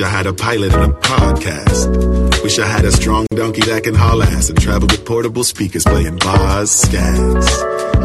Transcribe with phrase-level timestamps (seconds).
[0.00, 2.42] Wish I had a pilot and a podcast.
[2.42, 5.84] Wish I had a strong donkey that can haul ass and travel with portable speakers
[5.84, 7.46] playing bars, scats.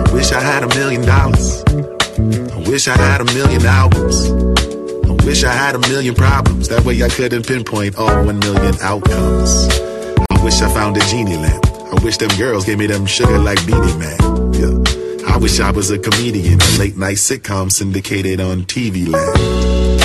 [0.10, 1.64] I wish I had a million dollars.
[1.64, 4.30] I wish I had a million albums.
[4.30, 6.68] I wish I had a million problems.
[6.68, 9.70] That way I couldn't pinpoint all one million outcomes.
[10.30, 11.66] I wish I found a genie lamp.
[11.66, 14.20] I wish them girls gave me them sugar like Beenie Man.
[14.52, 15.32] Yeah.
[15.34, 20.05] I wish I was a comedian, a late night sitcom syndicated on TV land.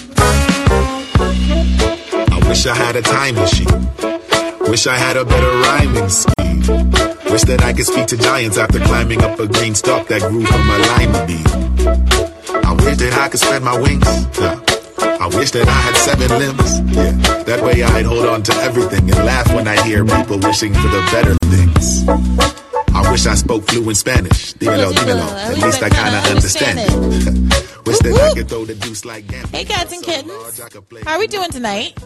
[2.51, 3.87] Wish I had a time machine.
[4.69, 6.91] Wish I had a better rhyming scheme.
[7.31, 10.45] Wish that I could speak to giants after climbing up a green stalk that grew
[10.45, 11.47] from a lima bean.
[12.67, 14.03] I wish that I could spread my wings.
[14.37, 14.59] Yeah.
[14.99, 16.93] I wish that I had seven limbs.
[16.93, 17.43] Yeah.
[17.45, 20.89] That way I'd hold on to everything and laugh when I hear people wishing for
[20.89, 22.03] the better things.
[22.93, 24.55] I wish I spoke fluent Spanish.
[24.55, 25.23] Dímelo, dímelo.
[25.23, 27.71] At least I kinda understand it.
[27.85, 29.51] wish that I could throw the deuce like Gambit.
[29.51, 30.31] Hey, cats and kittens.
[30.31, 31.97] large I could play How are we doing tonight?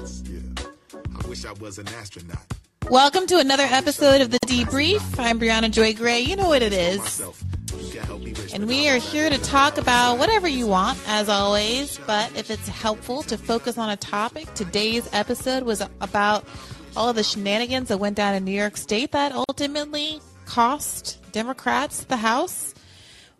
[1.35, 2.45] Wish I was an astronaut.
[2.89, 5.01] Welcome to another episode of The Debrief.
[5.19, 6.21] I'm Briahna Joy Gray.
[6.21, 7.21] You know what it is.
[8.53, 11.99] And we are here to talk about whatever you want, as always.
[12.07, 16.47] But if it's helpful to focus on a topic, today's episode was about
[16.95, 22.05] all of the shenanigans that went down in New York State that ultimately cost Democrats
[22.05, 22.73] the House,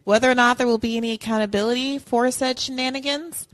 [0.04, 3.48] whether or not there will be any accountability for said shenanigans,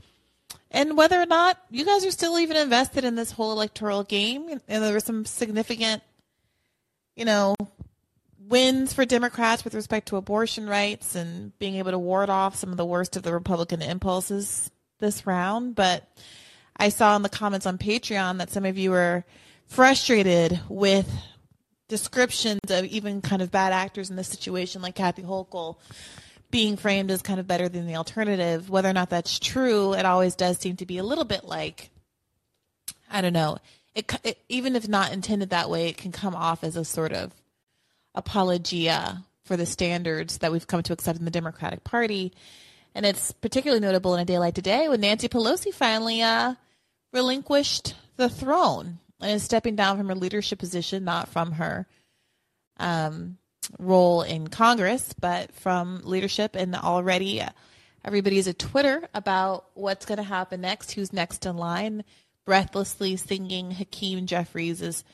[0.72, 4.60] and whether or not you guys are still even invested in this whole electoral game.
[4.66, 6.02] And there were some significant,
[7.14, 7.54] you know,
[8.48, 12.70] wins for Democrats with respect to abortion rights and being able to ward off some
[12.70, 15.74] of the worst of the Republican impulses this round.
[15.74, 16.08] But
[16.76, 19.24] I saw in the comments on Patreon that some of you were
[19.66, 21.10] frustrated with
[21.88, 25.76] descriptions of even kind of bad actors in this situation, like Kathy Hochul
[26.52, 28.70] being framed as kind of better than the alternative.
[28.70, 31.90] Whether or not that's true, it always does seem to be a little bit like,
[33.10, 33.58] I don't know.
[33.96, 37.12] It, it even if not intended that way, it can come off as a sort
[37.12, 37.32] of
[38.14, 42.32] apologia for the standards that we've come to accept in the Democratic Party.
[42.94, 46.54] And it's particularly notable in a day like today when Nancy Pelosi finally uh,
[47.12, 51.86] relinquished the throne and is stepping down from her leadership position, not from her
[52.76, 53.38] um,
[53.78, 56.56] role in Congress, but from leadership.
[56.56, 57.50] And already uh,
[58.04, 62.04] everybody's at Twitter about what's going to happen next, who's next in line,
[62.44, 65.04] breathlessly singing Hakeem Jeffries'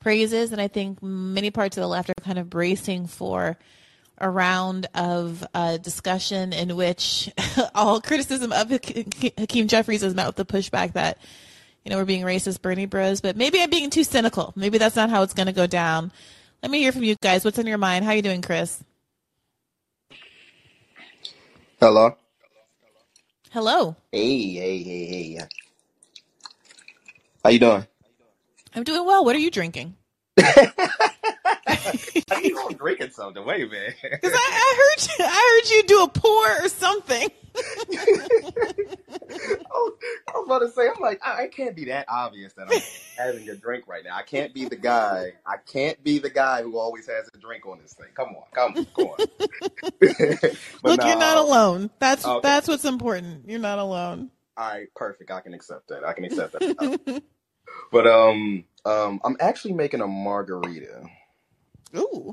[0.00, 0.52] praises.
[0.52, 3.56] And I think many parts of the left are kind of bracing for
[4.18, 7.32] a round of uh, discussion in which
[7.74, 11.18] all criticism of Hakeem Jeffries is met with the pushback that,
[11.84, 13.20] you know, we're being racist Bernie bros.
[13.20, 14.52] But maybe I'm being too cynical.
[14.54, 16.12] Maybe that's not how it's going to go down.
[16.64, 17.44] Let me hear from you guys.
[17.44, 18.06] What's on your mind?
[18.06, 18.82] How you doing, Chris?
[21.78, 22.16] Hello.
[23.50, 23.96] Hello.
[24.10, 25.40] Hey, hey, hey, hey.
[27.44, 27.86] How you doing?
[28.74, 29.26] I'm doing well.
[29.26, 29.94] What are you drinking?
[30.38, 30.70] I
[32.40, 33.44] knew I drinking something.
[33.44, 33.96] Wait a minute.
[34.02, 37.28] Because I, I heard you, I heard you do a pour or something.
[37.56, 37.60] I
[39.74, 39.92] was
[40.28, 42.80] I was about to say, I'm like, I, I can't be that obvious that I'm
[43.16, 44.16] having a drink right now.
[44.16, 45.32] I can't be the guy.
[45.46, 48.08] I can't be the guy who always has a drink on this thing.
[48.14, 49.18] Come on, come, on, come on.
[50.82, 51.90] Look, you're not alone.
[51.98, 52.40] That's Okay.
[52.42, 53.48] that's what's important.
[53.48, 54.30] You're not alone.
[54.56, 55.30] All right, perfect.
[55.30, 56.04] I can accept that.
[56.04, 57.22] I can accept that.
[57.92, 61.04] but um, um, I'm actually making a margarita.
[61.96, 62.32] Ooh.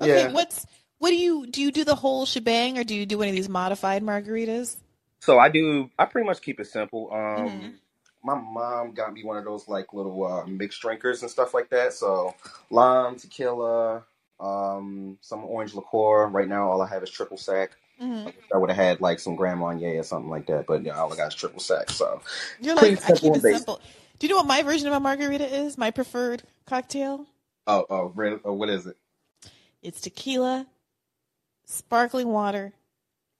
[0.00, 0.32] Okay, Yeah.
[0.32, 0.66] what's
[0.98, 1.60] what do you do?
[1.62, 4.76] You do the whole shebang, or do you do any of these modified margaritas?
[5.20, 5.90] So I do.
[5.98, 7.10] I pretty much keep it simple.
[7.12, 7.74] Um, Mhm.
[8.24, 11.70] My mom got me one of those like little uh, mixed drinkers and stuff like
[11.70, 11.94] that.
[11.94, 12.34] So
[12.70, 14.04] lime, tequila,
[14.40, 16.28] um, some orange liqueur.
[16.28, 17.72] Right now, all I have is triple sec.
[18.00, 20.98] hmm I would have had like some Grand Marnier or something like that, but yeah,
[21.00, 21.90] all I got is triple sec.
[21.90, 22.22] So
[22.58, 23.66] You're like I keep it basic.
[23.66, 23.80] simple.
[24.18, 25.78] Do you know what my version of a margarita is?
[25.78, 27.26] My preferred cocktail.
[27.66, 28.40] oh, oh, really?
[28.44, 28.96] Oh, what is it?
[29.82, 30.66] It's tequila,
[31.66, 32.74] sparkling water,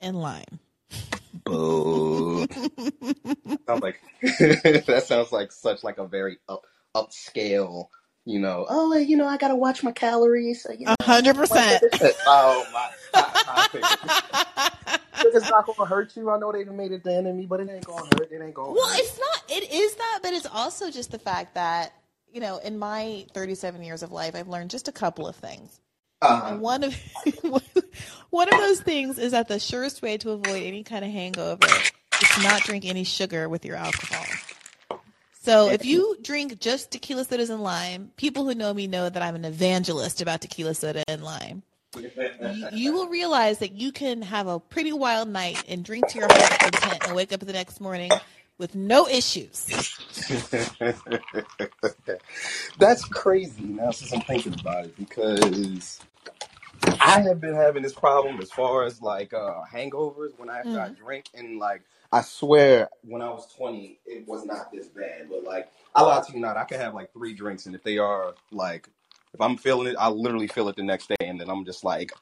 [0.00, 0.60] and lime.
[1.44, 2.46] Boo.
[3.66, 6.62] sounds like that sounds like such like a very up
[6.94, 7.88] upscale
[8.25, 10.64] You know, oh, you know, I gotta watch my calories.
[10.66, 11.82] A hundred percent.
[12.26, 13.69] oh my, I,
[14.86, 16.31] I it's not gonna hurt you.
[16.31, 18.30] I know they even made it the enemy, but it ain't gonna hurt.
[18.30, 18.72] It ain't gonna.
[18.72, 18.98] Well, hurt.
[18.98, 19.42] it's not.
[19.48, 21.92] It is that, but it's also just the fact that
[22.32, 25.80] you know, in my 37 years of life, I've learned just a couple of things.
[26.25, 26.94] Uh, And one of
[28.31, 31.67] one of those things is that the surest way to avoid any kind of hangover
[31.67, 34.25] is to not drink any sugar with your alcohol.
[35.43, 39.23] So if you drink just tequila sodas and lime, people who know me know that
[39.23, 41.62] I'm an evangelist about tequila soda and lime.
[41.94, 42.11] You,
[42.73, 46.29] you will realize that you can have a pretty wild night and drink to your
[46.29, 48.11] heart's content and wake up the next morning
[48.56, 49.67] with no issues.
[52.79, 56.00] That's crazy now since I'm thinking about it because
[57.00, 60.81] I have been having this problem as far as like uh hangovers when I after
[60.81, 60.96] I Mm.
[60.96, 61.82] drink and like
[62.12, 66.20] I swear when I was 20 it was not this bad but like I lie
[66.22, 68.88] to you not I can have like three drinks and if they are like
[69.34, 71.84] if I'm feeling it I literally feel it the next day and then I'm just
[71.84, 72.12] like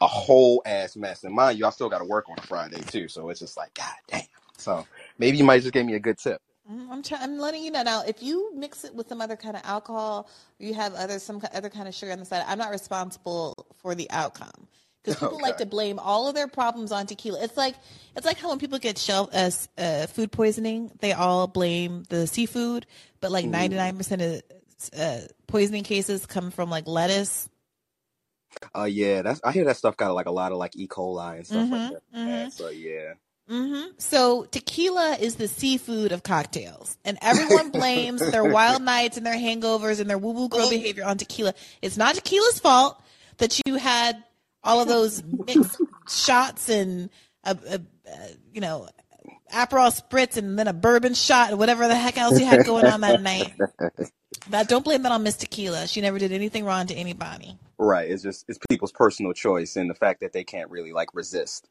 [0.00, 2.80] a whole ass mess and mind you I still got to work on a Friday
[2.82, 4.22] too so it's just like god damn
[4.58, 4.86] so
[5.18, 7.22] maybe you might just give me a good tip I'm trying.
[7.22, 8.02] I'm letting you know now.
[8.06, 10.28] If you mix it with some other kind of alcohol,
[10.60, 12.44] or you have other some other kind of sugar on the side.
[12.46, 14.68] I'm not responsible for the outcome
[15.02, 17.42] because people like to blame all of their problems on tequila.
[17.42, 17.76] It's like
[18.16, 22.26] it's like how when people get shelf uh, uh, food poisoning, they all blame the
[22.26, 22.86] seafood,
[23.20, 23.94] but like Mhm.
[23.96, 24.42] 99% of
[24.98, 27.48] uh, poisoning cases come from like lettuce.
[28.74, 30.88] Uh, yeah, that's I hear that stuff got like a lot of like E.
[30.88, 31.94] coli and stuff like Mm-hmm.
[31.94, 32.02] that.
[32.14, 32.50] Mm-hmm.
[32.50, 33.14] So yeah.
[33.48, 39.26] Hmm So tequila is the seafood of cocktails, and everyone blames their wild nights and
[39.26, 40.70] their hangovers and their woo woo girl oh.
[40.70, 41.54] behavior on tequila.
[41.80, 43.00] It's not tequila's fault
[43.38, 44.22] that you had
[44.62, 47.10] all of those mixed shots and
[47.44, 47.80] a, a,
[48.10, 48.88] a you know
[49.52, 52.86] Aperol spritz and then a bourbon shot and whatever the heck else you had going
[52.86, 53.52] on that night.
[54.50, 55.86] That don't blame that on Miss Tequila.
[55.86, 57.58] She never did anything wrong to anybody.
[57.78, 58.10] Right.
[58.10, 61.68] It's just it's people's personal choice and the fact that they can't really like resist.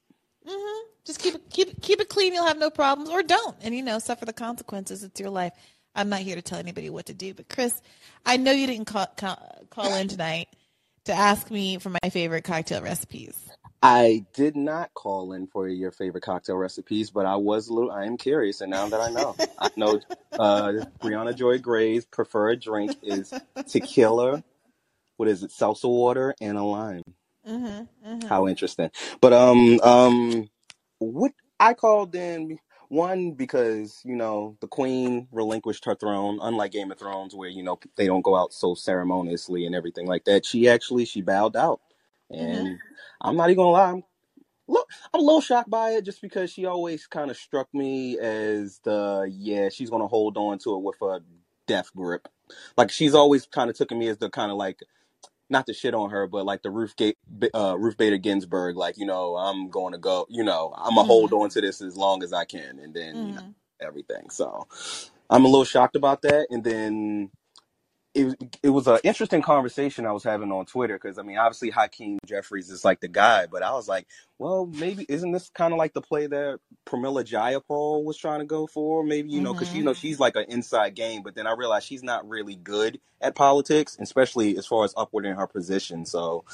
[0.47, 2.33] Hmm Just keep it keep it- keep it clean.
[2.33, 5.03] You'll have no problems, or don't, and you know suffer the consequences.
[5.03, 5.53] It's your life.
[5.95, 7.33] I'm not here to tell anybody what to do.
[7.33, 7.81] But Chris,
[8.25, 10.47] I know you didn't call call, call in tonight
[11.05, 13.37] to ask me for my favorite cocktail recipes.
[13.81, 17.91] I did not call in for your favorite cocktail recipes, but I was a little
[17.91, 19.35] I am curious and now that I know.
[19.59, 19.99] I know
[20.33, 23.33] uh Briahna Joy Gray's preferred drink is
[23.67, 24.43] tequila,
[25.17, 27.03] what is it, salsa water and a lime.
[27.47, 28.91] Hmm hmm How interesting.
[29.21, 30.49] But um um
[30.99, 32.59] what I called in
[32.89, 37.63] one because you know the queen relinquished her throne unlike game of thrones where you
[37.63, 40.45] know they don't go out so ceremoniously and everything like that.
[40.45, 41.81] She actually she bowed out.
[42.31, 42.79] And
[43.21, 44.03] i'm not even gonna lie i'm,
[44.69, 48.19] look, I'm a little shocked by it just because she always kind of struck me
[48.19, 51.21] as the yeah she's gonna hold on to it with a
[51.67, 52.29] death grip.
[52.77, 54.81] Like she's always kind of took me as the kind of like
[55.49, 57.17] not to shit on her, but like the Ruth Gate,
[57.55, 61.03] uh, Ruth Bader Ginsburg, like you know, I'm going to go, you know, I'm gonna
[61.03, 63.51] hold hmm on to this as long as I can, and then you know hmm
[63.81, 64.29] everything.
[64.31, 64.67] So
[65.29, 67.31] I'm a little shocked about that, and then
[68.17, 71.69] it it was an interesting conversation I was having on Twitter because I mean, obviously
[71.69, 74.07] Hakeem Jeffries is like the guy, but I was like,
[74.39, 78.45] well, maybe isn't this kind of like the play that Pramila Jayapal was trying to
[78.45, 79.03] go for?
[79.03, 81.53] Maybe you know, because you hmm know she's like an inside game, but then I
[81.53, 86.05] realized she's not really good at politics, especially as far as upward in her position.
[86.05, 86.45] So,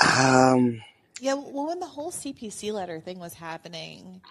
[0.00, 0.82] um,
[1.18, 1.34] Yeah.
[1.34, 4.22] Well, when the whole CPC letter thing was happening,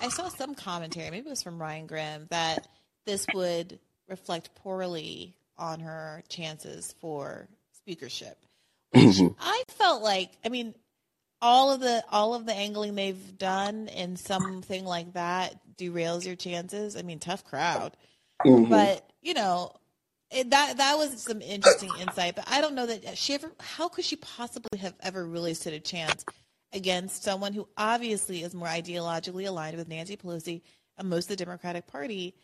[0.00, 2.68] I saw some commentary, maybe it was from Ryan Grim, that
[3.06, 8.38] this would reflect poorly on her chances for speakership,
[8.94, 10.74] which I felt like, I mean,
[11.42, 16.36] all of the all of the angling they've done in something like that derails your
[16.36, 16.96] chances.
[16.96, 17.96] I mean, tough crowd,
[18.44, 18.68] mhm.
[18.68, 19.72] but you know,
[20.30, 22.36] it, that that was some interesting insight.
[22.36, 23.52] But I don't know that she ever.
[23.60, 26.24] How could she possibly have ever really stood a chance
[26.72, 30.62] against someone who obviously is more ideologically aligned with Nancy Pelosi
[30.98, 32.34] and most of the Democratic Party,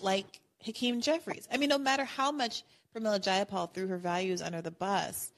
[0.00, 1.48] like Hakeem Jeffries?
[1.52, 5.32] I mean, no matter how much Pramila Jayapal threw her values under the bus,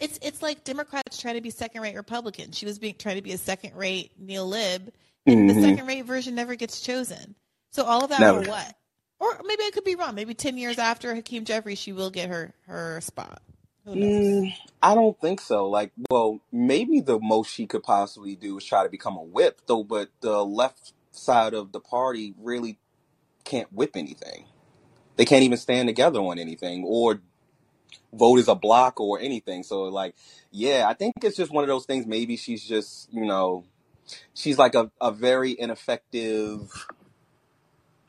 [0.00, 2.56] it's it's like Democrats trying to be second rate Republicans.
[2.58, 4.92] She was being trying to be a second rate neo lib,
[5.26, 5.62] and the Mhm.
[5.62, 7.34] second rate version never gets chosen.
[7.70, 8.44] So all of that Never.
[8.44, 8.74] for what?
[9.20, 10.14] Or maybe I could be wrong.
[10.14, 13.40] Maybe ten years after Hakeem Jeffries, she will get her her spot.
[13.86, 14.52] Mm,
[14.82, 15.68] I don't think so.
[15.68, 19.60] Like, well, maybe the most she could possibly do is try to become a whip,
[19.66, 19.84] though.
[19.84, 22.78] But the left side of the party really
[23.44, 24.46] can't whip anything.
[25.16, 27.20] They can't even stand together on anything or
[28.12, 29.62] vote as a block or anything.
[29.62, 30.14] So, like,
[30.50, 32.06] yeah, I think it's just one of those things.
[32.06, 33.64] Maybe she's just, you know,
[34.34, 36.86] she's like a, a very ineffective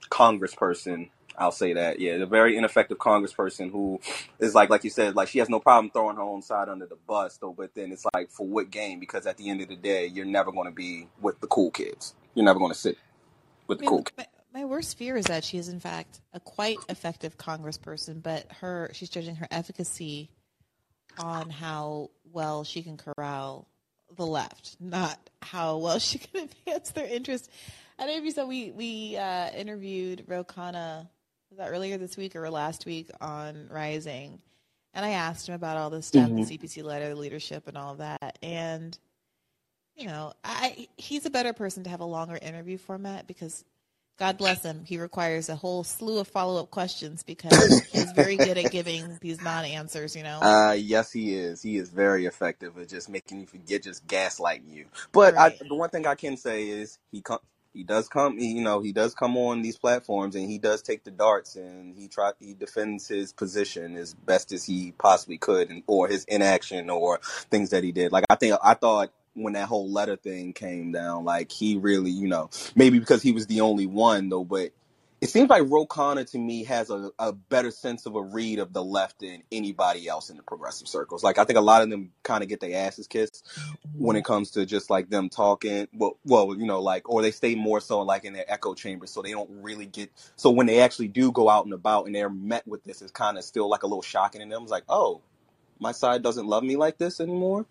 [0.09, 1.99] congressperson I'll say that.
[1.99, 3.99] Yeah, a very ineffective congressperson who
[4.39, 6.85] is like, like you said, like she has no problem throwing her own side under
[6.85, 7.53] the bus, though.
[7.53, 8.99] But then it's like, for what gain?
[8.99, 11.71] Because at the end of the day, you're never going to be with the cool
[11.71, 12.15] kids.
[12.33, 12.97] You're never going to sit
[13.67, 14.29] with the I cool mean, kids.
[14.55, 18.89] My, worst fear is that she is in fact a quite effective congressperson, but her
[18.93, 20.29] she's judging her efficacy
[21.17, 23.67] on how well she can corral
[24.15, 27.49] the left, not how well she can advance their interest.
[27.99, 31.07] I know if you saw we we uh, interviewed Ro Khanna
[31.49, 34.41] was that earlier this week or last week on Rising,
[34.93, 37.77] and I asked him about all this stuff, hmm the CPC letter, the leadership, and
[37.77, 38.97] all of that, and
[39.95, 43.63] you know, I he's a better person to have a longer interview format because
[44.17, 48.37] God bless him, he requires a whole slew of follow up questions because he's very
[48.37, 50.39] good at giving these non answers, you know.
[50.41, 51.61] Uh, yes, he is.
[51.61, 54.85] He is very effective at just making you forget, just gaslighting you.
[55.11, 57.39] But I, the one thing I can say is he come,
[57.73, 60.81] he does come, he, you know, he does come on these platforms and he does
[60.81, 65.37] take the darts and he try, he defends his position as best as he possibly
[65.37, 67.19] could, and or his inaction or
[67.51, 68.13] things that he did.
[68.13, 72.11] Like I think I thought when that whole letter thing came down, like he really,
[72.11, 74.71] you know, maybe because he was the only one though, but
[75.21, 78.59] it seems like Ro Khanna to me has a, a better sense of a read
[78.59, 81.23] of the left than anybody else in the progressive circles.
[81.23, 83.47] Like I think a lot of them kind of get their asses kissed
[83.97, 84.33] when it mm-hmm.
[84.33, 85.87] comes to just like them talking.
[85.93, 89.07] Well, well, you know, like or they stay more so like in their echo chamber,
[89.07, 90.11] so they don't really get.
[90.35, 93.11] So when they actually do go out and about and they're met with this, it's
[93.11, 94.63] kind of still like a little shocking in them.
[94.63, 95.21] It's like, oh,
[95.79, 97.65] my side doesn't love me like this anymore.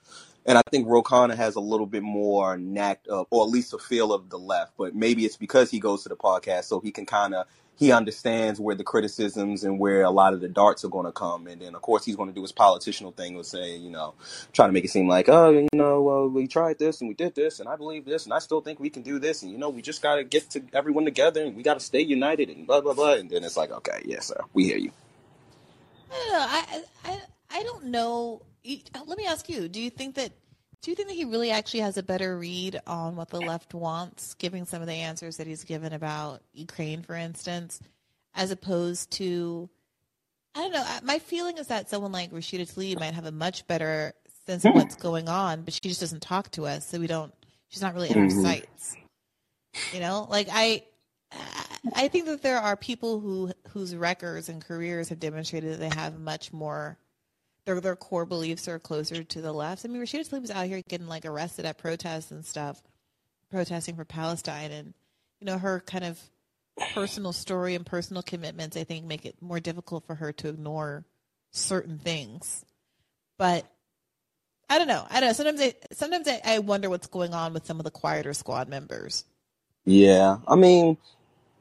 [0.47, 3.73] And I think Ro Khanna has a little bit more knack of, or at least
[3.73, 4.73] a feel of the left.
[4.77, 7.47] But maybe it's because he goes to the podcast, so he can kind of
[7.77, 11.13] he understands where the criticisms and where a lot of the darts are going to
[11.13, 11.47] come.
[11.47, 14.15] And then of course he's going to do his politicianal thing with say, you know,
[14.53, 17.15] trying to make it seem like, oh, you know, well, we tried this and we
[17.15, 19.51] did this, and I believe this, and I still think we can do this, and
[19.51, 22.01] you know, we just got to get to everyone together, and we got to stay
[22.01, 23.15] united, and blah blah blah.
[23.15, 24.93] And then it's like, okay, yes, sir, we hear you.
[26.13, 26.83] I.
[27.05, 27.21] I
[27.55, 28.43] I don't know.
[29.07, 30.33] Let me ask you: Do you think that
[30.83, 33.75] do you think that he really actually has a better read on what the left
[33.75, 37.81] wants, giving some of the answers that he's given about Ukraine, for instance,
[38.35, 39.71] as opposed to
[40.57, 40.87] I don't know.
[41.05, 44.15] My feeling is that someone like Rashida Tlaib might have a much better
[44.47, 47.35] sense of what's going on, but she just doesn't talk to us, so we don't.
[47.71, 48.99] She's not really in our hmm sights.
[49.93, 50.85] You know, like I,
[51.95, 55.91] I think that there are people who whose records and careers have demonstrated that they
[55.91, 56.99] have much more.
[57.67, 59.85] Their their core beliefs are closer to the left.
[59.85, 62.83] I mean, Rashida Tlaib was out here getting like arrested at protests and stuff,
[63.51, 64.95] protesting for Palestine, and
[65.41, 66.21] you know her kind of
[66.93, 68.77] personal story and personal commitments.
[68.77, 71.05] I think make it more difficult for her to ignore
[71.53, 72.65] certain things.
[73.39, 73.65] But
[74.69, 75.07] I don't know.
[75.09, 75.33] I don't know.
[75.33, 78.69] Sometimes I sometimes I, I wonder what's going on with some of the quieter squad
[78.69, 79.25] members.
[79.85, 80.97] Yeah, I mean,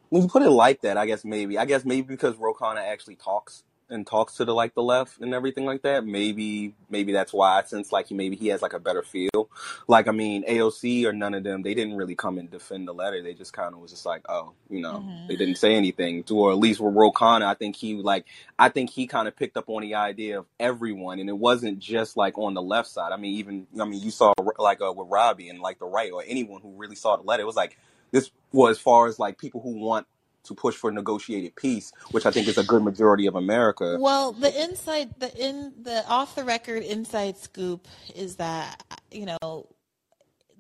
[0.09, 2.77] when you put it like that, I guess maybe, I guess maybe because Ro Khanna
[2.77, 6.05] actually talks and talks to the like the left and everything like that.
[6.05, 9.49] Maybe, maybe that's why I sense like he maybe he has like a better feel.
[9.87, 12.93] Like I mean, AOC or none of them, they didn't really come and defend the
[12.93, 13.21] letter.
[13.21, 16.23] They just kind of was just like, oh, you know, hmm they didn't say anything.
[16.23, 18.25] To or at least with Ro Khanna, I think he like,
[18.59, 21.79] I think he kind of picked up on the idea of everyone, and it wasn't
[21.79, 23.11] just like on the left side.
[23.13, 26.11] I mean, even I mean, you saw like uh, with Robbie and like the right
[26.11, 27.43] or anyone who really saw the letter.
[27.43, 27.77] It was like
[28.11, 30.07] this was as far as like people who want
[30.43, 33.97] to push for negotiated peace, which I think is a good majority of America.
[33.99, 39.67] Well, the inside, the in the off the record inside scoop is that you know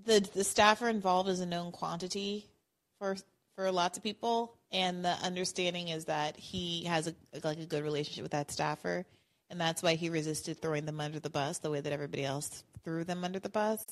[0.05, 2.47] the the staffer involved is a known quantity
[2.99, 3.15] for
[3.55, 7.83] for lots of people, and the understanding is that he has a like a good
[7.83, 9.05] relationship with that staffer,
[9.49, 12.63] and that's why he resisted throwing them under the bus the way that everybody else
[12.83, 13.83] threw them under the bus.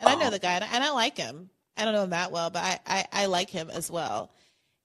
[0.00, 1.50] And I know the guy, and I, and I like him.
[1.76, 4.30] I don't know him that well, but I, I, I like him as well.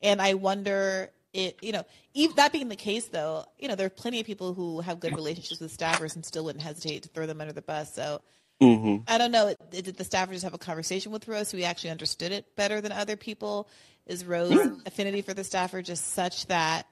[0.02, 3.86] And I wonder it, you know, even that being the case, though, you know, there
[3.86, 7.10] are plenty of people who have good relationships with staffers and still wouldn't hesitate to
[7.10, 7.94] throw them under the bus.
[7.94, 8.22] So
[8.62, 9.54] hmm I don't know.
[9.72, 12.82] Did the staffer just have a conversation with Rose so he actually understood it better
[12.82, 13.70] than other people?
[14.06, 16.88] Is Rose's affinity for the staffer just such that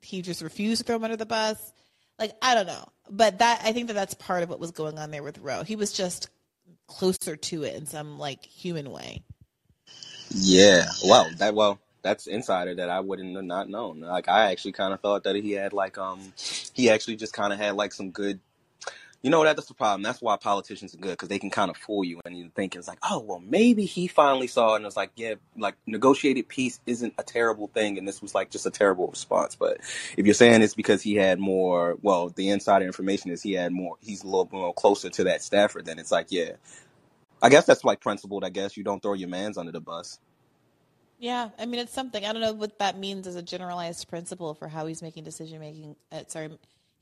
[0.00, 1.72] he just refused to throw him under the bus?
[2.18, 4.98] Like I don't know, but that I think that that's part of what was going
[4.98, 5.62] on there with Ro.
[5.62, 6.28] He was just
[6.86, 9.22] closer to it in some like human way.
[10.30, 10.84] Yeah.
[11.04, 11.26] Wow.
[11.38, 14.00] That well, that's insider that I wouldn't have not known.
[14.00, 16.32] Like I actually kind of thought that he had like um
[16.72, 18.40] he actually just kind of had like some good.
[19.22, 20.02] You know that that's the problem.
[20.02, 22.76] That's why politicians are good because they can kind of fool you and you think
[22.76, 26.46] it's like, oh well, maybe he finally saw it and it's like, yeah, like negotiated
[26.46, 29.56] peace isn't a terrible thing, and this was like just a terrible response.
[29.56, 29.78] But
[30.16, 33.72] if you're saying it's because he had more, well, the insider information is he had
[33.72, 36.52] more, he's a little more closer to that Stafford, then it's like, yeah,
[37.42, 38.44] I guess that's like principled.
[38.44, 40.20] I guess you don't throw your man's under the bus.
[41.18, 42.24] Yeah, I mean it's something.
[42.24, 45.60] I don't know what that means as a generalized principle for how he's making decision
[45.60, 45.96] making.
[46.12, 46.50] Uh, sorry,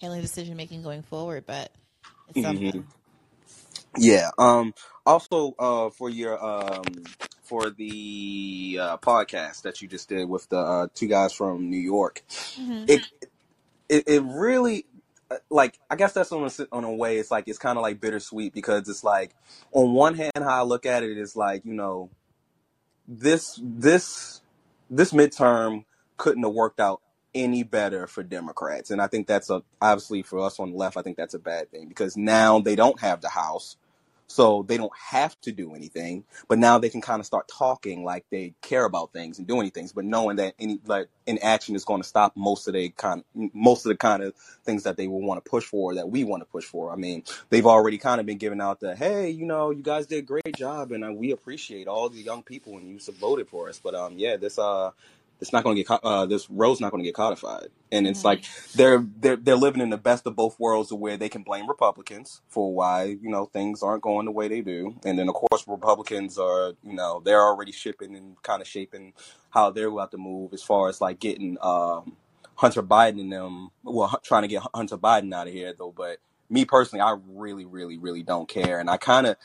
[0.01, 1.73] handling decision making going forward, but
[2.29, 2.73] it's something.
[2.73, 2.81] hmm
[3.97, 4.31] Yeah.
[4.39, 4.75] Um.
[5.07, 6.85] Also, uh, for your um,
[7.43, 11.79] for the uh, podcast that you just did with the uh, two guys from New
[11.79, 12.23] York,
[12.57, 13.03] hmm it
[13.89, 14.87] it, it really
[15.31, 17.83] uh, like I guess that's on a on a way it's like it's kind of
[17.83, 19.35] like bittersweet because it's like
[19.73, 22.11] on one hand how I look at it is like you know
[23.07, 24.41] this this
[24.91, 25.85] this midterm
[26.17, 27.01] couldn't have worked out
[27.35, 30.97] any better for Democrats, and I think that's a obviously for us on the left.
[30.97, 33.77] I think that's a bad thing because now they don't have the House,
[34.35, 36.25] so they don't have to do anything.
[36.49, 39.71] But now they can kind of start talking like they care about things and doing
[39.71, 43.23] things, but knowing that any like inaction is going to stop most of the kind
[43.35, 46.25] most of the kind of things that they will want to push for that we
[46.25, 46.93] want to push for.
[46.93, 50.07] I mean, they've already kind of been giving out the hey, you know, you guys
[50.07, 53.49] did a great job, and uh, we appreciate all the young people and you voted
[53.49, 53.79] for us.
[53.79, 54.91] But um, yeah, this uh,
[55.41, 58.25] it's not going to get uh, this road's not going to get codified, and it's
[58.25, 61.69] like they're they're they're living in the best of both worlds, where they can blame
[61.69, 65.35] Republicans for why you know things aren't going the way they do, and then of
[65.35, 69.13] course Republicans are you know they're already shipping and kind of shaping
[69.51, 72.17] how they're about to move as far as like getting um,
[72.57, 76.19] Hunter Biden and them well trying to get Hunter Biden out of here though, but
[76.49, 79.37] me personally, I really really really don't care, and I kind of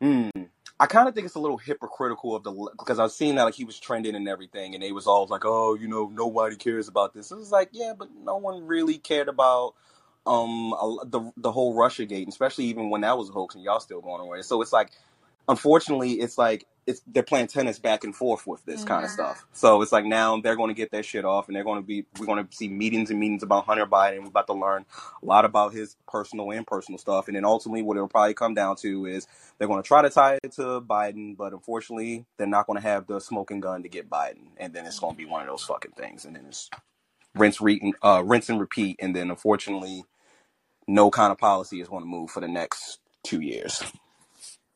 [0.00, 0.48] Mm.
[0.78, 3.54] I kind of think it's a little hypocritical of the because I've seen that like
[3.54, 6.88] he was trending and everything, and they was all like, "Oh, you know, nobody cares
[6.88, 9.74] about this." It was like, yeah, but no one really cared about
[10.26, 10.70] um
[11.06, 14.02] the the whole Russia gate, especially even when that was a hoax and y'all still
[14.02, 14.42] going away.
[14.42, 14.90] So it's like
[15.48, 19.46] unfortunately, it's like it's they're playing tennis back and forth with this kind of stuff.
[19.52, 21.86] So it's like now they're going to get their shit off, and they're going to
[21.86, 24.20] be we're going to see meetings and meetings about Hunter Biden.
[24.20, 24.84] We're about to learn
[25.22, 28.54] a lot about his personal and personal stuff, and then ultimately, what it'll probably come
[28.54, 29.26] down to is
[29.58, 32.86] they're going to try to tie it to Biden, but unfortunately, they're not going to
[32.86, 35.48] have the smoking gun to get Biden, and then it's going to be one of
[35.48, 36.70] those fucking things, and then it's
[37.34, 40.04] rinse, re- uh, rinse and repeat, and then unfortunately,
[40.86, 43.82] no kind of policy is going to move for the next two years.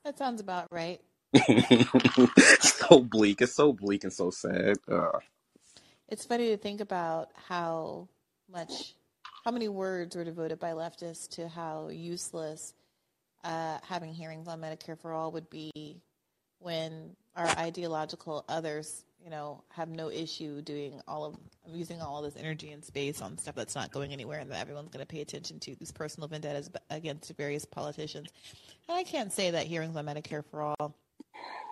[0.05, 1.01] That sounds about right.
[2.61, 3.43] so bleak.
[3.43, 4.77] It's so bleak and so sad.
[4.91, 5.19] Uh,
[6.09, 8.09] It's funny to think about how
[8.51, 8.95] much,
[9.45, 12.75] how many words were devoted by leftists to how useless
[13.45, 16.01] uh, having hearings on Medicare for all would be
[16.61, 21.37] when our ideological others, you know, have no issue doing all of
[21.67, 24.61] using all of this energy and space on stuff that's not going anywhere and that
[24.61, 28.29] everyone's going to pay attention to these personal vendettas against various politicians.
[28.89, 30.97] And I can't say that hearings on Medicare for all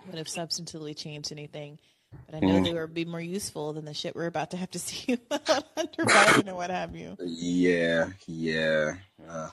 [0.06, 1.78] would have substantively changed anything.
[2.26, 4.56] But I know mm, they would be more useful than the shit we're about to
[4.56, 7.18] have to see Hunter Biden and what have you.
[7.18, 8.94] yeah, yeah,
[9.28, 9.50] uh,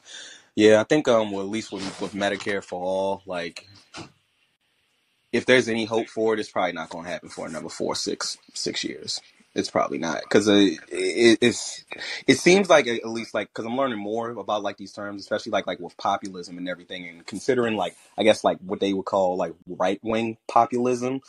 [0.56, 0.80] yeah.
[0.82, 3.68] I think um, well, at least with with Medicare for all, like
[5.34, 7.96] if there's any hope for it, it's probably not going to happen for another four,
[7.96, 9.20] six, six years.
[9.56, 11.84] It's probably not because it, it, it's
[12.26, 15.52] it seems like at least like because I'm learning more about like these terms, especially
[15.52, 19.06] like like with populism and everything, and considering like I guess like what they would
[19.06, 21.22] call like right wing populism.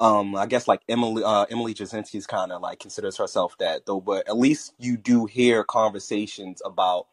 [0.00, 4.00] Um, I guess like Emily uh, Emily Jashinsky's kind of like considers herself that though,
[4.00, 7.06] but at least you do hear conversations about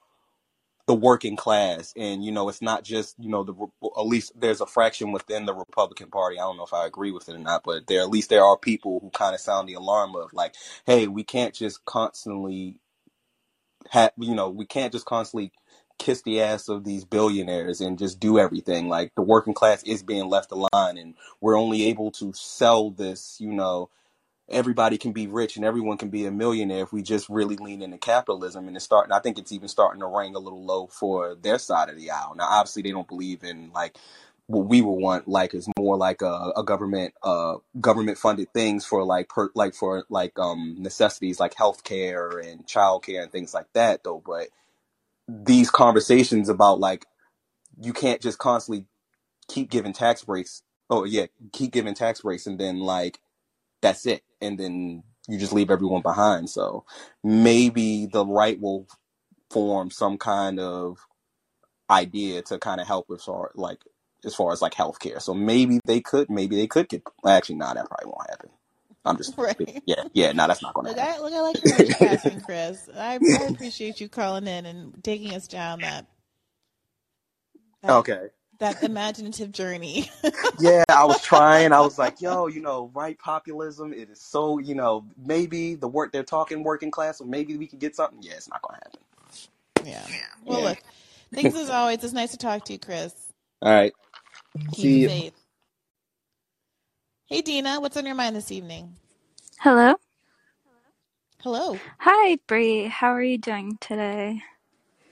[0.91, 1.93] the working class.
[1.95, 3.53] And you know it's not just you know the
[3.97, 6.37] at least there's a fraction within the republican party.
[6.37, 8.43] I don't know if i agree with it or not but there at least there
[8.43, 10.53] are people who kind of sound the alarm of like
[10.85, 12.75] hey we can't just constantly
[13.91, 15.53] have you know we can't just constantly
[15.97, 18.89] kiss the ass of these billionaires and just do everything.
[18.89, 23.37] Like the working class is being left alone and we're only able to sell this
[23.39, 23.89] you know
[24.51, 27.81] everybody can be rich and everyone can be a millionaire if we just really lean
[27.81, 30.87] into capitalism and it's starting i think it's even starting to ring a little low
[30.87, 32.35] for their side of the aisle.
[32.35, 33.97] Now obviously they don't believe in like
[34.47, 38.85] what we would want like is more like a, a government uh government funded things
[38.85, 43.67] for like per like for like um necessities like healthcare and childcare and things like
[43.73, 44.21] that though.
[44.25, 44.49] But
[45.27, 47.05] these conversations about like
[47.81, 48.85] you can't just constantly
[49.47, 53.19] keep giving tax breaks oh yeah keep giving tax breaks and then like
[53.81, 54.23] that's it.
[54.41, 56.49] And then you just leave everyone behind.
[56.49, 56.85] So
[57.23, 58.87] maybe the right will
[59.51, 60.99] form some kind of
[61.91, 63.79] idea to kind of help with sort like
[64.25, 65.21] as far as like healthcare.
[65.21, 68.51] So maybe they could maybe they could get actually nah that probably won't happen.
[69.05, 69.83] I'm just Right.
[69.85, 71.07] yeah yeah nah that's not gonna Look, happen.
[71.07, 72.89] I look, I like your multitasking, Chris.
[72.95, 76.07] I, I appreciate you calling in and taking us down that
[77.83, 78.27] that okay
[78.61, 80.09] that imaginative journey.
[80.59, 84.59] yeah i was trying i was like yo you know right populism it is so
[84.59, 88.19] you know maybe the work they're talking working class or maybe we could get something
[88.21, 88.99] yeah it's not gonna happen
[89.83, 90.05] yeah.
[90.45, 90.77] Well, yeah look,
[91.33, 92.03] thanks as always.
[92.03, 93.13] It's nice to talk to you, Chris.
[93.63, 93.93] all right
[94.73, 95.33] Keep see you faith.
[97.25, 98.93] Hey, Dina, what's on your mind this evening?
[99.59, 99.95] Hello.
[101.41, 101.79] Hello.
[101.99, 102.85] Hi, Bree.
[102.85, 104.41] How are you doing today?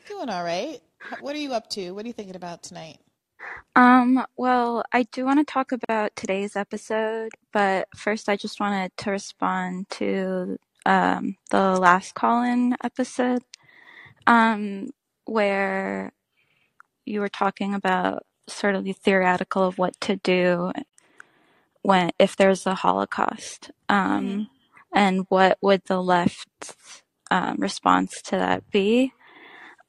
[0.08, 0.82] Doing all right.
[1.22, 1.92] What are you up to?
[1.92, 3.00] What are you thinking about tonight?
[3.76, 8.92] Um, well, I do want to talk about today's episode, but first I just wanted
[9.00, 13.44] to respond to um, the last call-in episode
[14.28, 14.92] um,
[15.26, 16.14] where
[17.06, 20.72] you were talking about sort of the theoretical of what to do
[21.84, 24.44] when if there's a Holocaust, um, Mm-hmm.
[24.94, 29.14] and what would the left's um, response to that be?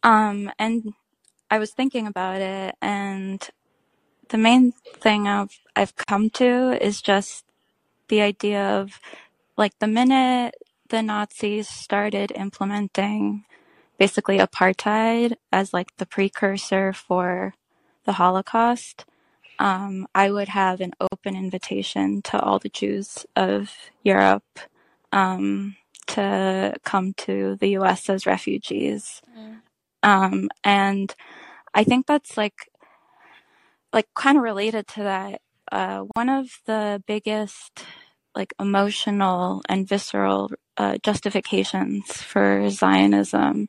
[0.03, 0.95] Um, and
[1.51, 3.47] I was thinking about it, and
[4.29, 7.45] the main thing I've I've come to is just
[8.09, 9.01] the idea of
[9.57, 10.55] like the minute
[10.89, 13.45] the Nazis started implementing
[13.99, 17.55] basically apartheid as like the precursor for
[18.05, 19.05] the Holocaust,
[19.59, 23.71] um, I would have an open invitation to all the Jews of
[24.03, 24.59] Europe
[25.13, 25.77] um,
[26.09, 28.09] to come to the U.S.
[28.09, 29.61] as refugees, Mm.
[30.03, 31.15] um, and
[31.75, 32.71] I think that's like
[33.93, 35.41] like kind of related to that.
[35.71, 37.85] Uh, one of the biggest
[38.35, 43.69] like emotional and visceral uh, justifications for Zionism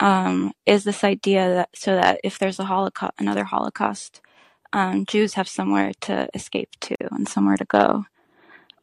[0.00, 4.20] um, is this idea that so that if there's a Holocaust, another Holocaust,
[4.72, 8.04] um, Jews have somewhere to escape to and somewhere to go.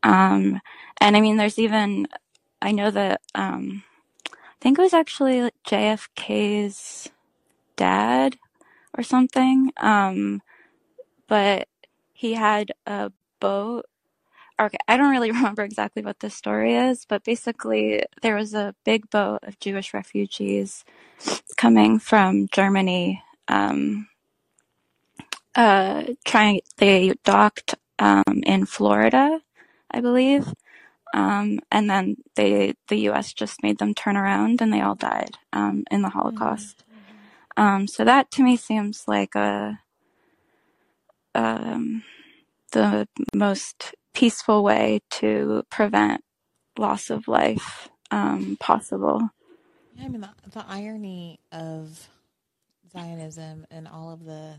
[0.04, 0.62] Um,
[1.00, 2.08] and I mean, there's even
[2.62, 3.84] I know that um,
[4.32, 7.10] I think it was actually JFK's
[7.76, 8.38] dad
[8.98, 10.42] or something, um,
[11.28, 11.68] but
[12.14, 13.86] he had a boat.
[14.60, 18.76] Okay, I don't really remember exactly what the story is, but basically there was a
[18.86, 20.84] big boat of Jewish refugees
[21.58, 23.24] coming from Germany.
[23.48, 24.08] Um,
[25.56, 29.42] uh, trying they docked um, in Florida,
[29.92, 30.54] I believe,
[31.14, 33.34] um, and then they the U.S.
[33.34, 36.84] just made them turn around and they all died um, in the Holocaust.
[37.58, 39.80] Um, so that to me seems like a
[41.34, 42.04] um,
[42.72, 46.24] the most peaceful way to prevent
[46.78, 49.30] loss of life um, possible.
[49.96, 52.08] Yeah, I mean, the, the irony of
[52.92, 54.56] Zionism and all of the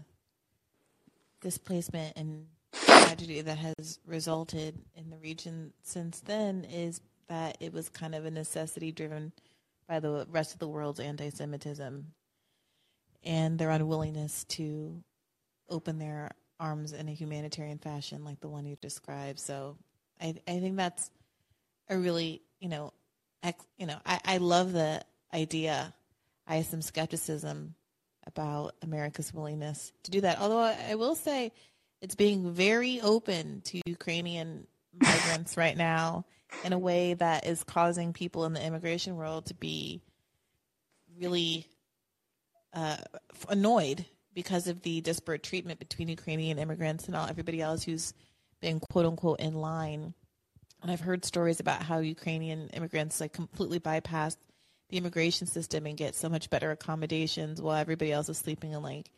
[1.41, 7.89] displacement and tragedy that has resulted in the region since then is that it was
[7.89, 9.33] kind of a necessity driven
[9.89, 12.07] by the rest of the world's anti Semitism
[13.25, 15.03] and their unwillingness to
[15.69, 19.39] open their arms in a humanitarian fashion like the one you described.
[19.39, 19.77] So
[20.21, 21.11] I, I think that's
[21.89, 22.93] a really, you know,
[23.43, 25.03] ex, you know, I, I love the
[25.33, 25.95] idea.
[26.47, 27.75] I have some skepticism
[28.27, 30.41] about America's willingness to do that.
[30.41, 31.53] Although I, I will say
[32.01, 34.67] it's being very open to Ukrainian
[35.01, 36.25] migrants right now
[36.65, 40.01] in a way that is causing people in the immigration world to be
[41.19, 41.67] really
[42.73, 42.97] uh,
[43.49, 44.05] annoyed
[44.35, 48.15] because of the disparate treatment between Ukrainian immigrants and all everybody else who's
[48.61, 50.15] been quote unquote in line.
[50.83, 54.37] And I've heard stories about how Ukrainian immigrants like completely bypass
[54.91, 58.83] the immigration system and get so much better accommodations while everybody else is sleeping in
[58.83, 59.11] like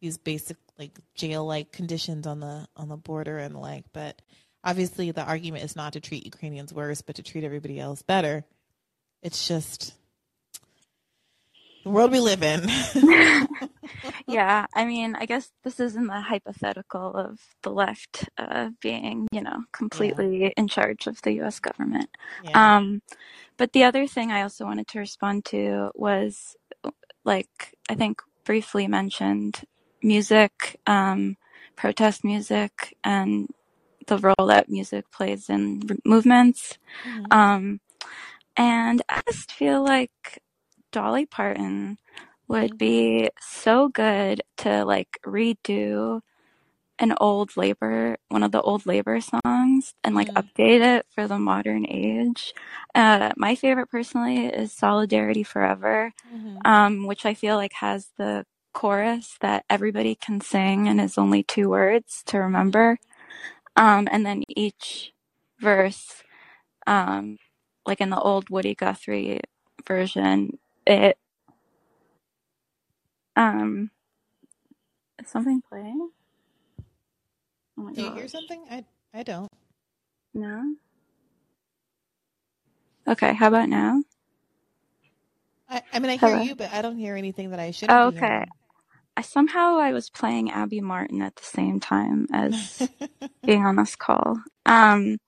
[0.00, 3.84] these basic like jail like conditions on the on the border and the like.
[3.92, 4.20] But
[4.64, 8.44] obviously the argument is not to treat Ukrainians worse, but to treat everybody else better.
[9.22, 9.94] It's just
[11.82, 12.68] the world we live in.
[14.26, 19.42] yeah, I mean, I guess this isn't the hypothetical of the left uh, being, you
[19.42, 21.60] know, completely in charge of the U.S.
[21.60, 22.10] government.
[22.44, 22.76] yeah.
[22.76, 23.02] Um,
[23.56, 26.56] but the other thing I also wanted to respond to was,
[27.24, 29.62] like, I think briefly mentioned
[30.02, 31.36] music, um,
[31.76, 33.48] protest music, and
[34.06, 36.78] the role that music plays in movements.
[37.04, 37.32] Mhm.
[37.32, 37.80] Um,
[38.56, 40.42] and I just feel like
[40.92, 41.98] Dolly Parton
[42.48, 46.20] would be so good to like redo
[46.98, 50.42] an old labor, one of the old labor songs and like Mm.
[50.44, 52.54] update it for the modern age.
[52.94, 56.66] Uh, my favorite personally is Solidarity Forever, Mhm.
[56.66, 61.42] um, which I feel like has the chorus that everybody can sing and is only
[61.42, 62.98] two words to remember.
[63.76, 65.12] Um, and then each
[65.60, 66.22] verse,
[66.86, 67.38] um,
[67.86, 69.40] like in the old Woody Guthrie
[69.86, 71.18] version, it
[73.36, 73.90] um
[75.20, 76.10] is something playing?
[77.78, 78.28] Oh my Do you hear gosh.
[78.28, 78.64] something?
[78.70, 79.48] I I don't.
[80.34, 80.76] No?
[83.08, 84.02] Okay, how about now?
[85.68, 86.36] I, I mean I hear Hello?
[86.36, 88.32] you, but I don't hear anything that I shouldn't Oh, okay.
[88.32, 88.52] hearing.
[89.16, 92.90] I somehow I was playing Abby Martin at the same time as
[93.46, 94.40] being on this call.
[94.66, 95.18] Um,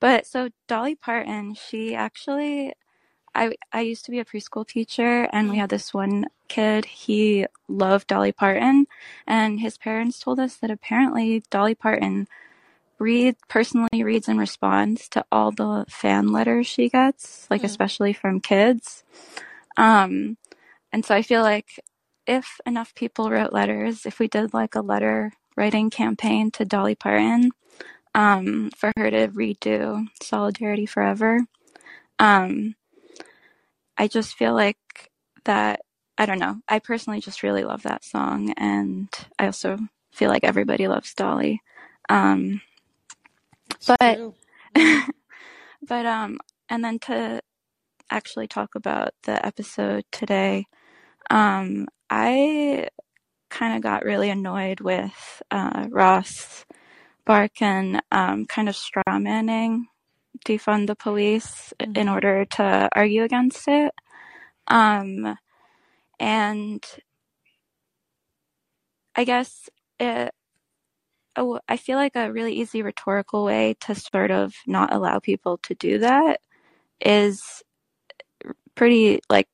[0.00, 2.74] but so Dolly Parton, she actually,
[3.34, 5.60] I I used to be a preschool teacher, and we Mm.
[5.60, 6.84] had this one kid.
[6.84, 8.86] He loved Dolly Parton,
[9.26, 12.28] and his parents told us that apparently Dolly Parton
[12.98, 17.66] read personally reads and responds to all the fan letters she gets, like Hmm.
[17.66, 19.02] especially from kids.
[19.76, 20.36] Um,
[20.92, 21.80] and so I feel like
[22.26, 26.94] if enough people wrote letters, if we did like a letter writing campaign to Dolly
[26.94, 27.50] Parton,
[28.14, 31.40] um, for her to redo Solidarity Forever,
[32.18, 32.76] um,
[33.96, 34.78] I just feel like
[35.44, 35.80] that.
[36.16, 36.56] I don't know.
[36.68, 39.78] I personally just really love that song, and I also
[40.12, 41.60] feel like everybody loves Dolly.
[42.08, 42.60] Um,
[43.86, 44.20] but
[45.88, 47.40] but um, and then to
[48.10, 50.66] actually talk about the episode today,
[51.30, 52.88] um, I
[53.50, 56.64] kind of got really annoyed with uh, Ross
[57.26, 59.86] Barkan um, kind of straw manning
[60.44, 63.92] defund the police in hmm order to argue against it.
[64.68, 65.36] Um,
[66.20, 66.84] and
[69.16, 69.68] I guess
[70.00, 70.32] it,
[71.36, 75.58] oh, I feel like a really easy rhetorical way to sort of not allow people
[75.64, 76.40] to do that
[77.00, 77.62] is
[78.76, 79.48] pretty like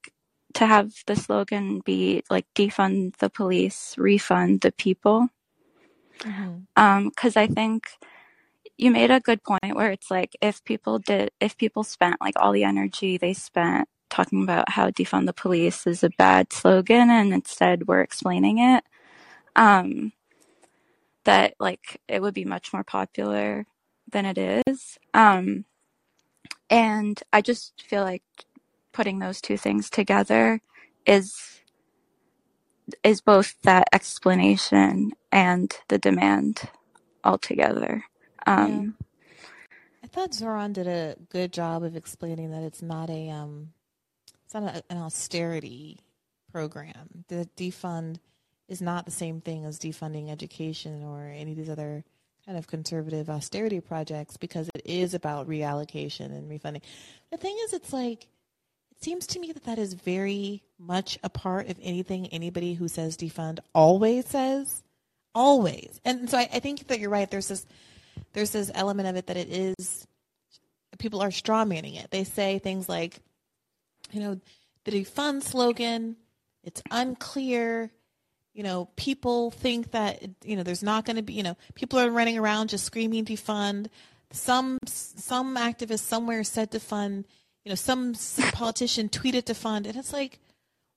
[0.55, 5.29] to have the slogan be like defund the police, refund the people.
[6.25, 7.89] hmm Um, because I think
[8.81, 12.35] you made a good point where it's like if people did if people spent like
[12.37, 17.11] all the energy they spent talking about how defund the police is a bad slogan
[17.11, 18.83] and instead we're explaining it
[19.55, 20.13] um
[21.25, 23.67] that like it would be much more popular
[24.11, 24.99] than it is.
[25.15, 25.65] Um
[26.71, 28.23] and i just feel like
[28.93, 30.61] putting those two things together
[31.07, 31.61] is
[33.05, 36.63] is both that explanation and the demand
[37.25, 38.05] altogether
[38.47, 38.65] Yeah.
[38.65, 38.97] um
[40.03, 43.73] I thought Zohran did a good job of explaining that it's not a um,
[44.45, 46.01] it's not a, an austerity
[46.51, 47.25] program.
[47.29, 48.17] The defund
[48.69, 52.05] is not the same thing as defunding education or any of these other
[52.47, 56.83] kind of conservative austerity projects because it is about reallocation and refunding.
[57.31, 58.27] The thing is, it's like
[58.91, 62.89] it seems to me that that is very much a part of anything anybody who
[62.89, 64.83] says defund always says,
[65.35, 66.01] always.
[66.05, 67.31] And so I, I think that you're right.
[67.31, 67.67] There's this
[68.33, 70.07] there's this element of it that it is
[71.01, 72.11] people are straw manning it.
[72.11, 73.21] They say things like,
[74.13, 74.41] you know,
[74.85, 76.17] the defund slogan,
[76.63, 77.91] it's unclear.
[78.55, 81.33] You know, people think that you know there's not going to be.
[81.35, 83.89] You know, people are running around just screaming defund.
[84.33, 87.25] Some some activist somewhere said defund.
[87.65, 88.15] You know, some
[88.53, 90.41] politician tweeted defund, and it's like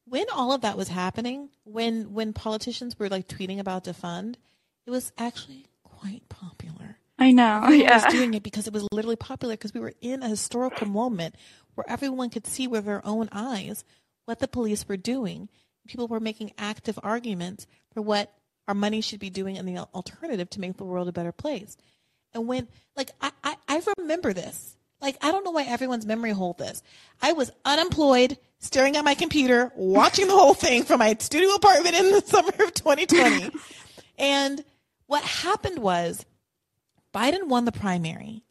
[0.05, 4.35] when all of that was happening, when when politicians were like tweeting about defund,
[4.85, 6.97] it was actually quite popular.
[7.23, 10.23] I know Everyone was doing it because it was literally popular because we were in
[10.23, 11.35] a historical moment
[11.75, 13.83] where everyone could see with their own eyes
[14.25, 15.49] what the police were doing.
[15.87, 18.31] People were making active arguments for what
[18.67, 21.75] our money should be doing and the alternative to make the world a better place.
[22.33, 24.77] And when, like, I, I, I remember this.
[25.01, 26.81] Like, I don't know why everyone's memory hold this.
[27.21, 31.95] I was unemployed, staring at my computer, watching the whole thing from my studio apartment
[31.95, 33.51] in the summer of 2020.
[34.17, 34.63] and
[35.07, 36.25] what happened was
[37.13, 38.43] Biden won the primary,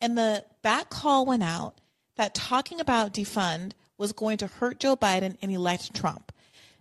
[0.00, 1.80] and the back call went out
[2.16, 6.32] that talking about defund was going to hurt Joe Biden and elect Trump.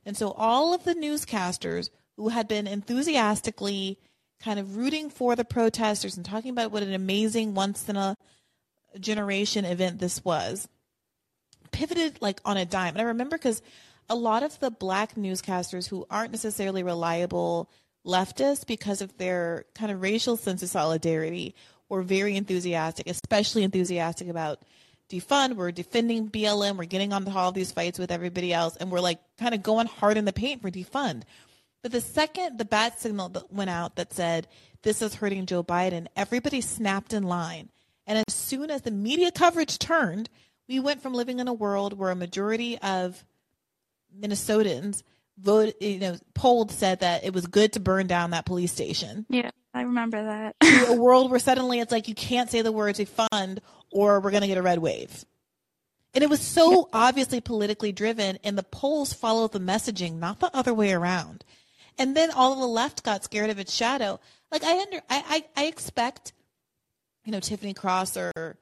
[0.05, 3.97] And so all of the newscasters who had been enthusiastically
[4.39, 8.15] kind of rooting for the protesters and talking about what an amazing once in a
[8.99, 10.67] generation event this was
[11.71, 12.93] pivoted like on a dime.
[12.93, 13.61] And I remember because
[14.09, 17.69] a lot of the black newscasters who aren't necessarily reliable
[18.07, 21.53] leftists because of their kind of racial sense of solidarity
[21.89, 24.63] were very enthusiastic, especially enthusiastic about
[25.09, 25.55] defund.
[25.55, 26.77] We're defending BLM.
[26.77, 28.75] We're getting on all these fights with everybody else.
[28.77, 31.23] And we're like kind of going hard in the paint for defund.
[31.83, 34.47] But the second the bat signal that went out that said
[34.81, 37.69] this is hurting Joe Biden, everybody snapped in line.
[38.05, 40.29] And as soon as the media coverage turned,
[40.67, 43.23] we went from living in a world where a majority of
[44.17, 45.03] Minnesotans
[45.39, 49.25] voted, you know, polled said that it was good to burn down that police station
[49.29, 50.55] yeah i remember that
[50.89, 53.59] a world where suddenly it's like you can't say the words defund
[53.91, 55.25] or we're going to get a red wave.
[56.13, 60.55] And it was so obviously politically driven, and the polls followed the messaging, not the
[60.55, 61.43] other way around.
[61.97, 64.19] And then all of the left got scared of its shadow.
[64.51, 66.33] Like I under, I, I, I expect,
[67.25, 68.57] you know, Tiffany Cross or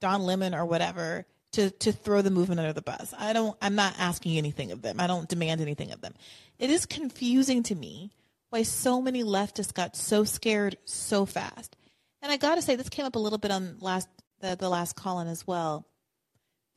[0.00, 3.12] Don Lemon or whatever to to throw the movement under the bus.
[3.18, 3.56] I don't.
[3.60, 5.00] I'm not asking anything of them.
[5.00, 6.14] I don't demand anything of them.
[6.58, 8.12] It is confusing to me
[8.50, 11.76] why so many leftists got so scared so fast.
[12.22, 14.08] And I got to say, this came up a little bit on last
[14.40, 15.86] the, the last call in as well.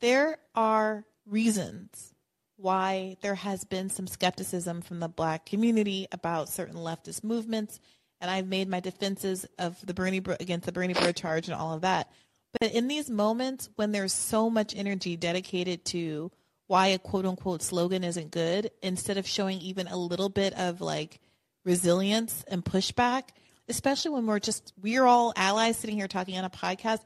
[0.00, 2.14] There are reasons
[2.56, 7.80] why there has been some skepticism from the black community about certain leftist movements.
[8.20, 11.74] And I've made my defenses of the Bernie against the Bernie Bro charge and all
[11.74, 12.10] of that.
[12.58, 16.30] But in these moments when there's so much energy dedicated to
[16.66, 20.80] why a quote unquote slogan isn't good, instead of showing even a little bit of
[20.80, 21.20] like
[21.64, 23.24] resilience and pushback,
[23.68, 27.00] especially when we're just we're all allies sitting here talking on a podcast,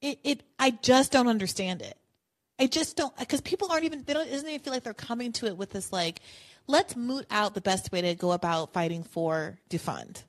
[0.00, 1.96] it, it I just don't understand it.
[2.58, 5.32] I just don't because people aren't even they don't doesn't even feel like they're coming
[5.32, 6.20] to it with this like
[6.66, 10.22] let's moot out the best way to go about fighting for defund.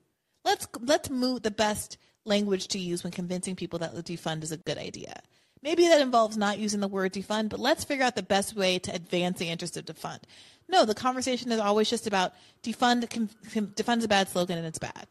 [0.44, 4.58] Let's let's moot the best language to use when convincing people that defund is a
[4.58, 5.22] good idea.
[5.64, 8.78] Maybe that involves not using the word defund, but let's figure out the best way
[8.80, 10.22] to advance the interest of defund.
[10.70, 13.08] No, the conversation is always just about defund.
[13.08, 15.08] Defund is a bad slogan and it's bad.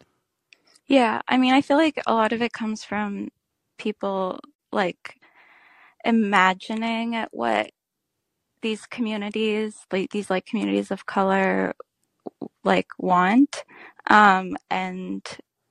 [0.87, 3.29] Yeah, I mean, I feel like a lot of it comes from
[3.77, 4.39] people
[4.71, 5.17] like
[6.05, 7.71] imagining at what
[8.63, 11.75] these communities, like these like communities of color,
[12.63, 13.65] like want,
[14.09, 15.27] um, and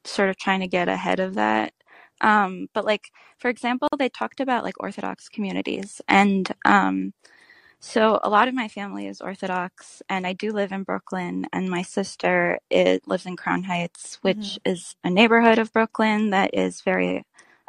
[0.06, 1.74] sort of trying to get ahead of that.
[2.22, 7.14] Um, but like, for example, they talked about like Orthodox communities and, um,
[7.80, 11.46] so a lot of my family is Orthodox, and I do live in Brooklyn.
[11.54, 14.72] And my sister it lives in Crown Heights, which mm-hmm.
[14.72, 17.24] is a neighborhood of Brooklyn that is very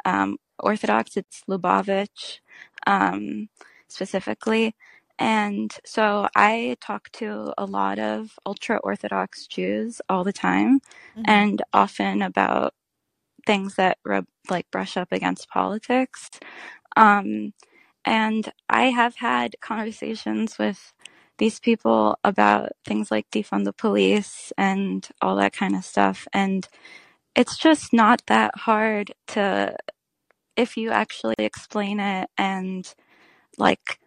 [0.05, 1.17] um, Orthodox.
[1.17, 2.39] It's Lubavitch
[2.87, 3.49] um,
[3.89, 4.75] specifically,
[5.19, 10.79] and so I talk to a lot of ultra Orthodox Jews all the time,
[11.15, 11.23] mm-hmm.
[11.25, 12.73] and often about
[13.45, 16.29] things that rub, like brush up against politics.
[16.95, 17.53] Um,
[18.05, 20.93] and I have had conversations with
[21.37, 26.27] these people about things like defund the police and all that kind of stuff.
[26.33, 26.67] And
[27.35, 29.75] it's just not that hard to,
[30.55, 32.93] if you actually explain it and
[33.57, 33.99] like,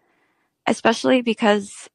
[0.71, 1.89] especially because,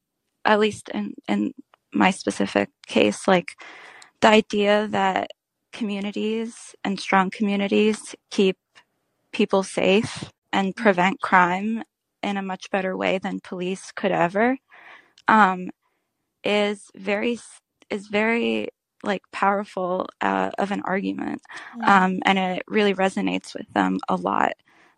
[0.43, 1.53] at least in, in
[1.93, 3.53] my specific case, like
[4.19, 5.31] the idea that
[5.71, 8.57] communities and strong communities keep
[9.31, 11.83] people safe and prevent crime
[12.21, 14.57] in a much better way than police could ever
[15.27, 15.69] um,
[16.43, 17.39] is very
[17.89, 18.69] is very
[19.03, 21.41] like powerful uh, of an argument
[21.77, 21.88] mm.
[21.88, 24.53] um, and it really resonates with them a lot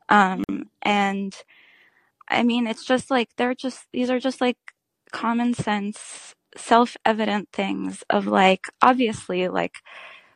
[0.09, 0.43] um,
[0.83, 1.35] and
[2.29, 4.57] i mean it's just like they're just these are just like
[5.11, 9.75] common sense self-evident things of like obviously like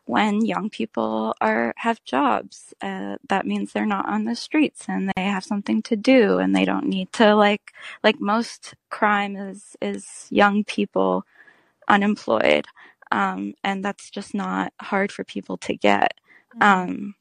[0.05, 5.11] when young people are have jobs uh, that means they're not on the streets and
[5.15, 7.71] they have something to do and they don't need to like
[8.03, 11.23] like most crime is is young people
[11.87, 12.65] unemployed
[13.11, 16.13] um, and that's just not hard for people to get
[16.55, 16.89] mm-hmm.
[16.91, 17.15] um,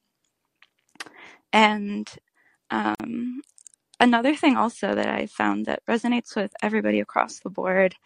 [1.53, 2.17] and
[2.71, 3.20] um,
[4.01, 7.97] another thing also that i found that resonates with everybody across the board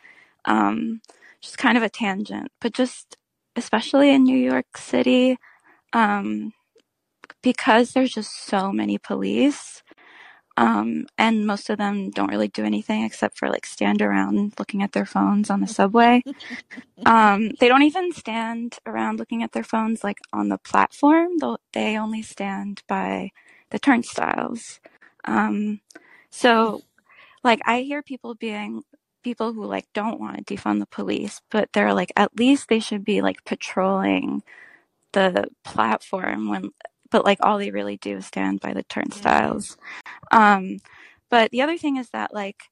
[0.47, 1.01] um,
[1.43, 3.17] just kind of a tangent but just
[3.57, 5.37] especially in New York City,
[5.93, 6.53] um,
[7.43, 9.83] because there's just so many police.
[10.57, 14.83] Um, and most of them don't really do anything except for like stand around looking
[14.83, 16.23] at their phones on the subway.
[17.07, 21.31] um, they don't even stand around looking at their phones like on the platform.
[21.41, 23.33] They'll, they only stand by
[23.71, 24.81] the turnstiles.
[25.25, 25.81] Um,
[26.31, 26.83] so
[27.45, 28.83] like I hear people being
[29.23, 32.81] people who like don't want to defund the police, but they're like at least they
[32.81, 34.43] should be like patrolling
[35.13, 36.71] the platform when
[37.11, 39.77] but like all they really do is stand by the turnstiles.
[40.33, 40.79] Um
[41.31, 42.65] but the other thing is that like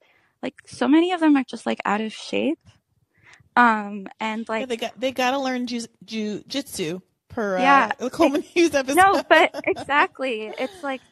[0.42, 2.58] like so many of them are just like out of shape.
[3.56, 8.08] Um and like yeah, they got they got to learn jiu- jujitsu per yeah, uh,
[8.10, 8.96] Coleman Hughes episode.
[8.96, 10.52] No, but exactly.
[10.58, 11.02] It's like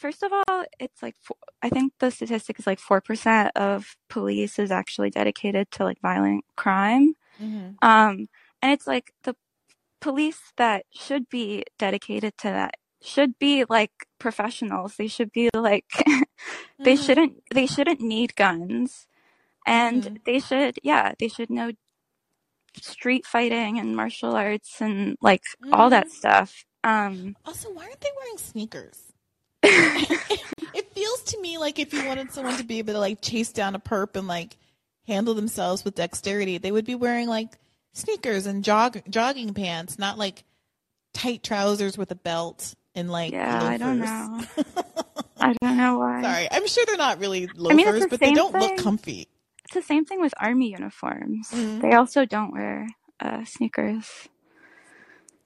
[0.00, 1.14] First of all, it's like
[1.60, 6.00] I think the statistic is like four percent of police is actually dedicated to like
[6.00, 7.72] violent crime, mm-hmm.
[7.86, 8.28] um,
[8.62, 9.36] and it's like the
[10.00, 14.96] police that should be dedicated to that should be like professionals.
[14.96, 15.84] They should be like
[16.82, 17.02] they mm-hmm.
[17.02, 19.06] shouldn't they shouldn't need guns,
[19.66, 20.14] and mm-hmm.
[20.24, 21.72] they should yeah they should know
[22.80, 25.42] street fighting and martial arts and like
[25.74, 26.14] all that mm-hmm.
[26.14, 26.64] stuff.
[26.82, 29.09] Um, also, why aren't they wearing sneakers?
[30.74, 33.52] it feels to me like if you wanted someone to be able to like chase
[33.52, 34.56] down a perp and like
[35.06, 37.58] handle themselves with dexterity, they would be wearing like
[37.92, 40.44] sneakers and jog jogging pants, not like
[41.12, 43.70] tight trousers with a belt and like yeah, loafers.
[43.70, 44.44] I don't know.
[45.40, 46.22] I don't know why.
[46.22, 48.60] Sorry, I'm sure they're not really loafers, I mean, the but they don't thing.
[48.62, 49.28] look comfy.
[49.64, 51.50] It's the same thing with army uniforms.
[51.50, 51.80] Mm-hmm.
[51.80, 52.86] They also don't wear
[53.20, 54.28] uh, sneakers.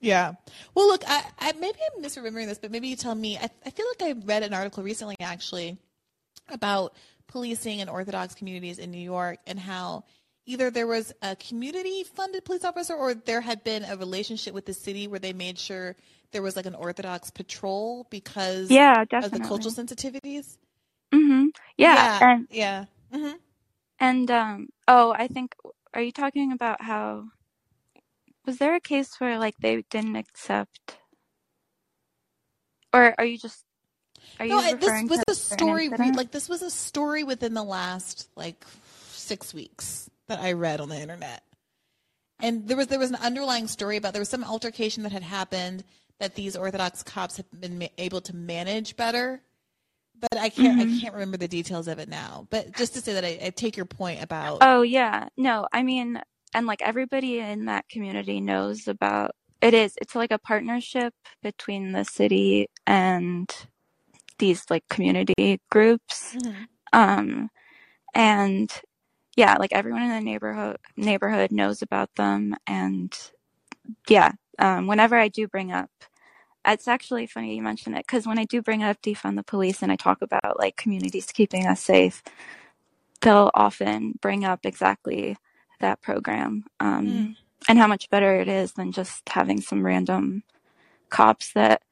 [0.05, 0.35] Yeah.
[0.77, 3.39] Well, look, I, I maybe I'm misremembering this, but maybe you tell me.
[3.39, 5.79] I, I feel like I read an article recently, actually,
[6.51, 6.95] about
[7.29, 10.05] policing in Orthodox communities in New York and how
[10.47, 14.75] either there was a community-funded police officer or there had been a relationship with the
[14.75, 15.97] city where they made sure
[16.33, 20.59] there was like an Orthodox patrol because Yeah, of the cultural sensitivities.
[21.15, 21.49] Mhm.
[21.79, 22.21] Yeah, Yeah.
[22.21, 22.87] and Yeah.
[23.13, 23.33] hmm
[24.01, 25.55] and um oh, I think
[25.95, 27.29] are you talking about how
[28.47, 30.99] was there a case where like they didn't accept
[32.93, 33.65] or are you just
[34.41, 35.89] are you No, I, this was a story.
[35.89, 38.65] Re- like this was a story within the last like
[39.11, 41.43] six weeks that I read on the internet,
[42.41, 45.23] and there was there was an underlying story about there was some altercation that had
[45.23, 45.85] happened
[46.21, 49.41] that these Orthodox cops have been ma- able to manage better.
[50.21, 51.01] But I can't I Mhm.
[51.01, 52.47] can't remember the details of it now.
[52.51, 55.29] But just to say that I, I take your point about Oh yeah.
[55.37, 56.21] No, I mean
[56.55, 61.93] and like everybody in that community knows about it is it's like a partnership between
[61.93, 63.51] the city and
[64.39, 66.37] these like community groups.
[66.37, 66.67] Mhm.
[66.93, 67.51] Um
[68.15, 68.71] and
[69.37, 73.13] yeah, like everyone in the neighborhood neighborhood knows about them and
[74.09, 75.91] yeah, um whenever I do bring up
[76.67, 79.83] it's actually funny you mention it because when I do bring up defund the police
[79.83, 82.23] and I talk about like communities keeping us safe,
[83.23, 85.37] they'll often bring up exactly
[85.81, 87.37] that program um, Mm.
[87.69, 90.43] and how much better it is than just having some random
[91.11, 91.83] cops that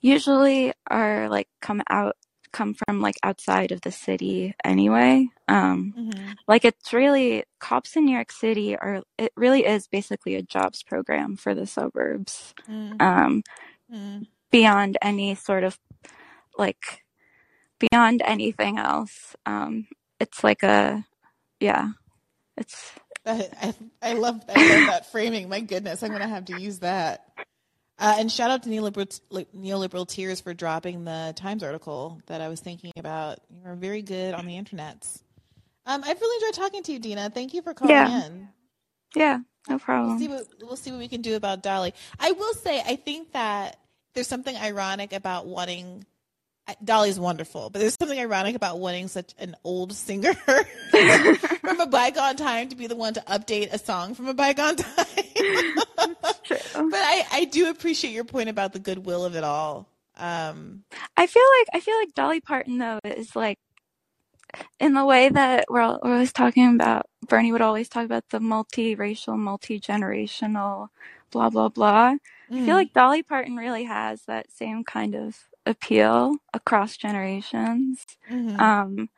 [0.00, 2.16] usually are like come out
[2.52, 6.36] come from like outside of the city anyway um Mhm.
[6.46, 10.82] like it's really cops in new york city are it really is basically a jobs
[10.82, 13.02] program for the suburbs Mm.
[13.02, 13.42] um
[13.92, 14.26] Mm.
[14.50, 15.78] beyond any sort of
[16.56, 17.02] like
[17.80, 19.88] beyond anything else um
[20.20, 21.04] it's like a
[21.60, 21.88] yeah
[22.56, 22.92] it's
[23.26, 25.48] I, I, I love I love that framing.
[25.48, 27.26] My goodness, I'm gonna have to use that.
[27.98, 29.20] Uh, and shout out to neoliberal,
[29.56, 33.38] neoliberal tears for dropping the Times article that I was thinking about.
[33.50, 35.22] You were very good on the internets.
[35.86, 37.30] Um, I've really enjoyed talking to you, Dina.
[37.30, 38.26] Thank you for calling Yeah.
[38.26, 38.48] in.
[39.14, 41.94] yeah no We'll problem see what we'll see what we can do about Dolly.
[42.18, 43.78] I will say, I think that
[44.14, 46.04] there's something ironic about wanting.
[46.82, 50.34] Dolly's wonderful, but there's something ironic about wanting such an old singer
[51.60, 54.76] from a bygone time to be the one to update a song from a bygone
[54.76, 54.94] time.
[56.74, 59.88] But I, I do appreciate your point about the goodwill of it all.
[60.16, 60.84] Um,
[61.16, 63.58] I feel like I feel like Dolly Parton though is like
[64.80, 67.06] in the way that we're, al- we're always talking about.
[67.28, 70.88] Bernie would always talk about the multiracial, multi generational,
[71.30, 72.14] blah blah blah.
[72.14, 72.18] I
[72.50, 75.36] mm, feel like Dolly Parton really has that same kind of
[75.66, 78.04] appeal across generations.
[78.30, 78.56] mhm.
[78.58, 79.10] Um,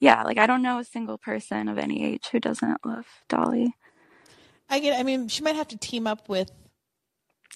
[0.00, 3.74] yeah, like I don't know a single person of any age who doesn't love Dolly.
[4.70, 4.98] I get.
[5.00, 6.50] I mean, she might have to team up with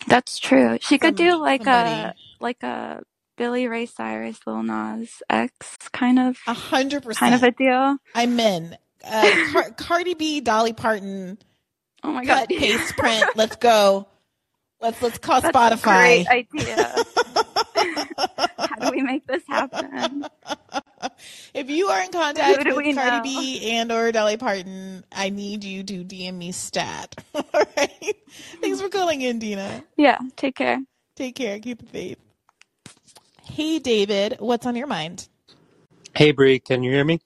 [0.09, 0.79] That's true.
[0.81, 3.03] She could do like a like a
[3.39, 7.99] Billy Ray Cyrus, Lil Nas X kind of A hundred percent kind of a deal.
[8.15, 8.77] I'm in.
[9.05, 11.39] Uh, Car- Cardi B, Dolly Parton,
[12.05, 13.31] Oh my god, cut, paste, print.
[13.37, 14.09] Let's go.
[14.81, 15.83] Let's let's call that's Spotify.
[15.83, 17.05] great idea.
[18.69, 20.29] How do we make this happen?
[21.55, 23.21] if you are in contact with we Cardi know?
[23.21, 27.17] B and or Dolly Parton, I need you to DM me stat.
[27.35, 27.45] All
[27.77, 28.17] right.
[28.63, 29.85] Thanks for calling in, Dina.
[29.97, 30.81] Yeah, take care.
[31.17, 31.61] Take care.
[31.61, 32.19] Keep the faith.
[33.45, 35.29] Hey, David, what's on your mind?
[36.15, 37.21] Hey Bree, can you hear me?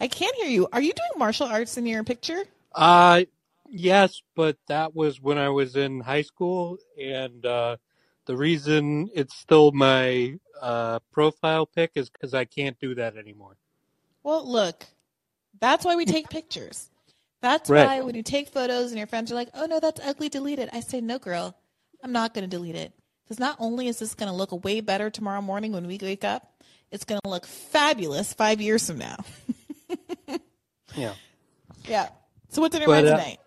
[0.00, 0.68] I can't hear you.
[0.72, 2.42] Are you doing martial arts in your picture?
[2.74, 3.22] Uh
[3.70, 7.76] yes, but that was when I was in high school and uh
[8.26, 13.56] the reason it's still my uh profile pic is cuz I can't do that anymore.
[14.22, 14.86] Well, look,
[15.60, 16.90] that's why we take pictures.
[17.42, 17.86] That's Right.
[17.86, 20.58] why when you take photos and your friends are like, oh no, that's ugly, delete
[20.58, 20.68] it.
[20.72, 21.54] I say, no, girl,
[22.02, 22.92] I'm not going to delete it.
[23.24, 26.24] Because not only is this going to look way better tomorrow morning when we wake
[26.24, 29.16] up, it's going to look fabulous five years from now.
[30.96, 31.14] Yeah.
[31.86, 32.08] yeah.
[32.48, 33.38] So what's on your But mind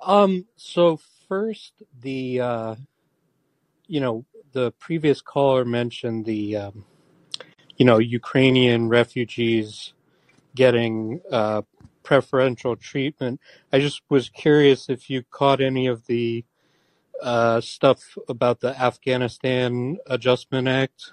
[0.00, 0.98] uh um so
[1.28, 2.74] first the uh
[3.86, 6.84] you know the previous caller mentioned the um
[7.76, 9.92] you know Ukrainian refugees
[10.54, 11.62] getting uh
[12.06, 13.40] preferential treatment.
[13.72, 16.44] I just was curious if you caught any of the
[17.20, 21.12] uh, stuff about the Afghanistan Adjustment Act.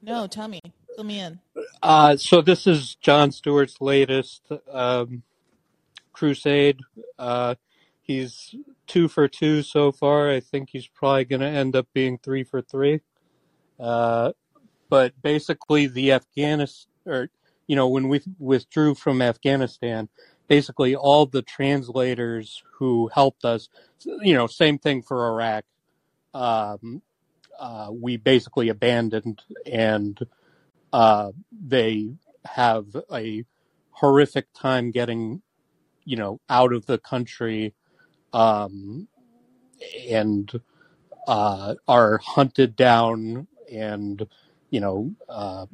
[0.00, 0.60] No, tell me.
[0.94, 1.38] Fill me in.
[1.82, 5.22] Uh, so this is Jon Stewart's latest um,
[6.12, 6.80] crusade.
[7.18, 7.54] Uh,
[8.08, 8.56] he's
[8.88, 10.28] two for two so far.
[10.30, 13.02] I think he's probably going to end up being three for three.
[13.78, 14.32] Uh,
[14.88, 17.30] but basically, the Afghanistan, or
[17.68, 20.08] you know, when we withdrew from Afghanistan,
[20.48, 23.68] basically all the translators who helped us.
[24.04, 25.64] You know, same thing for Iraq.
[26.34, 27.02] Um,
[27.60, 30.18] uh, we basically abandoned, and
[30.92, 32.10] uh, they
[32.44, 33.44] have a
[33.90, 35.42] horrific time getting,
[36.04, 37.74] you know, out of the country,
[38.32, 39.08] um,
[40.08, 40.60] and
[41.26, 44.26] uh, are hunted down, and
[44.70, 45.66] you know, uh,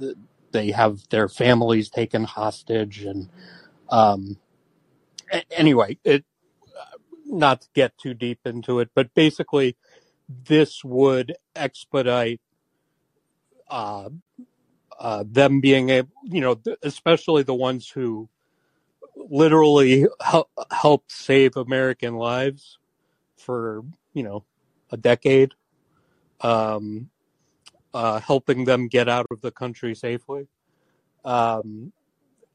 [0.00, 0.16] th-
[0.52, 3.28] they have their families taken hostage, and
[3.90, 4.38] um,
[5.50, 6.24] anyway, it
[7.26, 9.76] not to get too deep into it, but basically,
[10.28, 12.40] this would expedite
[13.70, 14.08] uh,
[14.98, 18.28] uh, them being able, you know, th- especially the ones who
[19.16, 22.78] literally hel- helped save American lives
[23.36, 23.82] for,
[24.12, 24.44] you know,
[24.90, 25.52] a decade,
[26.40, 27.10] um,
[27.94, 30.48] uh, helping them get out of the country safely.
[31.24, 31.92] Um,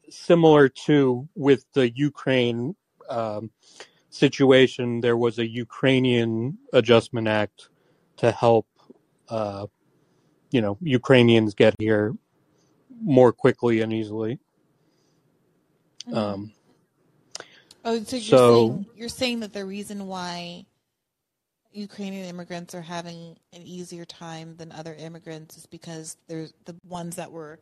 [0.09, 2.75] similar to with the Ukraine
[3.09, 3.51] um,
[4.09, 7.69] situation, there was a Ukrainian Adjustment Act
[8.17, 8.67] to help,
[9.29, 9.67] uh,
[10.51, 12.15] you know, Ukrainians get here
[13.01, 14.39] more quickly and easily.
[16.07, 16.15] Mhm.
[16.15, 16.51] Um,
[17.87, 20.65] Oh, so you're so saying you're saying that the reason why
[21.71, 27.15] Ukrainian immigrants are having an easier time than other immigrants is because there's the ones
[27.17, 27.59] that were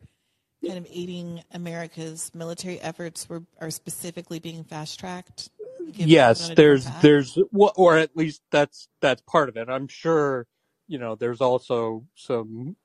[0.66, 5.50] kind of aiding America's military efforts were are specifically being fast tracked.
[5.94, 9.68] yes, there's there's or at least that's that's part of it.
[9.68, 10.46] I'm sure,
[10.88, 12.76] you know, there's also some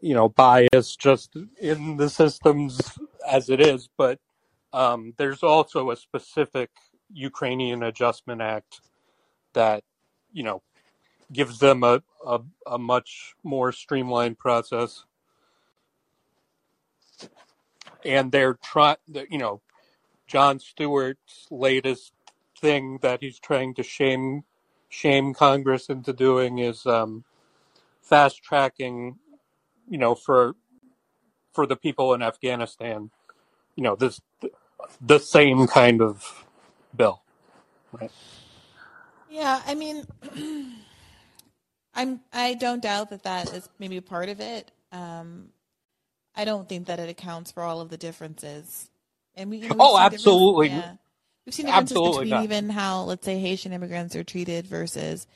[0.00, 2.96] you know bias just in the systems
[3.28, 4.20] as it is, but
[4.72, 6.70] um, there's also a specific
[7.12, 8.80] Ukrainian Adjustment Act
[9.52, 9.82] that
[10.32, 10.62] you know
[11.32, 15.04] gives them a a, a much more streamlined process,
[18.04, 18.96] and they're trying.
[19.28, 19.60] You know,
[20.26, 22.12] Jon Stewart's latest
[22.58, 24.44] thing that he's trying to shame
[24.88, 27.24] shame Congress into doing is um,
[28.02, 29.18] fast tracking.
[29.88, 30.54] You know, for
[31.52, 33.10] for the people in Afghanistan.
[33.76, 34.20] You know, this
[35.00, 36.44] the same kind of
[36.96, 37.22] bill.
[37.92, 38.10] Right.
[39.30, 40.04] Yeah, I mean,
[41.94, 44.70] I'm I don't doubt that that is maybe part of it.
[44.92, 45.48] Um,
[46.34, 48.88] I don't think that it accounts for all of the differences.
[49.34, 50.68] And we, you know, we've Oh, seen absolutely.
[50.68, 50.92] yeah.
[51.46, 52.44] We've seen differences Absolutely between not.
[52.44, 55.26] even how, let's say, Haitian immigrants are treated versus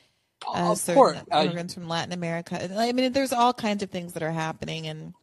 [0.53, 1.17] uh, certain course.
[1.31, 2.69] I- immigrants from Latin America.
[2.79, 5.13] I mean, there's all kinds of things that are happening, and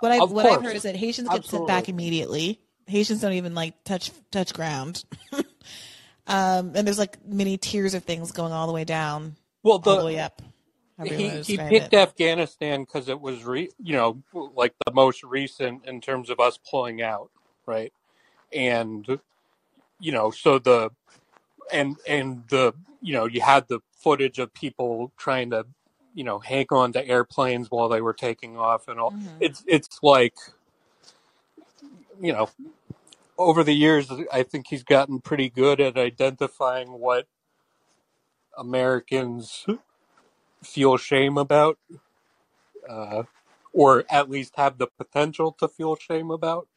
[0.00, 2.60] what I what I've heard is that Haitians get sent back immediately.
[2.90, 5.04] Haitians don't even like touch touch ground.
[6.26, 9.96] um, and there's like many tiers of things going all the way down, Well, all
[9.96, 10.42] the the way up.
[11.04, 11.94] he, he picked it.
[11.94, 14.22] Afghanistan because it was re, you know
[14.54, 17.30] like the most recent in terms of us pulling out,
[17.66, 17.92] right?
[18.52, 19.06] And
[20.00, 20.90] you know, so the
[21.72, 25.66] and and the you know you had the footage of people trying to
[26.14, 29.12] you know hang on to airplanes while they were taking off and all.
[29.12, 29.36] Mhm.
[29.40, 30.34] It's it's like
[32.20, 32.50] you know
[33.38, 37.26] over the years I think he's gotten pretty good at identifying what
[38.58, 39.66] Americans
[40.64, 41.78] feel shame about,
[42.88, 43.24] uh,
[43.72, 46.68] or at least have the potential to feel shame about.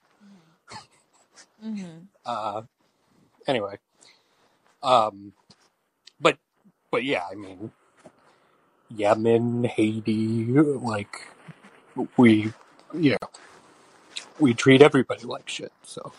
[1.61, 2.63] hmm Uh,
[3.47, 3.77] anyway,
[4.83, 5.33] um,
[6.19, 6.37] but
[6.91, 7.71] but yeah, I mean,
[8.89, 11.27] Yemen, Haiti, like
[12.17, 12.53] we,
[12.93, 13.29] you know,
[14.39, 15.71] we treat everybody like shit.
[15.83, 16.11] So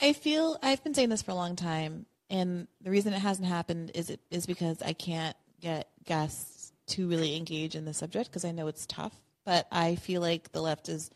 [0.00, 3.48] I feel I've been saying this for a long time, and the reason it hasn't
[3.48, 8.30] happened is it is because I can't get guests to really engage in the subject
[8.30, 9.14] because I know it's tough.
[9.44, 11.10] But I feel like the left is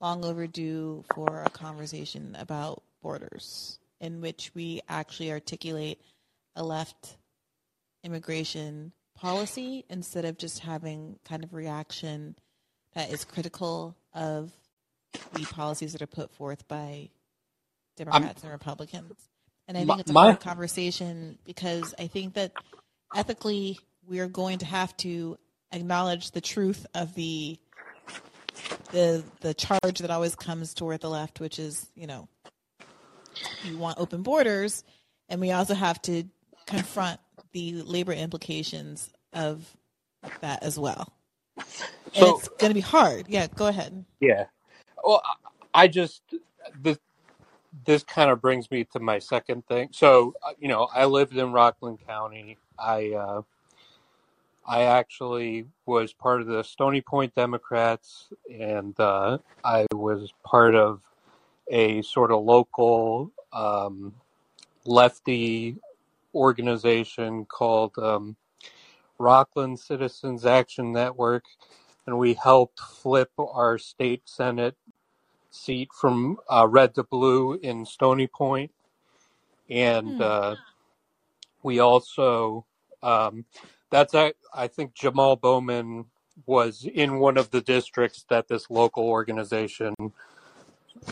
[0.00, 6.00] long overdue for a conversation about borders in which we actually articulate
[6.54, 7.16] a left
[8.04, 12.36] immigration policy instead of just having kind of reaction
[12.94, 14.52] that is critical of
[15.32, 17.10] the policies that are put forth by
[17.96, 19.12] Democrats and Republicans.
[19.66, 22.52] And I My- think it's a my- hard conversation because I think that
[23.14, 25.38] ethically we are going to have to
[25.72, 27.58] acknowledge the truth of the
[28.90, 32.28] the the charge that always comes toward the left, which is, you know,
[33.64, 34.82] you want open borders,
[35.28, 36.24] and we also have to
[36.66, 37.20] confront
[37.52, 39.76] the labor implications of
[40.40, 41.12] that as well.
[41.56, 41.66] And
[42.14, 43.26] So- it's going to be hard.
[43.28, 44.04] Yeah, go ahead.
[44.20, 44.46] yeah,
[45.04, 45.22] well,
[45.74, 46.22] I just
[46.80, 46.98] this
[47.84, 49.88] this kind of brings me to my second thing.
[49.92, 52.58] So uh, you know, I lived in Rockland County.
[52.78, 53.42] I uh,
[54.66, 61.00] I actually was part of the Stony Point Democrats, and uh, I was part of
[61.70, 64.14] a sort of local um,
[64.84, 65.76] lefty
[66.34, 68.36] organization called um,
[69.18, 71.44] Rockland Citizens Action Network,
[72.06, 74.76] and we helped flip our state senate
[75.50, 78.70] seat from uh, red to blue in Stony Point,
[79.70, 80.22] and Hmm.
[80.22, 80.56] uh,
[81.62, 82.64] we also
[83.02, 83.44] um,
[83.90, 86.06] that's I, I think Jamal Bowman
[86.46, 89.94] was in one of the districts that this local organization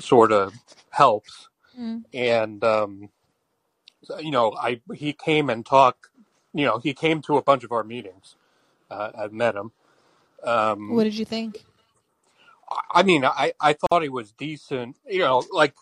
[0.00, 0.54] sort of
[0.90, 2.04] helps, Mm.
[2.14, 3.08] and um,
[4.02, 6.08] so, you know I he came and talked.
[6.54, 8.36] You know he came to a bunch of our meetings.
[8.90, 9.72] Uh, I've met him.
[10.44, 11.64] Um, What did you think?
[12.92, 14.96] I mean, I, I thought he was decent.
[15.08, 15.74] You know, like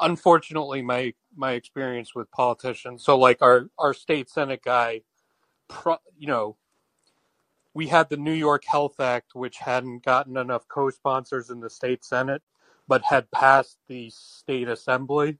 [0.00, 3.04] unfortunately, my my experience with politicians.
[3.04, 5.02] So, like our our state senate guy,
[5.68, 6.56] pro, you know,
[7.74, 12.04] we had the New York Health Act, which hadn't gotten enough co-sponsors in the state
[12.04, 12.42] senate,
[12.88, 15.38] but had passed the state assembly,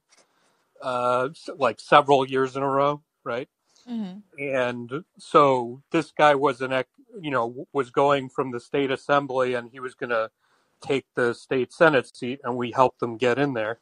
[0.81, 3.47] uh, like several years in a row, right?
[3.87, 6.73] hmm and so this guy was an
[7.21, 10.29] you know was going from the state assembly and he was going to
[10.81, 13.79] take the state senate seat and we helped them get in there.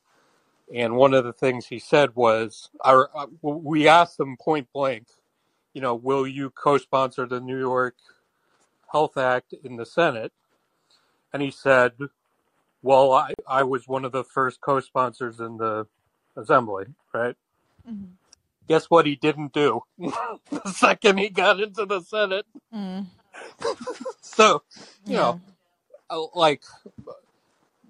[0.76, 5.08] And one of the things he said was our, uh, we asked him point blank
[5.74, 7.96] you know will you co-sponsor the new york
[8.92, 10.34] health act in the senate?
[11.34, 11.94] And he said
[12.84, 15.88] well i, I was one of the first co-sponsors in the
[16.38, 17.36] assembly right?
[17.86, 18.06] Hmm
[18.68, 19.82] guess what he didn't do?
[20.52, 22.46] The second he got into the senate.
[22.74, 23.08] Mm.
[24.22, 24.64] so
[25.08, 25.18] you Yeah.
[25.18, 25.40] know
[26.36, 26.64] like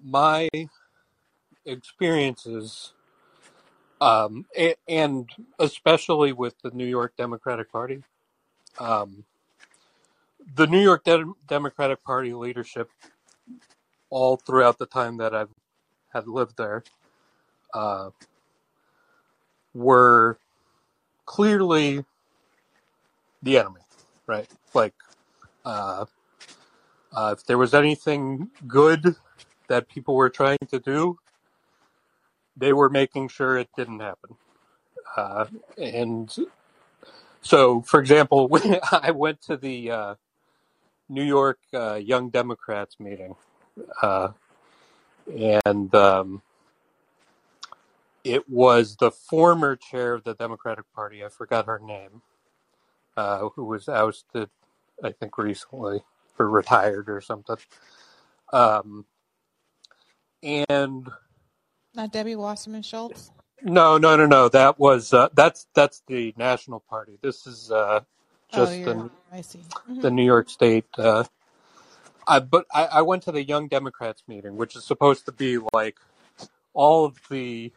[0.02, 0.48] my
[1.66, 2.92] experiences
[4.00, 4.46] um
[4.88, 8.02] and especially with the new york democratic party
[8.78, 9.24] um
[10.56, 12.90] the new york Dem democratic party leadership
[14.10, 15.50] all throughout the time that i've
[16.12, 16.84] had lived there
[17.74, 18.10] uh
[19.74, 20.38] were
[21.26, 22.04] clearly
[23.42, 23.80] the enemy
[24.28, 24.46] right?
[24.74, 24.94] Like
[25.64, 26.04] uh
[27.12, 29.16] Uh, if there was anything good
[29.68, 31.18] that people were trying to do,
[32.56, 34.36] they were making sure it didn't happen.
[35.16, 35.46] Uh,
[35.78, 36.36] and
[37.40, 40.14] so, for example, when I went to the uh,
[41.08, 43.34] New York uh, Young Democrats meeting,
[44.02, 44.28] uh,
[45.28, 46.42] and um,
[48.24, 52.22] it was the former chair of the Democratic Party, I forgot her name,
[53.16, 54.50] uh, who was ousted,
[55.02, 56.02] I think, recently
[56.40, 57.56] or retired or something.
[58.52, 59.06] Um,
[60.42, 61.08] and
[61.94, 63.32] Not Debbie Wasserman Schultz.
[63.62, 64.48] No, no, no, no.
[64.48, 67.18] That was uh, that's that's the national party.
[67.22, 68.00] This is uh,
[68.52, 68.94] Oh, just you're.
[68.94, 69.60] the I see.
[69.86, 70.86] hmm the New York State.
[70.96, 71.24] Uh,
[72.26, 75.58] I but I, I went to the Young Democrats meeting, which is supposed to be
[75.74, 75.98] like
[76.74, 77.72] all of the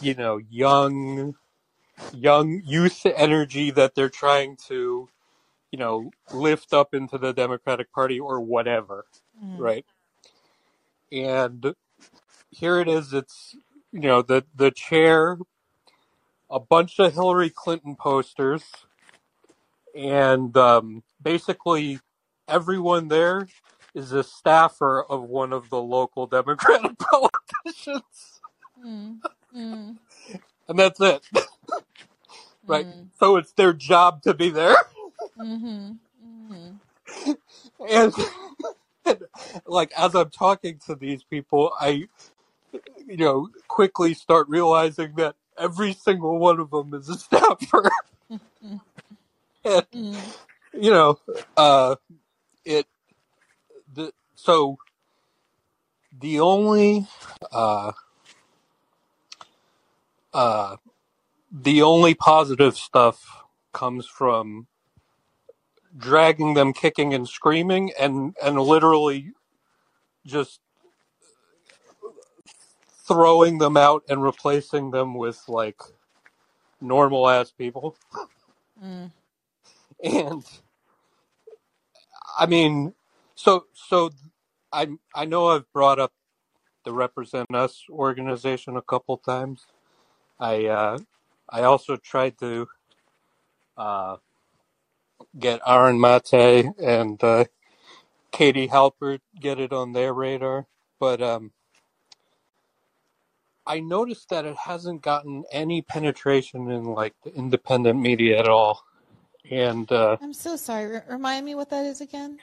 [0.00, 1.36] you know young
[2.12, 5.08] young youth energy that they're trying to
[5.76, 9.06] you know lift up into the Democratic Party or whatever,
[9.40, 9.86] hmm right?
[11.12, 11.74] And
[12.50, 13.14] here it is.
[13.14, 13.56] It's
[13.92, 15.38] you know the the chair,
[16.50, 18.64] a bunch of Hillary Clinton posters,
[19.96, 22.00] and um, basically
[22.48, 23.48] everyone there
[23.94, 28.42] is a staffer of one of the local Democratic politicians,
[28.86, 29.20] mm
[29.56, 29.98] Mm.
[30.68, 31.22] and that's it,
[32.68, 32.88] right?
[32.88, 33.08] Mm.
[33.20, 34.76] So it's their job to be there,
[35.38, 35.92] Mm-hmm.
[36.24, 37.32] Mm-hmm.
[37.88, 38.14] and,
[39.06, 39.20] and
[39.66, 42.08] like as I'm talking to these people, I
[43.06, 47.90] you know quickly start realizing that every single one of them is a staffer,
[49.64, 50.34] and Mm.
[50.74, 51.18] you know,
[51.56, 51.96] uh,
[52.64, 52.86] it
[53.92, 54.78] the so
[56.18, 57.06] the only
[57.52, 57.92] uh
[60.34, 60.76] uh
[61.52, 64.66] the only positive stuff comes from
[65.98, 69.32] dragging them kicking and screaming and and literally
[70.26, 70.60] just
[73.06, 75.80] throwing them out and replacing them with like
[76.80, 77.96] normal ass people
[78.82, 79.12] Mm.
[80.04, 80.44] and
[82.38, 82.94] i mean
[83.36, 84.10] so so
[84.72, 86.12] i i know i've brought up
[86.84, 89.66] the represent us organization a couple times
[90.40, 90.98] i uh
[91.50, 92.66] i also tried to
[93.78, 94.16] uh
[95.38, 96.32] get aaron mate
[96.82, 97.44] and uh
[98.32, 100.66] katie halper get it on their radar
[101.00, 101.52] but um
[103.66, 108.84] i noticed that it hasn't gotten any penetration in like the independent media at all
[109.50, 111.00] and uh I'm so sorry.
[111.08, 112.40] Remind me what that is again.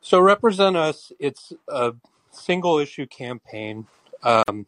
[0.00, 1.94] so represent us it's a
[2.32, 3.86] single issue campaign
[4.24, 4.66] um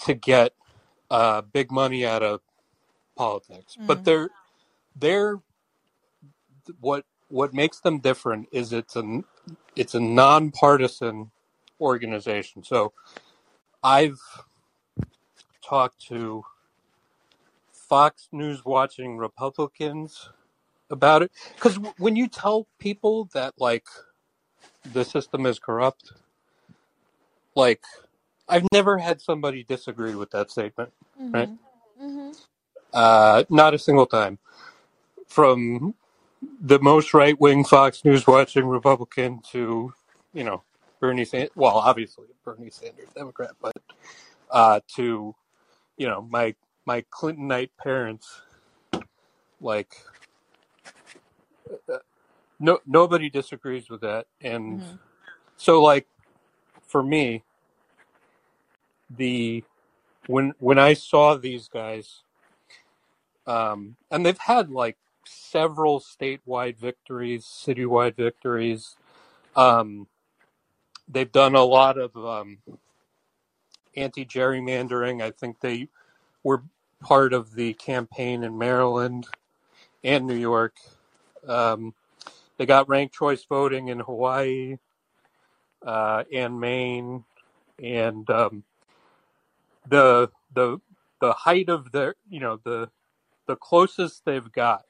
[0.00, 0.52] to get
[1.10, 2.42] uh, big money out of
[3.16, 4.04] politics, but Mm.
[4.04, 4.30] they're
[4.96, 5.38] they're
[6.80, 9.22] what what makes them different is it's a
[9.76, 11.30] it's a nonpartisan
[11.80, 12.64] organization.
[12.64, 12.92] So
[13.82, 14.18] I've
[15.62, 16.44] talked to
[17.72, 20.30] Fox News watching Republicans
[20.90, 23.86] about it because when you tell people that like
[24.92, 26.12] the system is corrupt,
[27.54, 27.82] like
[28.48, 31.48] I've never had somebody disagree with that statement, right?
[31.48, 32.06] Mm-hmm.
[32.06, 32.30] Mm-hmm.
[32.92, 34.38] Uh, not a single time.
[35.26, 35.94] From
[36.60, 39.92] the most right wing Fox News watching Republican to,
[40.34, 40.64] you know,
[41.00, 43.76] Bernie Sanders, well, obviously Bernie Sanders, Democrat, but
[44.50, 45.34] uh, to,
[45.98, 46.54] you know, my
[46.86, 48.42] my Clintonite parents,
[49.60, 49.92] like,
[52.60, 54.96] no nobody disagrees with that, and Mm-hmm.
[55.56, 56.06] so like
[56.86, 57.44] for me,
[59.10, 59.64] the
[60.26, 62.22] when when I saw these guys,
[63.46, 64.98] um, and they've had like
[65.28, 68.96] several statewide victories, citywide victories.
[69.56, 70.06] Um,
[71.08, 72.58] they've done a lot of um,
[73.96, 75.22] anti gerrymandering.
[75.22, 75.88] I think they
[76.42, 76.62] were
[77.00, 79.26] part of the campaign in Maryland
[80.04, 80.76] and New York.
[81.46, 81.94] Um,
[82.56, 84.78] they got ranked choice voting in Hawaii
[85.84, 87.24] uh, and Maine,
[87.82, 88.64] and um,
[89.88, 90.78] the the
[91.20, 92.90] the height of their you know the
[93.46, 94.84] the closest they've got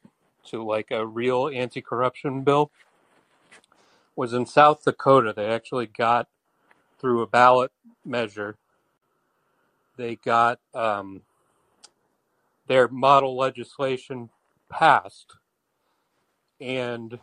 [0.51, 2.71] to like a real anti-corruption bill
[4.17, 5.33] was in South Dakota.
[5.37, 6.29] They actually got
[6.99, 7.73] through a ballot
[8.05, 8.57] measure.
[9.97, 11.23] They got um,
[12.69, 14.31] their model legislation
[14.71, 15.35] passed,
[16.61, 17.19] and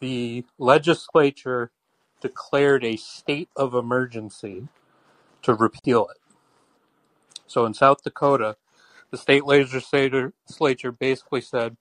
[0.00, 1.70] the legislature
[2.20, 4.68] declared a state of emergency
[5.42, 6.18] to repeal it.
[7.46, 8.56] So in South Dakota,
[9.10, 11.76] the state legislature basically said,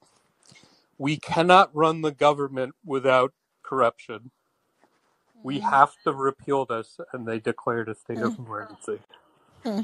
[0.98, 3.34] we cannot run the government without
[3.64, 4.32] corruption.
[5.44, 5.72] We Mm-hmm.
[5.72, 9.00] have to repeal this, and they declared a state of emergency.
[9.64, 9.82] Hmm.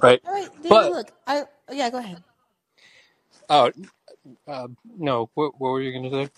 [0.00, 0.22] Right?
[0.26, 0.84] All right, David.
[0.84, 1.90] But Look, I yeah.
[1.90, 2.22] Go ahead.
[3.50, 3.72] oh
[4.48, 4.68] uh,
[4.98, 6.30] no, what, what were you going to say?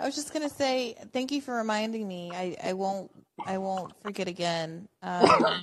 [0.00, 2.34] I was just gonna say thank you for reminding me.
[2.36, 3.10] I, I won't
[3.46, 4.88] I won't forget again.
[5.02, 5.56] Um, All right.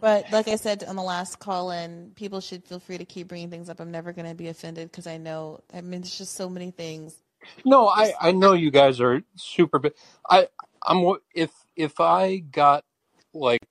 [0.00, 3.28] But like I said on the last call in, people should feel free to keep
[3.28, 3.80] bringing things up.
[3.80, 5.60] I'm never gonna be offended because I know.
[5.74, 7.16] I mean, there's just so many things.
[7.64, 9.80] No, I I know you guys are super.
[10.30, 10.48] I
[10.86, 12.84] I'm if if I got
[13.34, 13.68] like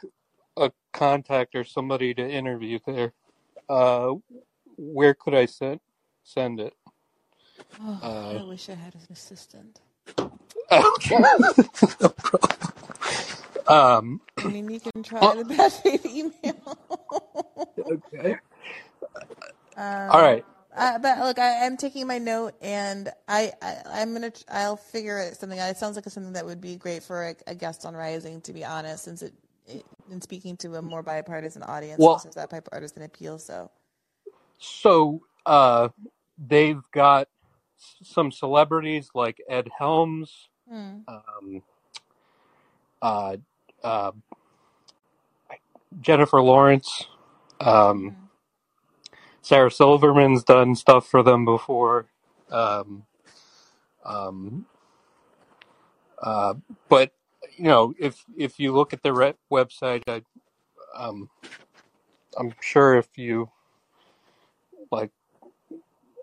[0.58, 3.14] a contact or somebody to interview there,
[3.70, 4.14] uh,
[4.78, 5.82] where could I send
[6.24, 6.76] send it?
[7.82, 9.82] oh, Uh, I wish I had an assistant.
[13.68, 16.78] um, I mean, you can try uh, the best faith email.
[17.80, 18.36] okay.
[20.10, 20.46] All um, right.
[20.76, 24.78] uh, but look, I, I'm taking my note, and I, I I'm gonna tr- I'll
[24.78, 25.70] figure it something out.
[25.70, 28.54] It sounds like something that would be great for a, a guest on Rising, to
[28.54, 29.34] be honest, since it,
[29.68, 33.40] it in speaking to a more bipartisan audience, Well, there's that bipartisan appeal.
[33.40, 33.72] So,
[34.60, 35.90] so uh,
[36.38, 37.28] they've got
[37.78, 41.00] s- some celebrities like Ed Helms, hmm.
[41.08, 41.62] um,
[43.84, 44.12] uh,
[46.02, 47.06] Jennifer Lawrence,
[47.60, 48.10] um, hmm
[49.42, 52.08] Sarah Silverman's done stuff for them before.
[52.52, 53.06] Um,
[54.06, 54.66] um,
[56.22, 56.56] uh,
[56.90, 57.12] but
[57.58, 60.22] you know, if if you look at their re- website, I,
[60.96, 61.30] um,
[62.38, 63.50] I'm sure if you
[64.92, 65.12] like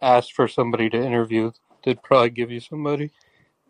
[0.03, 1.53] asked for somebody to interview,
[1.85, 3.11] they'd probably give you somebody.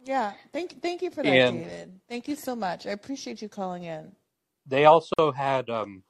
[0.04, 0.32] Yeah.
[0.52, 2.00] Thank thank you for that, And David.
[2.08, 2.86] Thank you so much.
[2.86, 4.12] I appreciate you calling in.
[4.66, 6.02] they also had um,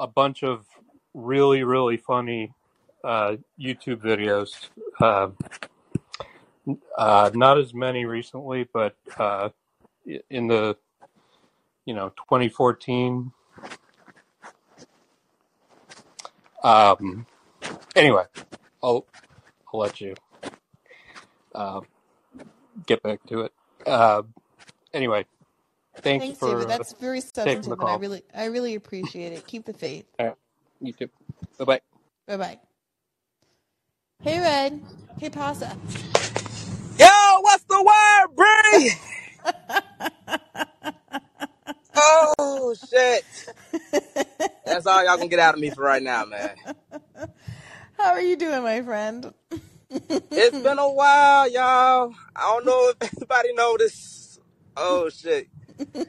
[0.00, 0.66] a bunch of
[1.14, 2.52] really really funny
[3.04, 4.68] uh, YouTube videos.
[5.00, 5.28] Uh,
[6.96, 9.48] uh, not as many recently, but uh,
[10.30, 10.76] in the
[11.84, 13.32] you know 2014.
[16.64, 17.26] Um,
[17.94, 18.24] anyway,
[18.82, 19.06] I'll
[19.72, 20.14] I'll let you
[21.54, 21.80] uh,
[22.86, 23.52] get back to it.
[23.86, 24.22] Uh,
[24.94, 25.26] anyway,
[26.02, 26.68] thanks Thanks, David.
[26.68, 27.96] for uh, That's very taking the substantive, and I call.
[27.96, 29.46] really I really appreciate it.
[29.46, 30.06] Keep the faith.
[30.18, 30.36] All right,
[30.80, 31.08] you too.
[31.58, 31.80] Bye bye.
[32.28, 32.58] Bye bye.
[34.22, 34.82] Hey, Red.
[35.18, 35.78] Hey, Pasa.
[36.98, 37.06] Yo,
[37.42, 38.92] what's the word, Bree?
[41.96, 43.24] Oh shit.
[44.66, 46.56] That's all y'all gonna get out of me for right now, man.
[47.98, 49.32] How are you doing, my friend?
[49.90, 52.12] It's been a while, y'all.
[52.36, 54.40] I don't know if anybody noticed.
[54.76, 55.48] Oh shit.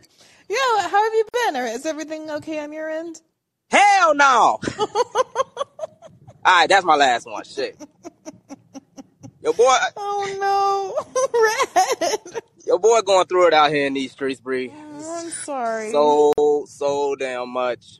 [0.51, 1.57] Yeah, how have you been?
[1.57, 3.21] Or Is everything okay on your end?
[3.69, 4.57] Hell no.
[4.79, 5.61] All
[6.43, 7.43] right, that's my last one.
[7.43, 7.77] Shit.
[9.43, 10.95] Your boy, Oh
[12.01, 12.41] no, Red.
[12.65, 14.73] your boy going through it out here in these streets, Bree.
[14.75, 15.91] Oh, I'm sorry.
[15.91, 16.33] So,
[16.67, 17.99] so damn much.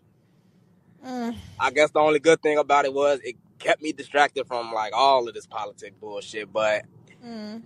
[1.05, 1.35] Mm.
[1.59, 4.93] I guess the only good thing about it was it kept me distracted from like
[4.95, 6.51] all of this politic bullshit.
[6.51, 6.85] But
[7.25, 7.61] Mm.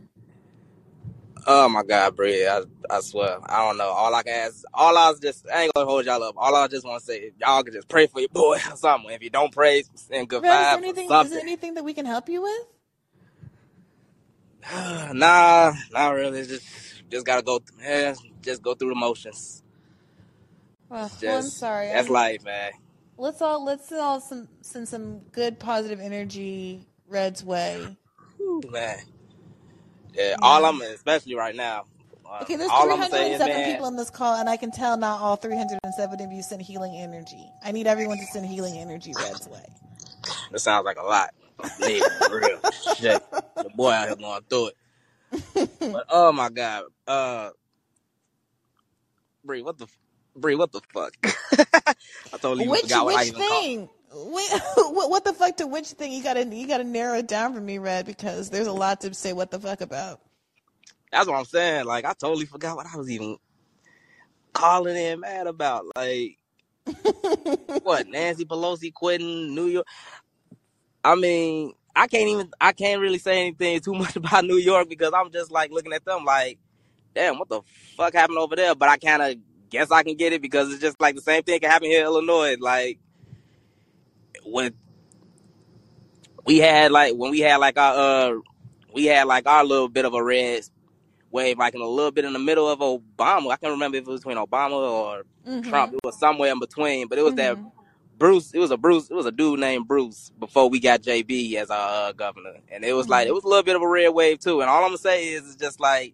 [1.48, 3.90] oh my god, Bree, I, I swear, I don't know.
[3.90, 6.36] All I can ask, all I was just, I ain't gonna hold y'all up.
[6.38, 9.12] All I just want to say, y'all can just pray for your boy or something.
[9.12, 11.12] If you don't pray, send good is there vibes or anything?
[11.12, 12.68] Is there anything that we can help you with?
[15.14, 16.40] nah, not really.
[16.40, 16.66] It's just,
[17.10, 19.62] just gotta go, eh, just go through the motions.
[20.90, 21.88] Well, It's well, I'm sorry.
[21.88, 22.72] that's I'm- life, man.
[23.18, 27.98] Let's all let's all some, send some good positive energy Red's way.
[28.72, 28.98] Man.
[30.14, 31.86] Yeah, all I'm, especially right now.
[32.30, 34.96] uh, Okay, there's all I'm saying, 307 people on this call, and I can tell
[34.96, 37.50] not all 307 of you send healing energy.
[37.64, 39.66] I need everyone to send healing energy Red's way.
[40.52, 41.34] That sounds like a lot.
[41.80, 42.60] For real
[42.96, 43.24] shit.
[43.56, 45.70] The boy out here going through it.
[45.80, 47.50] But oh my god, uh,
[49.44, 49.88] Bree, what the,
[50.36, 51.14] Bree, what the fuck?
[52.34, 53.64] I totally even Which forgot what I which even called.
[53.64, 53.90] thing?
[54.12, 56.12] Wh- what, what the fuck to which thing?
[56.12, 59.14] You gotta you gotta narrow it down for me, Red, because there's a lot to
[59.14, 60.22] say what the fuck about.
[61.12, 61.86] That's what I'm saying.
[61.86, 63.38] Like I totally forgot what I was even
[64.54, 65.86] calling in mad about.
[65.96, 66.38] Like
[67.84, 68.08] what?
[68.10, 69.88] Nancy Pelosi quitting New York.
[71.04, 72.52] I mean, I can't even.
[72.60, 75.94] I can't really say anything too much about New York because I'm just like looking
[75.94, 76.58] at them like,
[77.14, 77.62] damn, what the
[77.98, 78.76] fuck happened over there?
[78.76, 79.36] But I kind of
[79.74, 82.02] guess I can get it because it's just like the same thing can happen here
[82.02, 82.56] in Illinois.
[82.60, 83.00] Like
[84.46, 84.74] when
[86.46, 88.40] we had like when we had like our uh
[88.94, 90.64] we had like our little bit of a red
[91.32, 93.52] wave like in a little bit in the middle of Obama.
[93.52, 95.68] I can't remember if it was between Obama or Mhm.
[95.70, 95.94] Trump.
[95.94, 97.72] It was somewhere in between, but it was that Mhm.
[98.18, 98.54] Bruce.
[98.54, 99.10] It was a Bruce.
[99.10, 102.86] It was a dude named Bruce before we got JB as our uh, governor, and
[102.86, 103.30] it was like Mhm.
[103.32, 104.62] it was a little bit of a red wave too.
[104.62, 106.14] And all I'm gonna say is, it's just like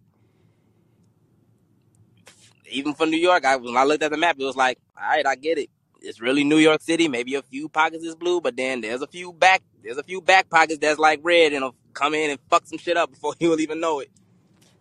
[2.70, 5.08] even for New York, I when I looked at the map, it was like, all
[5.08, 5.70] right, I get it.
[6.02, 7.08] It's really New York City.
[7.08, 10.20] Maybe a few pockets is blue, but then there's a few back there's a few
[10.20, 13.34] back pockets that's like red and will come in and fuck some shit up before
[13.40, 14.10] you'll even know it.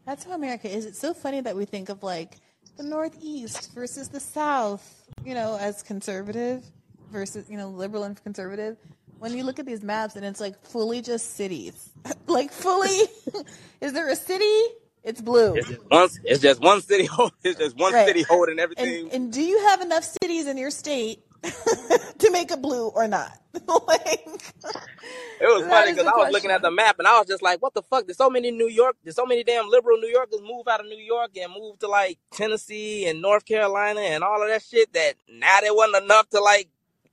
[0.06, 0.86] That's how America is.
[0.86, 2.38] It's so funny that we think of like
[2.78, 6.64] the Northeast versus the South, you know, as conservative
[7.12, 8.78] versus, you know, liberal and conservative.
[9.20, 11.90] When you look at these maps and it's like fully just cities,
[12.28, 13.02] like fully,
[13.82, 14.64] is there a city?
[15.04, 15.56] It's blue.
[15.56, 16.10] It's just one.
[16.24, 17.06] It's just one city.
[17.12, 18.08] hold- It's just one Right.
[18.08, 19.10] city holding everything.
[19.12, 23.32] And, do you have enough cities in your state to make it blue or not?
[23.54, 27.08] like, It was That funny is because the I was looking at the map and
[27.08, 29.44] I was just like, "What the fuck?" There's so many New York, there's so many
[29.44, 33.22] damn liberal New Yorkers move out of New York and move to like Tennessee and
[33.22, 34.92] North Carolina and all of that shit.
[34.94, 36.70] That now there wasn't enough to like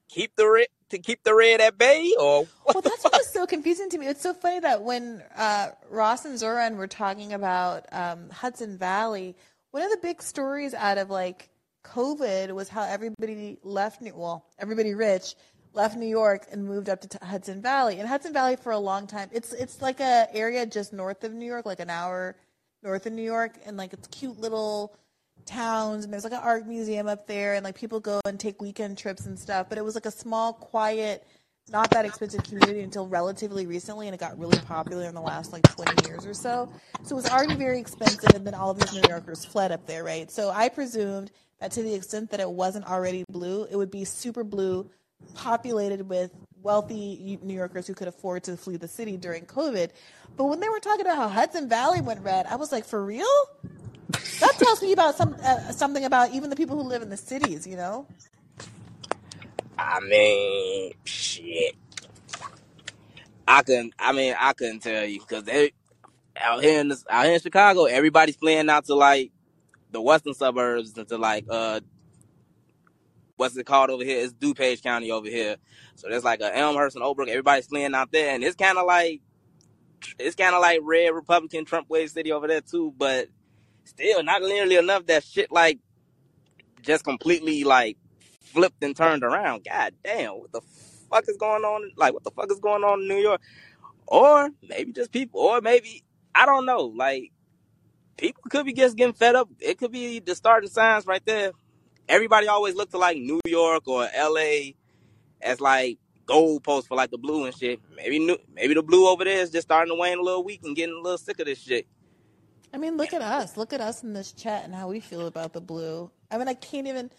[0.08, 3.46] keep the red to keep the red at bay, or well, that's what was so
[3.46, 4.06] confusing to me.
[4.06, 9.36] It's so funny that when uh, Ross and Zohran were talking about um, Hudson Valley,
[9.70, 11.48] one of the big stories out of like
[11.84, 14.00] COVID was how everybody left.
[14.00, 15.34] New, well, everybody rich
[15.72, 17.98] left New York and moved up to t- Hudson Valley.
[17.98, 21.32] And Hudson Valley for a long time, it's it's like a area just north of
[21.32, 22.36] New York, like an hour
[22.82, 24.96] north of New York, and like it's cute little
[25.46, 28.60] towns and there's like an art museum up there and like people go and take
[28.60, 31.26] weekend trips and stuff but it was like a small quiet
[31.70, 35.52] not that expensive community until relatively recently and it got really popular in the last
[35.52, 36.70] like 20 years or so.
[37.02, 39.86] So it was already very expensive and then all of these new yorkers fled up
[39.86, 40.30] there right?
[40.30, 44.04] So i presumed that to the extent that it wasn't already blue it would be
[44.04, 44.88] super blue
[45.34, 46.32] populated with
[46.62, 49.90] wealthy new yorkers who could afford to flee the city during covid.
[50.36, 53.04] But when they were talking about how hudson valley went red i was like for
[53.04, 53.26] real
[54.40, 57.16] that tells me about some uh, something about even the people who live in the
[57.16, 58.06] cities, you know.
[59.78, 61.74] I mean, shit.
[63.46, 63.94] I couldn't.
[63.98, 65.72] I mean, I couldn't tell you because they
[66.38, 69.32] out here in this, out here in Chicago, everybody's fleeing out to like
[69.90, 71.80] the western suburbs and to like uh
[73.36, 74.24] what's it called over here?
[74.24, 75.56] It's DuPage County over here.
[75.94, 77.28] So there's like a Elmhurst and Oakbrook.
[77.28, 79.20] Everybody's fleeing out there, and it's kind of like
[80.18, 82.92] it's kind of like red Republican Trump wave city over there too.
[82.96, 83.28] But
[83.86, 85.78] still, not nearly enough that shit like
[86.82, 87.96] just completely like
[88.40, 89.64] flipped and turned around.
[89.64, 90.60] God damn, what the
[91.10, 91.92] fuck is going on?
[91.96, 93.40] Like, what the fuck is going on in New York?
[94.06, 96.92] Or maybe just people, or maybe I don't know.
[96.94, 97.32] Like,
[98.16, 99.48] people could be just getting fed up.
[99.60, 101.52] It could be the starting signs right there.
[102.08, 104.72] Everybody always look to like New York or LA
[105.40, 107.80] as like goalposts for like the blue and shit.
[107.96, 110.60] Maybe new, maybe the blue over there is just starting to wane a little weak
[110.64, 111.86] and getting a little sick of this shit.
[112.76, 113.56] I mean, look at us.
[113.56, 116.10] Look at us in this chat and how we feel about the blue.
[116.30, 117.10] I mean, I can't even,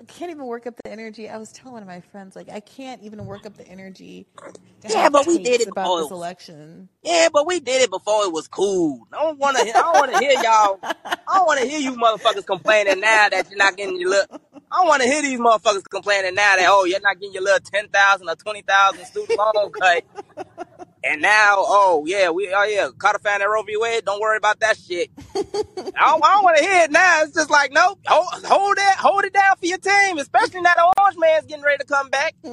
[0.00, 1.28] I can't even work up the energy.
[1.28, 4.26] I was telling one of my friends, like, I can't even work up the energy.
[4.80, 6.00] To Yeah, but we did it about before.
[6.00, 6.88] this election.
[7.02, 9.06] Yeah, but we did it before it was cool.
[9.12, 9.62] I don't want to.
[9.64, 10.78] I don't want to hear y'all.
[10.82, 14.40] I don't want to hear you motherfuckers complaining now that you're not getting your little.
[14.54, 17.42] I don't want to hear these motherfuckers complaining now that oh you're not getting your
[17.42, 20.04] little ten thousand or twenty thousand student loan cut,
[21.04, 23.76] and now oh yeah we oh yeah codifying that Roe v.
[23.76, 24.04] Wade.
[24.04, 25.10] Don't worry about that shit.
[25.34, 27.22] I don't, don't want to hear it now.
[27.22, 30.74] It's just like nope, hold, hold it, hold it down for your team, especially now
[30.74, 32.34] the orange man's getting ready to come back.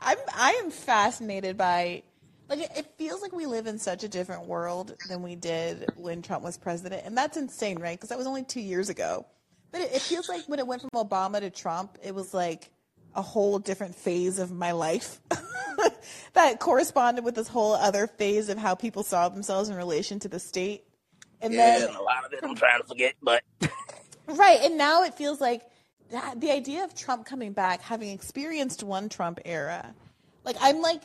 [0.00, 2.02] I'm I am fascinated by
[2.48, 5.88] like it, it feels like we live in such a different world than we did
[5.96, 7.96] when Trump was president, and that's insane, right?
[7.96, 9.26] Because that was only two years ago.
[9.72, 12.70] But it, it feels like when it went from Obama to Trump, it was like
[13.14, 15.20] a whole different phase of my life
[16.34, 20.28] that corresponded with this whole other phase of how people saw themselves in relation to
[20.28, 20.84] the state.
[21.40, 23.42] And Yeah, then and a lot of it I'm trying to forget, but
[24.26, 25.62] Right, and now it feels like
[26.10, 29.94] that, the idea of Trump coming back, having experienced one Trump era,
[30.44, 31.02] like I'm like,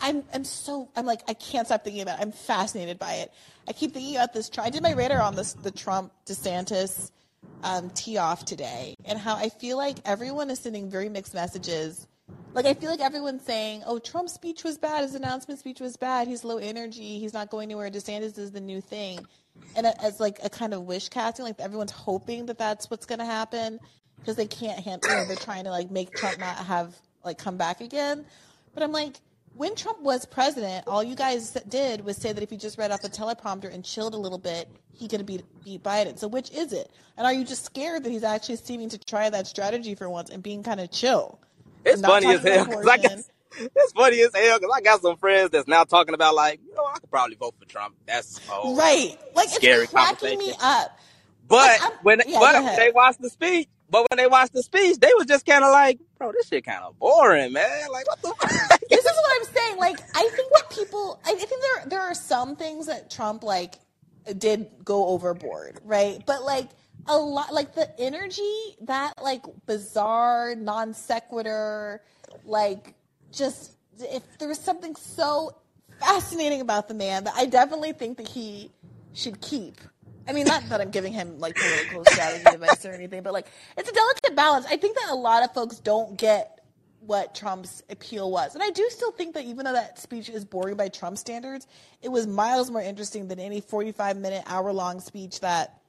[0.00, 2.18] I'm I'm so I'm like I can't stop thinking about.
[2.20, 2.22] it.
[2.22, 3.32] I'm fascinated by it.
[3.68, 4.50] I keep thinking about this.
[4.58, 7.10] I did my radar on this the Trump DeSantis
[7.62, 12.06] um, tee off today, and how I feel like everyone is sending very mixed messages.
[12.54, 15.02] Like I feel like everyone's saying, "Oh, Trump's speech was bad.
[15.02, 16.28] His announcement speech was bad.
[16.28, 17.18] He's low energy.
[17.18, 17.90] He's not going anywhere.
[17.90, 19.24] DeSantis is the new thing,"
[19.76, 23.20] and as like a kind of wish casting, like everyone's hoping that that's what's going
[23.20, 23.78] to happen
[24.18, 25.10] because they can't handle.
[25.10, 28.24] You know, they're trying to like make Trump not have like come back again.
[28.74, 29.20] But I'm like,
[29.54, 32.90] when Trump was president, all you guys did was say that if he just read
[32.90, 36.18] off the teleprompter and chilled a little bit, he could beat beat Biden.
[36.18, 36.90] So which is it?
[37.16, 40.30] And are you just scared that he's actually seeming to try that strategy for once
[40.30, 41.38] and being kind of chill?
[41.84, 43.28] It's funny as hell I guess
[43.58, 46.74] it's funny as hell because I got some friends that's now talking about like, you
[46.74, 47.96] know, I could probably vote for Trump.
[48.06, 49.16] That's whole Right.
[49.34, 50.98] Like scary it's cracking me up.
[51.48, 52.78] But Like, when yeah, but go when ahead.
[52.78, 55.70] they watched the speech, but when they watched the speech, they was just kind of
[55.70, 57.90] like, bro, this shit kind of boring, man.
[57.90, 58.28] Like what the?
[58.68, 58.80] fuck?
[59.22, 59.78] What I'm saying.
[59.78, 63.74] Like, I think that people, I think there there are some things that Trump like
[64.38, 66.22] did go overboard, right?
[66.26, 66.68] But like
[67.06, 72.02] a lot, like the energy that like bizarre non sequitur,
[72.44, 72.94] like
[73.32, 75.56] just if there was something so
[76.00, 78.70] fascinating about the man that I definitely think that he
[79.14, 79.80] should keep.
[80.26, 83.46] I mean, not that I'm giving him like political strategy advice or anything, but like
[83.76, 84.66] it's a delicate balance.
[84.66, 86.60] I think that a lot of folks don't get
[87.06, 88.54] what Trump's appeal was.
[88.54, 91.66] And I do still think that even though that speech is boring by Trump standards,
[92.00, 95.80] it was miles more interesting than any 45 minute, hour long speech that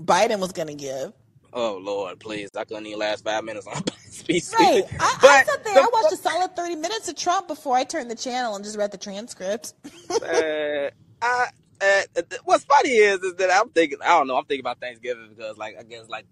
[0.00, 1.12] Biden was going to give.
[1.52, 2.50] oh Lord, please!
[2.56, 4.44] I couldn't even last five minutes on speech.
[4.52, 4.84] Right.
[5.00, 7.84] I, I sat there, the I watched a solid 30 minutes of Trump before I
[7.84, 9.74] turned the channel and just read the transcript.
[10.10, 10.90] uh,
[11.22, 11.46] I,
[11.80, 15.30] uh, what's funny is is that I'm thinking I don't know I'm thinking about Thanksgiving
[15.34, 16.26] because like I guess like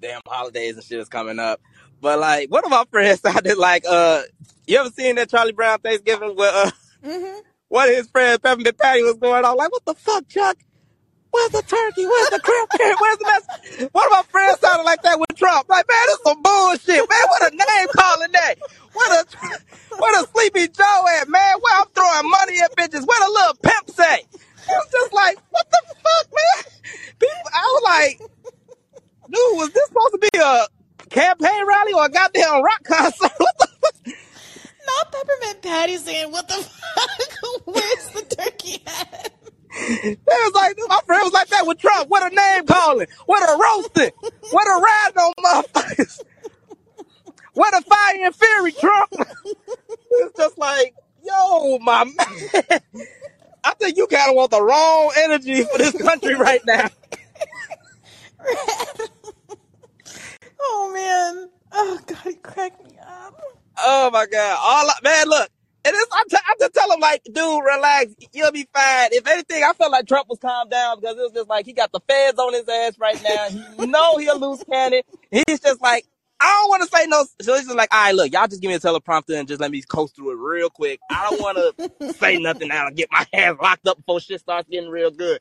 [0.00, 1.60] damn holidays and shit is coming up.
[2.06, 4.22] But like one of my friends sounded like uh
[4.68, 6.70] you ever seen that Charlie Brown Thanksgiving where uh
[7.04, 10.56] hmm one of his friends Peppermint Patty was going on like what the fuck Chuck
[11.32, 12.06] Where's the turkey?
[12.06, 12.94] Where's the cranberry?
[13.00, 13.88] Where's the mess?
[13.90, 15.68] One of my friends sounded like that with Trump.
[15.68, 17.24] Like, man, this some bullshit, man.
[17.28, 18.54] What a name calling day.
[18.92, 19.58] What a
[19.98, 21.56] what a sleepy Joe at, man?
[21.60, 23.04] Where I'm throwing money at bitches.
[23.04, 24.18] Where the little pimp say?
[24.22, 26.72] It was just like, what the fuck, man?
[27.18, 28.18] People, I was like,
[29.26, 30.66] dude, was this supposed to be a
[31.10, 33.32] campaign rally or a goddamn rock concert?
[33.40, 34.14] What the fuck?
[34.86, 37.66] Not Peppermint Patty saying, What the fuck?
[37.66, 39.32] Where's the turkey at?
[39.78, 42.08] It was like my friend was like that with Trump.
[42.08, 43.06] What a name calling.
[43.26, 44.10] What a roasting.
[44.50, 46.22] What a riding on motherfuckers.
[47.54, 49.12] What a fire and fury, Trump.
[50.18, 50.94] It's just like,
[51.24, 52.80] yo, my man.
[53.64, 56.88] I think you kind of want the wrong energy for this country right now.
[60.60, 61.50] Oh, man.
[61.72, 63.40] Oh, God, he cracked me up.
[63.78, 64.58] Oh my god!
[64.58, 65.50] All I, man, look,
[65.84, 69.10] and it's, I, t- I just tell him like, dude, relax, you'll be fine.
[69.12, 71.72] If anything, I felt like Trump was calmed down because it was just like he
[71.72, 73.48] got the feds on his ass right now.
[73.78, 75.02] He know he'll lose cannon.
[75.30, 76.06] He's just like,
[76.40, 77.24] I don't want to say no.
[77.40, 79.60] So he's just like, all right, look, y'all just give me a teleprompter and just
[79.60, 80.98] let me coast through it real quick.
[81.10, 84.40] I don't want to say nothing now and get my hands locked up before shit
[84.40, 85.40] starts getting real good.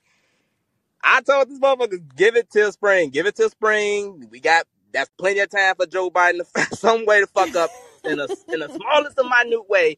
[1.03, 3.11] I told this motherfucker, give it till spring.
[3.11, 4.27] Give it till spring.
[4.29, 4.65] We got
[4.95, 7.69] that's plenty of time for Joe Biden to find some way to fuck up
[8.03, 9.97] in a in the smallest of minute way.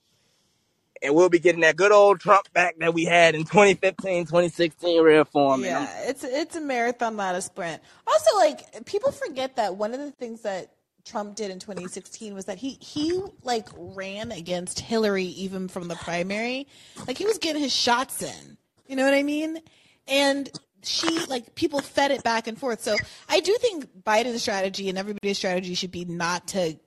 [1.04, 5.04] And we'll be getting that good old Trump back that we had in 2015, 2016
[5.04, 5.64] real form.
[5.64, 7.82] Yeah, it's it's a marathon, not a sprint.
[8.08, 10.72] Also, like people forget that one of the things that
[11.06, 15.96] Trump did in 2016 was that he he like ran against Hillary even from the
[15.96, 16.68] primary.
[17.08, 18.58] Like he was getting his shots in.
[18.88, 19.60] You know what I mean?
[20.08, 20.50] And
[20.88, 22.82] she like people fed it back and forth.
[22.82, 22.96] So
[23.30, 26.78] I do think Biden's strategy and everybody's strategy should be not to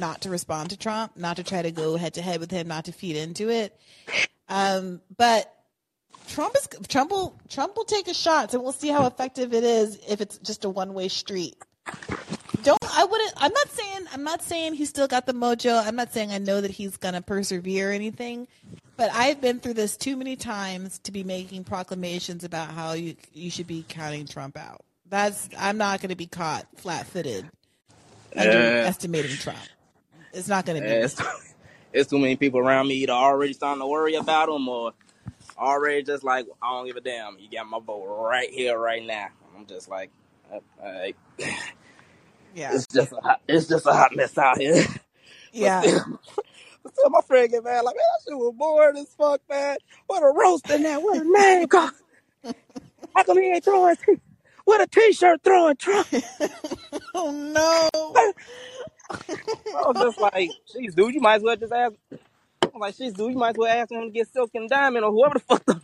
[0.00, 2.68] not to respond to Trump, not to try to go head to head with him,
[2.68, 3.78] not to feed into it.
[4.48, 5.52] Um, but
[6.28, 9.64] Trump is Trump will Trump will take a shot, and we'll see how effective it
[9.64, 11.56] is if it's just a one way street.
[12.62, 15.84] Don't I wouldn't I'm not saying I'm not saying he's still got the mojo.
[15.84, 18.46] I'm not saying I know that he's gonna persevere or anything.
[19.02, 23.16] But I've been through this too many times to be making proclamations about how you
[23.32, 24.84] you should be counting Trump out.
[25.10, 27.50] That's I'm not gonna be caught flat footed
[28.36, 29.58] underestimating Trump.
[30.32, 31.20] It's not gonna be Yeah, it's,
[31.92, 34.92] it's too many people around me either already starting to worry about him or
[35.58, 37.36] already just like I don't give a damn.
[37.40, 39.30] You got my vote right here, right now.
[39.58, 40.12] I'm just like,
[40.48, 41.16] uh, alright.
[41.40, 41.50] yeah.
[42.72, 44.86] it's just a hot, it's just a hot mess out here.
[45.54, 45.82] Yeah.
[46.82, 49.76] But still, my friend get mad like, man, that shit was boring as fuck, man.
[50.06, 51.02] What a roast in that.
[51.02, 51.92] What a name card.
[53.14, 53.96] How come he ain't throwing?
[53.96, 54.20] T-
[54.64, 56.08] what a t-shirt throwing Trump.
[57.14, 58.34] Oh no.
[59.74, 61.94] I was just like, jeez, dude, you might as well just ask.
[62.74, 65.04] I'm like, jeez, dude, you might as well ask him to get Silk and Diamond
[65.04, 65.80] or whoever the fuck the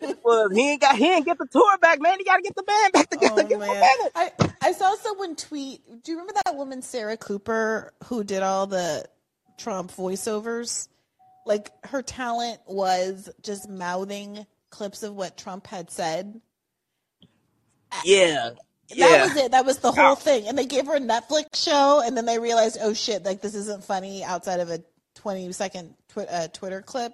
[0.00, 0.50] it was.
[0.54, 2.18] He ain't got, he ain't get the tour back, man.
[2.18, 3.42] He got to get the band back together.
[3.42, 4.12] Oh Give him a man, minute.
[4.14, 4.30] I
[4.62, 5.82] I saw someone tweet.
[6.02, 9.04] Do you remember that woman Sarah Cooper who did all the
[9.58, 10.88] Trump voiceovers?
[11.46, 16.40] Like her talent was just mouthing clips of what Trump had said.
[18.00, 18.50] Yeah,
[18.98, 19.22] That yeah.
[19.22, 19.52] was it.
[19.52, 20.14] That was the whole Ow.
[20.16, 20.48] thing.
[20.48, 23.54] And they gave her a Netflix show, and then they realized, oh shit, like this
[23.54, 24.82] isn't funny outside of a
[25.14, 27.12] twenty second twi- uh, Twitter clip.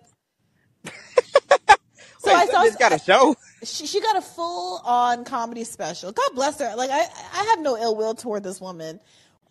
[2.19, 3.37] so Wait, I so saw this got a show?
[3.65, 6.13] she she got a full on comedy special.
[6.13, 6.75] God bless her.
[6.77, 9.01] Like I I have no ill will toward this woman.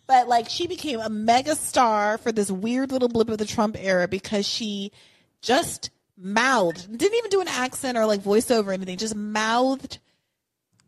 [0.06, 3.76] But like she became a mega star for this weird little blip of the Trump
[3.78, 4.92] era because she
[5.40, 9.98] just mouthed, didn't even do an accent or like voiceover or anything, just mouthed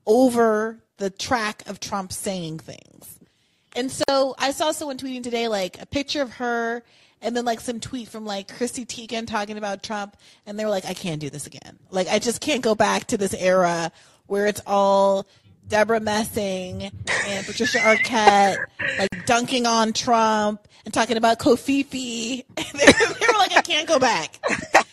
[0.06, 3.18] over the track of Trump saying things.
[3.74, 6.82] And so I saw someone tweeting today like a picture of her
[7.20, 10.70] and then like some tweet from like Chrissy Teigen talking about Trump and they were
[10.70, 11.78] like, I can't do this again.
[11.90, 13.92] Like I just can't go back to this era
[14.26, 15.26] where it's all
[15.68, 16.90] Debra Messing
[17.26, 18.66] and Patricia Arquette
[18.98, 22.44] like dunking on Trump and talking about covfefe.
[22.56, 24.38] They, they were like, I can't go back.
[24.48, 24.84] And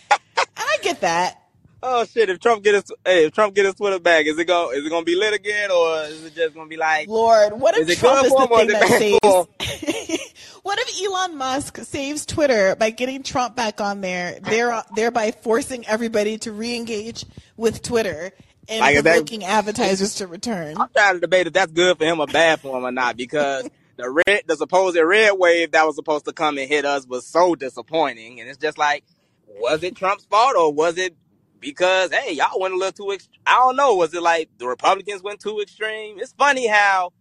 [0.57, 1.43] I get that.
[1.86, 2.30] Oh shit!
[2.30, 4.86] If Trump get his, hey, if Trump get his Twitter back, is it go, is
[4.86, 7.89] it gonna be lit again, or is it just gonna be like, Lord, what if
[7.89, 10.39] is Trump is the thing that saves?
[10.63, 15.86] what if Elon Musk saves Twitter by getting Trump back on there, there thereby forcing
[15.86, 17.26] everybody to re-engage
[17.57, 18.32] with Twitter
[18.70, 20.78] and Like, is that- advertisers to return?
[20.80, 23.18] I'm trying to debate if that's good for him or bad for him or not
[23.18, 27.05] because the red, the supposed red wave that was supposed to come and hit us
[27.07, 29.03] was so disappointing, and it's just like,
[29.47, 31.16] was it Trump's fault or was it
[31.59, 33.14] because hey, y'all went a little too?
[33.14, 33.95] Ex- I don't know.
[33.95, 36.20] Was it like the Republicans went too extreme?
[36.20, 37.14] It's funny how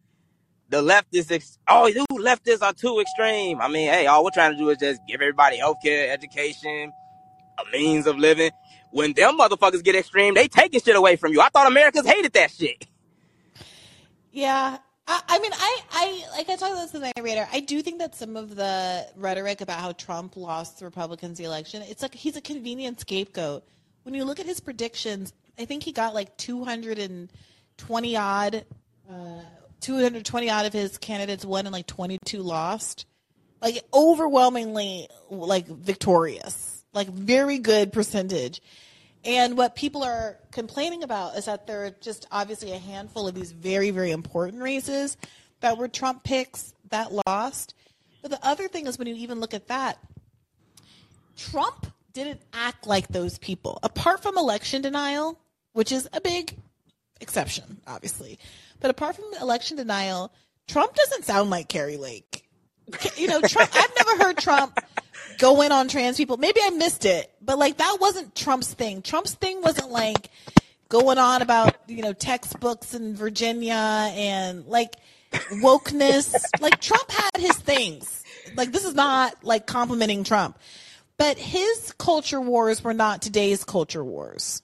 [0.70, 3.60] the leftists, ex- oh, you leftists are too extreme.
[3.60, 6.90] I mean, hey, all we're trying to do is just give everybody healthcare, education,
[7.58, 8.50] a means of living.
[8.92, 11.40] When them motherfuckers get extreme, they taking shit away from you.
[11.40, 12.86] I thought Americans hated that shit.
[14.30, 14.78] Yeah.
[15.06, 17.48] I, I mean, I, I like I talked about this in the narrator.
[17.52, 21.44] I do think that some of the rhetoric about how Trump lost the Republicans the
[21.44, 23.64] election, it's like he's a convenient scapegoat.
[24.04, 28.64] When you look at his predictions, I think he got like 220 odd,
[29.10, 29.40] uh,
[29.80, 33.06] 220 odd of his candidates won and like 22 lost.
[33.60, 36.84] Like overwhelmingly like victorious.
[36.92, 38.60] Like very good percentage.
[39.24, 43.34] And what people are complaining about is that there are just obviously a handful of
[43.34, 45.16] these very, very important races
[45.60, 47.74] that were Trump picks that lost.
[48.20, 49.98] But the other thing is when you even look at that,
[51.36, 53.78] Trump didn't act like those people.
[53.82, 55.38] Apart from election denial,
[55.72, 56.56] which is a big
[57.20, 58.38] exception, obviously.
[58.80, 60.32] But apart from election denial,
[60.66, 62.48] Trump doesn't sound like Kari Lake.
[63.16, 64.78] You know, Trump, I've never heard Trump
[65.38, 66.36] go in on trans people.
[66.36, 69.02] Maybe I missed it, but like that wasn't Trump's thing.
[69.02, 70.30] Trump's thing wasn't like
[70.88, 73.74] going on about, you know, textbooks in Virginia
[74.12, 74.94] and like
[75.62, 76.34] wokeness.
[76.60, 78.22] like Trump had his things.
[78.56, 80.58] Like this is not like complimenting Trump.
[81.18, 84.62] But his culture wars were not today's culture wars.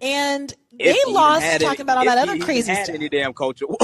[0.00, 2.88] And they If he even lost talking any- about all that other crazy stuff.
[2.94, 3.78] Any damn culture war.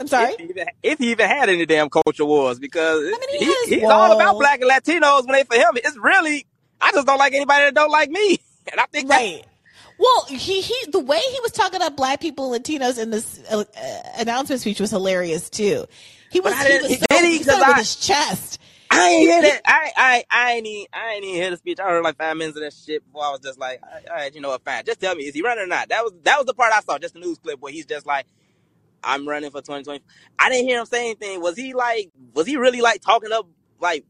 [0.00, 0.32] I'm sorry?
[0.32, 3.76] If he, even, if he even had any damn culture wars, because mean, he he-
[3.76, 5.26] he's all about black and Latinos.
[5.26, 6.46] When they for him, it's really
[6.80, 8.38] I just don't like anybody that don't like me,
[8.72, 9.44] and I think that- Right.
[9.98, 13.64] Well, he, he the way he was talking about black people, Latinos in this uh,
[13.76, 15.84] uh, announcement speech was hilarious too.
[16.30, 17.32] He was he was he- so, he?
[17.32, 18.58] he with I- his chest.
[18.92, 19.60] I ain't hear that.
[19.66, 21.78] I I I ain't even I ain't even hear the speech.
[21.78, 24.34] I heard like five minutes of that shit before I was just like, all right,
[24.34, 24.84] you know what, fine.
[24.84, 25.90] Just tell me, is he running or not?
[25.90, 28.04] That was that was the part I saw, just the news clip where he's just
[28.06, 28.26] like,
[29.04, 30.02] I'm running for 2020.
[30.38, 31.40] I didn't hear him say anything.
[31.40, 33.46] Was he like, was he really like talking up
[33.80, 34.04] like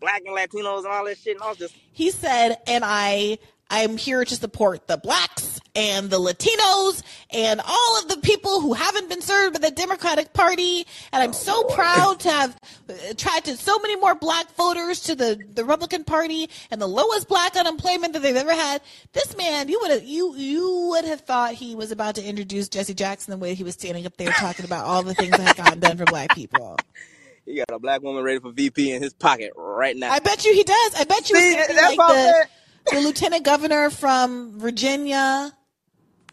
[0.00, 1.36] black and Latinos and all that shit?
[1.36, 3.38] And I was just, He said, and I
[3.72, 8.74] I'm here to support the blacks and the Latinos and all of the people who
[8.74, 10.86] haven't been served by the Democratic Party.
[11.10, 15.40] And I'm so proud to have uh, attracted so many more black voters to the,
[15.54, 18.82] the Republican Party and the lowest black unemployment that they've ever had.
[19.14, 22.68] This man, you would have you you would have thought he was about to introduce
[22.68, 25.40] Jesse Jackson the way he was standing up there talking about all the things that
[25.40, 26.76] had gotten done for black people.
[27.46, 30.12] he got a black woman ready for VP in his pocket right now.
[30.12, 30.94] I bet you he does.
[30.94, 32.48] I bet you See, that's like all the,
[32.90, 35.52] the lieutenant governor from Virginia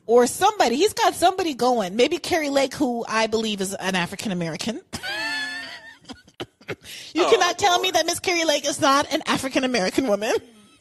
[0.05, 0.75] or somebody.
[0.75, 1.95] He's got somebody going.
[1.95, 4.81] Maybe Kari Lake, who I believe is an African American.
[7.13, 10.33] you Oh, cannot tell me that Miss Kari Lake is not an African American woman.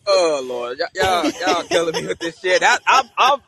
[0.07, 2.61] Oh Lord, y'all, y'all, y'all killing me with this shit.
[2.61, 3.41] That, I'm, I'm,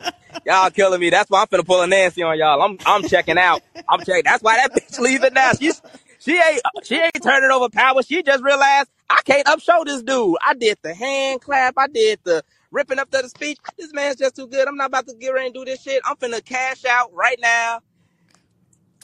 [0.45, 1.09] y'all killing me.
[1.09, 2.61] That's why I'm finna pull a Nancy on y'all.
[2.61, 3.63] I'm, I'm checking out.
[3.89, 4.25] I'm checking.
[4.25, 5.53] That's why that bitch leaving now.
[5.59, 5.81] She's,
[6.19, 8.03] she ain't, she ain't turning over power.
[8.03, 10.37] She just realized I can't upshow this dude.
[10.47, 11.75] I did the hand clap.
[11.77, 13.59] I did the ripping up to the speech.
[13.79, 14.69] This man's just too good.
[14.69, 16.03] I'm not about to get ready and do this shit.
[16.07, 17.81] I'm finna cash out right now.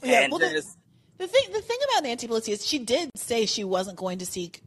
[0.02, 0.78] Yeah, and well, the- just,
[1.18, 4.26] The thing, the thing about Nancy Pelosi is she did say she wasn't going to
[4.26, 4.62] seek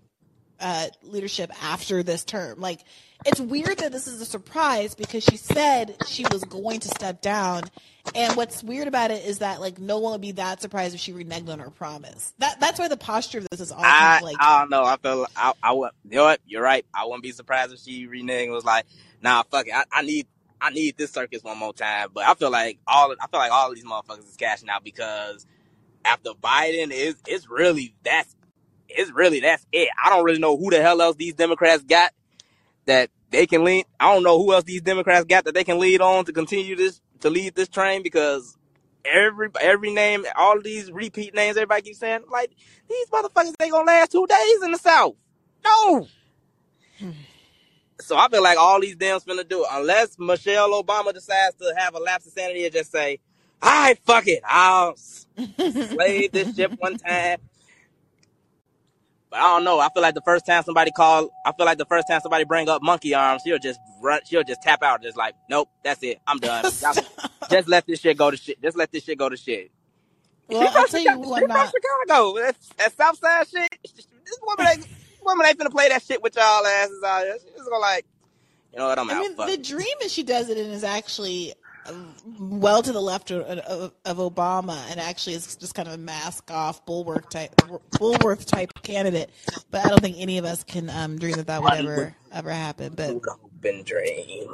[0.60, 2.60] uh, leadership after this term.
[2.60, 2.82] Like,
[3.26, 7.22] it's weird that this is a surprise because she said she was going to step
[7.22, 7.64] down.
[8.16, 11.02] And what's weird about it is that like no one would be that surprised if
[11.02, 12.34] she reneged on her promise.
[12.40, 14.84] That that's why the posture of this is all I, like I don't know.
[14.84, 15.92] I feel I, I would.
[16.10, 16.40] You know what?
[16.48, 16.86] You're right.
[16.94, 18.86] I wouldn't be surprised if she reneged was like,
[19.22, 19.74] "Nah, fuck it.
[19.74, 20.28] I, I need,
[20.62, 23.52] I need this circus one more time." But I feel like all, I feel like
[23.52, 25.46] all of these motherfuckers is cashing out because
[26.06, 28.34] after Biden is, it's really that's,
[28.88, 29.90] it's really that's it.
[30.04, 32.12] I don't really know who the hell else these Democrats got
[32.90, 33.84] that they can lean.
[34.00, 36.76] I don't know who else these Democrats got that they can lead on to continue
[36.76, 38.58] this to lead this train because
[39.06, 42.52] every every name, all these repeat names, everybody keeps saying like
[42.90, 45.16] these motherfuckers they gonna last two days in the South.
[45.64, 46.08] No.
[48.02, 51.74] So I feel like all these damns finna do it unless Michelle Obama decides to
[51.78, 53.20] have a lapse of sanity and just say,
[53.62, 54.96] "All right, fuck it, I'll
[55.58, 57.40] slay this ship one time."
[59.30, 59.80] But I don't know.
[59.80, 62.46] I feel like the first time somebody call, I feel like the first time somebody
[62.46, 66.02] bring up monkey arms, she'll just run, she'll just tap out, just like, nope, that's
[66.04, 66.66] it, I'm done.
[67.50, 68.62] Just let this shit go to shit.
[68.62, 69.72] Just let this shit go to shit.
[70.48, 71.74] Well, She I'll tell you Chicago- she I'm from not.
[72.08, 72.36] Chicago.
[72.40, 73.80] That, that Southside shit.
[73.84, 74.88] This woman ain't,
[75.24, 77.38] woman ain't finna play that shit with y'all asses out here.
[77.42, 78.06] She's just gonna like,
[78.72, 79.00] you know what?
[79.00, 79.20] I'm I out.
[79.22, 81.54] mean, the dream that she does it in is actually
[82.40, 85.98] well to the left of, of, of Obama, and actually is just kind of a
[85.98, 87.56] mask off bulwark type,
[87.94, 89.30] Bulworth type candidate.
[89.72, 92.52] But I don't think any of us can um, dream that that would ever ever
[92.52, 92.94] happen.
[92.96, 93.10] But
[93.64, 94.50] and dream.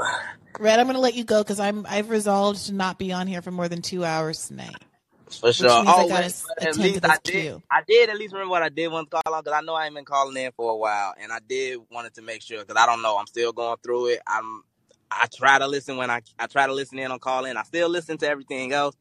[0.57, 3.27] Red, I'm going to let you go because I'm I've resolved to not be on
[3.27, 4.83] here for more than two hours tonight.
[5.29, 5.69] For sure.
[5.69, 7.33] I Oh, wait, at least I did.
[7.33, 7.63] queue.
[7.69, 9.85] I did at least remember what I did once call out because I know I
[9.85, 12.81] ain't been calling in for a while, and I did wanted to make sure because
[12.81, 13.17] I don't know.
[13.17, 14.19] I'm still going through it.
[14.27, 14.63] I'm.
[15.11, 17.57] I try to listen when I I try to listen in on call in.
[17.57, 18.95] I still listen to everything else,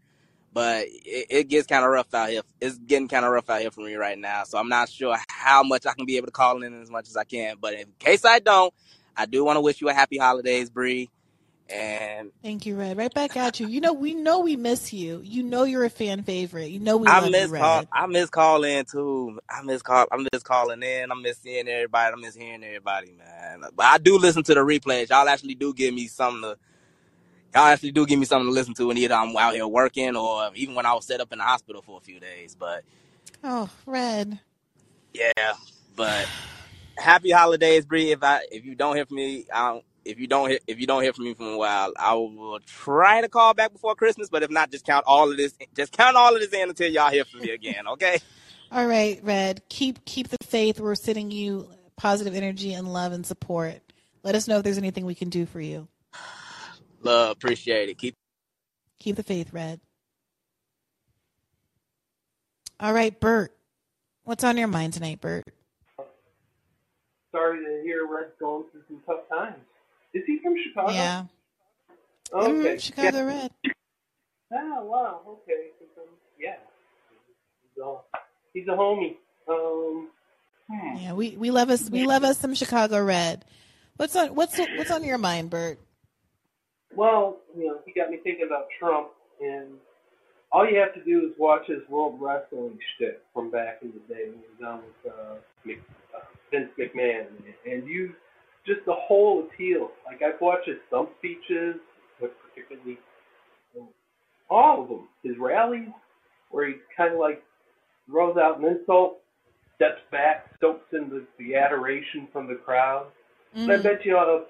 [0.52, 2.42] but it, it gets kind of rough out here.
[2.60, 4.44] It's getting kind of rough out here for me right now.
[4.44, 7.08] So I'm not sure how much I can be able to call in as much
[7.08, 7.56] as I can.
[7.60, 8.74] But in case I don't,
[9.16, 11.10] I do want to wish you a happy holidays, Bree.
[11.70, 12.98] And Thank you, Red.
[12.98, 13.66] Right back at you.
[13.66, 15.22] You know, we know we miss you.
[15.24, 16.66] You know you're a fan favorite.
[16.66, 17.84] You know we I love miss you, call.
[17.90, 19.40] I miss calling too.
[19.48, 20.06] I miss call.
[20.12, 21.10] I miss calling in.
[21.10, 22.12] I miss seeing everybody.
[22.12, 23.62] I miss hearing everybody, man.
[23.74, 25.08] But I do listen to the replays.
[25.08, 26.58] Y'all actually do give me something to.
[27.54, 30.14] Y'all actually do give me something to listen to, and either I'm out here working
[30.14, 32.54] or even when I was set up in the hospital for a few days.
[32.58, 32.84] But
[33.42, 34.38] Oh, Red.
[35.14, 35.54] yeah,
[35.96, 36.28] but
[36.98, 38.12] happy holidays, Bree.
[38.12, 40.80] If I if you don't hear from me, I don't, if you don't hear if
[40.80, 43.94] you don't hear from me for a while, I will try to call back before
[43.94, 44.28] Christmas.
[44.28, 45.54] But if not, just count all of this.
[45.74, 47.86] Just count all of this in until y'all hear from me again.
[47.88, 48.18] Okay.
[48.72, 49.62] All right, Red.
[49.68, 50.80] Keep keep the faith.
[50.80, 53.80] We're sending you positive energy and love and support.
[54.24, 55.86] Let us know if there's anything we can do for you.
[57.02, 57.98] Love, appreciate it.
[57.98, 58.16] Keep.
[58.98, 59.80] Keep the faith, Red.
[62.80, 63.52] All right, Bert.
[64.24, 65.44] What's on your mind tonight, Bert?
[67.30, 69.58] Sorry to hear Red's going through some tough times.
[70.14, 70.92] Is he from Chicago?
[70.92, 71.24] Yeah.
[72.32, 72.50] Okay.
[72.76, 73.50] Mhm, Chicago Red.
[74.52, 75.20] Ah, wow.
[75.26, 75.70] Okay.
[76.38, 76.56] Yeah.
[77.62, 77.96] He's a,
[78.52, 79.16] he's a homie.
[79.48, 80.08] Um.
[80.70, 80.96] Hmm.
[80.96, 83.44] Yeah, we, we love us we love us some Chicago Red.
[83.96, 85.78] What's on what's what's on your mind, Bert?
[86.96, 89.08] Well, you know, he got me thinking about Trump,
[89.40, 89.74] and
[90.52, 94.14] all you have to do is watch his World Wrestling shtick from back in the
[94.14, 95.34] day when he was on with uh,
[95.64, 95.80] Mc,
[96.16, 96.20] uh,
[96.50, 97.26] Vince McMahon,
[97.66, 98.14] and you
[98.66, 99.90] just the whole appeal.
[100.06, 101.76] Like I've watched his stump speeches,
[102.20, 102.98] but particularly
[104.50, 105.08] all of them.
[105.22, 105.88] His rallies,
[106.50, 107.42] where he kind of like
[108.10, 109.18] throws out an insult,
[109.76, 113.06] steps back, soaks in the, the adoration from the crowd.
[113.54, 113.82] And I Mm.
[113.82, 114.40] bet you uh,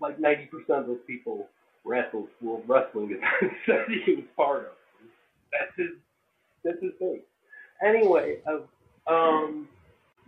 [0.00, 1.48] like 90% of those people
[1.84, 3.20] wrestled World Wrestling
[3.66, 4.72] that he was part of.
[5.52, 5.96] That's his,
[6.64, 7.20] that's his thing.
[7.84, 9.68] Anyway, uh, um,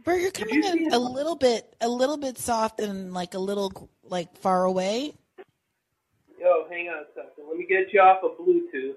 [0.08, 3.38] Bert, you're coming you in a little bit, a little bit soft and like a
[3.38, 5.12] little like far away.
[6.40, 7.44] Yo, hang on a second.
[7.46, 8.94] Let me get you off of Bluetooth.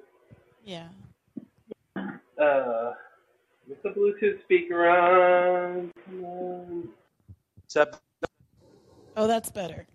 [0.64, 0.88] Yeah.
[1.98, 2.94] Uh,
[3.68, 5.92] with the Bluetooth speaker on.
[6.06, 6.90] Come on.
[9.18, 9.88] Oh, that's better.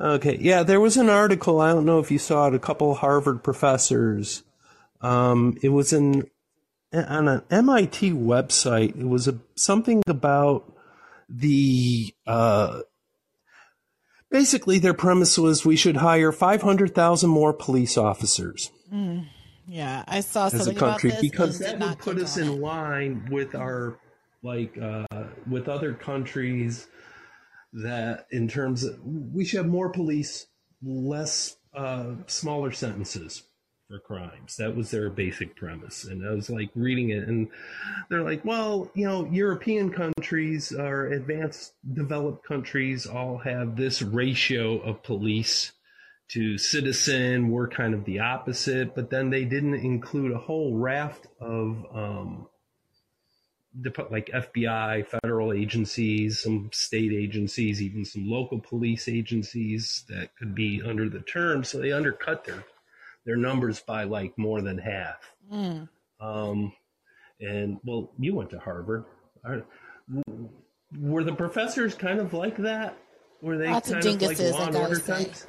[0.00, 1.60] Okay, yeah, there was an article.
[1.60, 2.54] I don't know if you saw it.
[2.54, 4.42] A couple Harvard professors.
[5.00, 6.28] Um, it was in
[6.92, 8.98] on an MIT website.
[8.98, 10.72] It was a something about
[11.28, 12.14] the.
[12.26, 12.80] Uh,
[14.30, 19.26] basically, their premise was we should hire five hundred thousand more police officers Mm.
[19.66, 22.44] Yeah, I saw as a something about country this because that would put us on
[22.44, 23.98] in line with our
[24.42, 25.04] like uh,
[25.48, 26.86] with other countries
[27.72, 30.46] that in terms of we should have more police
[30.82, 33.42] less uh, smaller sentences
[33.88, 34.56] for crimes.
[34.56, 36.04] That was their basic premise.
[36.04, 37.48] And i was like reading it and
[38.10, 44.78] they're like well you know european countries or advanced developed countries all have this ratio
[44.80, 45.72] of police
[46.28, 47.50] to citizen.
[47.50, 48.94] We're kind of the opposite.
[48.94, 52.48] But then they didn't include a whole raft of um,
[54.10, 60.82] like FBI, federal agencies, some state agencies, even some local police agencies that could be
[60.84, 61.64] under the term.
[61.64, 62.64] So they undercut their
[63.28, 65.16] their numbers by like more than half.
[65.52, 65.86] Mm.
[66.18, 66.72] Um,
[67.40, 69.04] and well, you went to Harvard.
[69.44, 69.66] Are-
[70.98, 72.96] Were the professors kind of like that?
[73.42, 75.46] Were they Lots of kind of like dinguses, law and order types?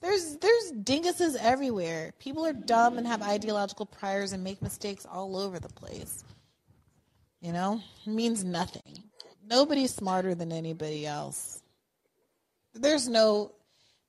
[0.00, 2.14] There's there's dinguses everywhere.
[2.18, 6.24] People are dumb and have ideological priors and make mistakes all over the place.
[7.40, 9.04] You know, it means nothing.
[9.48, 11.62] Nobody's smarter than anybody else.
[12.74, 13.52] There's no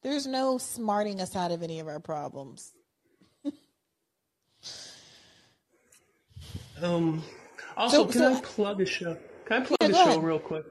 [0.04, 2.74] there's no smarting us out of any of our problems.
[6.82, 7.24] Um,
[7.78, 9.18] also, So- can so- I plug a show?
[9.46, 10.24] Can I plug Yeah, a show ahead.
[10.24, 10.66] real quick?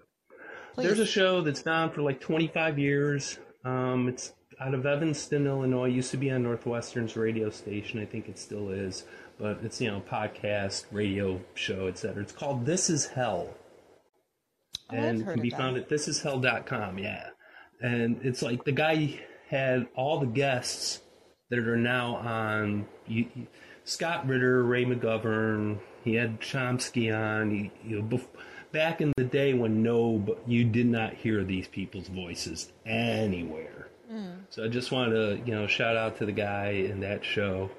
[0.74, 0.86] Please.
[0.86, 3.38] There's a show that's been on for like 25 years.
[3.64, 5.86] Um, it's out of Evanston, Illinois.
[5.88, 8.00] Used to be on Northwestern's radio station.
[8.00, 9.04] I think it still is,
[9.38, 12.22] but it's you know podcast, radio show, etc.
[12.22, 13.54] It's called This Is Hell,
[14.90, 16.98] Oh, and can be found at thisishell.com.
[16.98, 17.28] Yeah,
[17.82, 21.00] and it's like the guy had all the guests
[21.50, 22.86] that are now on.
[23.06, 23.46] You, you-
[23.84, 25.78] Scott Ritter, Ray McGovern.
[26.04, 27.50] He had Chomsky on.
[27.50, 28.20] He, you know,
[28.72, 33.88] back in the day when no, but you did not hear these people's voices anywhere.
[34.10, 34.44] Mm.
[34.50, 37.70] So I just want to, you know, shout out to the guy in that show.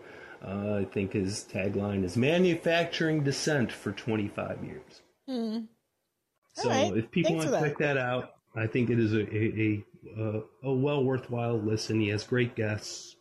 [0.46, 5.60] Uh, I think his tagline is "Manufacturing Dissent for 25 years." Hmm.
[6.56, 6.98] So right.
[6.98, 7.68] if people Thanks want to that.
[7.70, 9.86] check that out, I think it is a a, a,
[10.18, 12.00] uh, a well worthwhile listen.
[12.00, 13.16] He has great guests,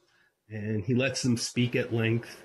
[0.49, 2.43] and he lets them speak at length,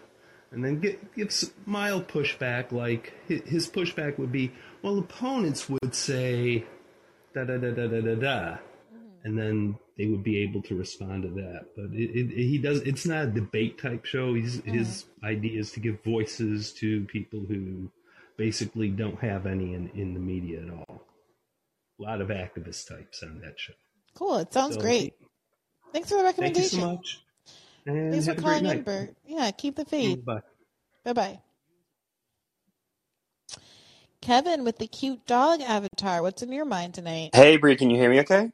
[0.51, 2.71] and then get, gives mild pushback.
[2.71, 4.51] Like his pushback would be,
[4.81, 6.65] well, opponents would say
[7.33, 8.57] da da da da da da da,
[9.23, 11.65] and then they would be able to respond to that.
[11.75, 12.81] But it, it, he does.
[12.81, 14.35] It's not a debate type show.
[14.35, 17.91] He's, His idea is to give voices to people who
[18.37, 21.01] basically don't have any in, in the media at all.
[21.99, 23.73] A lot of activist types on that show.
[24.17, 24.37] Cool.
[24.39, 25.13] It sounds So, great.
[25.93, 26.79] Thanks for the Thank you recommendation.
[26.79, 27.21] so much.
[27.85, 28.85] And Thanks for have a great calling in.
[28.85, 29.15] Bert.
[29.25, 30.19] Yeah, keep the faith.
[30.19, 30.41] Mm, bye.
[31.05, 31.41] Bye bye.
[34.21, 36.21] Kevin with the cute dog avatar.
[36.21, 37.33] What's in your mind tonight?
[37.33, 38.51] Hey, Brie, can you hear me okay?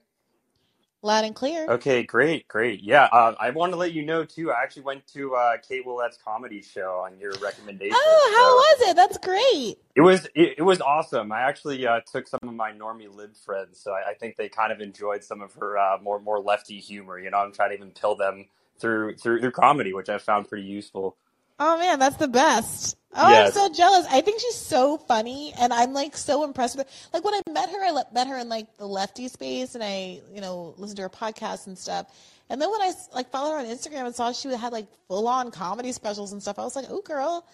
[1.05, 1.67] Loud and clear.
[1.67, 2.81] Okay, great, great.
[2.81, 5.85] Yeah, uh, I want to let you know, too, I actually went to uh, Kate
[5.85, 7.93] Willett's comedy show on your recommendation.
[7.93, 8.95] Oh, how so was it?
[8.95, 9.77] That's great.
[9.95, 11.33] it was it, it was awesome.
[11.33, 14.47] I actually uh, took some of my normie lib friends, so I, I think they
[14.47, 17.19] kind of enjoyed some of her uh, more more lefty humor.
[17.19, 18.45] You know, I'm trying to even pill them
[18.79, 21.17] through through through comedy, which I found pretty useful.
[21.65, 22.97] Oh man, that's the best.
[23.15, 24.05] Oh, I'm so jealous.
[24.11, 26.93] I think she's so funny, and I'm like so impressed with her.
[27.13, 29.81] Like when I met her, I le- met her in like the lefty space, and
[29.81, 32.07] I, you know, listened to her podcast and stuff.
[32.49, 35.25] And then when I like followed her on Instagram and saw she had like full
[35.25, 37.47] on comedy specials and stuff, I was like, oh girl,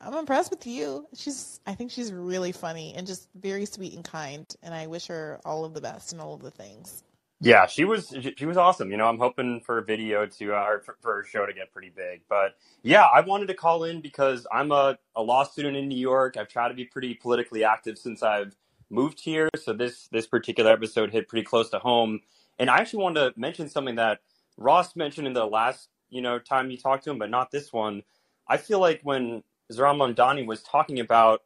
[0.00, 1.06] I'm impressed with you.
[1.14, 5.06] She's, I think she's really funny and just very sweet and kind, and I wish
[5.06, 7.04] her all of the best and all of the things.
[7.44, 8.92] Yeah, she was she was awesome.
[8.92, 11.72] You know, I'm hoping for a video to uh, or for, for show to get
[11.72, 12.22] pretty big.
[12.28, 12.54] But
[12.84, 16.36] yeah, I wanted to call in because I'm a, a law student in New York.
[16.36, 18.54] I've tried to be pretty politically active since I've
[18.90, 22.20] moved here, so this this particular episode hit pretty close to home.
[22.60, 24.20] And I actually wanted to mention something that
[24.56, 27.72] Ross mentioned in the last you know time you talked to him, but not this
[27.72, 28.04] one.
[28.46, 29.42] I feel like when
[29.72, 31.40] Zohran Mamdani was talking about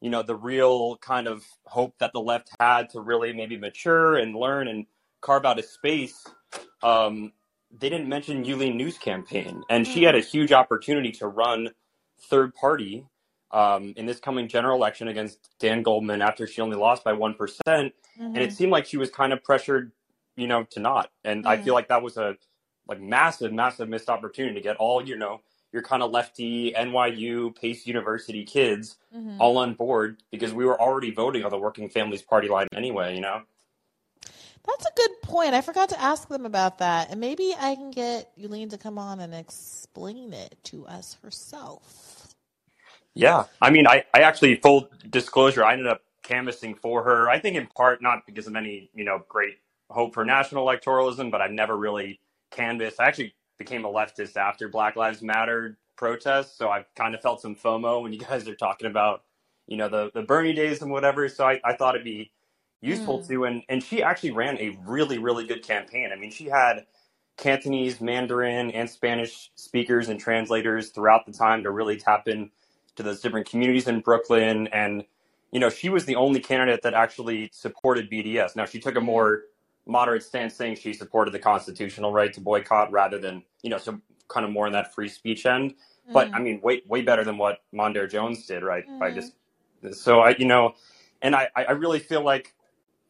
[0.00, 4.16] you know the real kind of hope that the left had to really maybe mature
[4.16, 4.86] and learn and
[5.24, 6.24] carve out a space.
[6.82, 7.32] Um,
[7.76, 11.70] they didn't mention Yuh-Line campaign, and she had a huge opportunity to run
[12.20, 13.06] third party
[13.50, 17.34] um, in this coming general election against Dan Goldman after she only lost by one
[18.18, 19.92] and it seemed like she was kind of pressured,
[20.36, 21.10] you know, to not.
[21.24, 22.36] And I feel like that was a
[22.86, 25.40] like massive, massive missed opportunity to get all you know
[25.72, 29.36] your kind of lefty NYU Pace University kids Mhm.
[29.40, 33.14] all on board because we were already voting on the Working Families Party line anyway.
[33.14, 33.42] You know.
[34.66, 35.54] That's a good point.
[35.54, 37.10] I forgot to ask them about that.
[37.10, 42.34] And maybe I can get Yuh-Line to come on and explain it to us herself.
[43.14, 47.30] Yeah, I mean, I, I actually full disclosure, I ended up canvassing for her.
[47.30, 49.56] I think in part not because of any you know great
[49.90, 52.20] hope for national electoralism, but I've never really
[52.52, 53.00] canvassed.
[53.02, 57.42] I actually became a leftist after Black Lives Matter protests, so I've kind of felt
[57.42, 59.24] some FOMO when you guys are talking about
[59.68, 61.28] you know the the Bernie days and whatever.
[61.28, 62.32] So I, I thought it'd be
[62.84, 63.28] useful Mm.
[63.28, 66.10] to, and and she actually ran a really really good campaign.
[66.12, 66.86] I mean, she had
[67.38, 72.52] Cantonese, Mandarin, and Spanish speakers and translators throughout the time to really tap in
[72.96, 74.68] to those different communities in Brooklyn.
[74.68, 75.04] And,
[75.52, 78.56] you know, she was the only candidate that actually supported BDS.
[78.56, 79.44] Now, she took a more
[79.86, 84.00] moderate stance saying she supported the constitutional right to boycott rather than, you know, so
[84.28, 85.74] kind of more on that free speech end.
[86.14, 88.86] But I mean, way, way better than what Mondaire Jones did, right?
[89.00, 89.14] By Mhm.
[89.16, 89.34] just,
[89.92, 90.74] so I, you know,
[91.22, 92.54] and I, I really feel like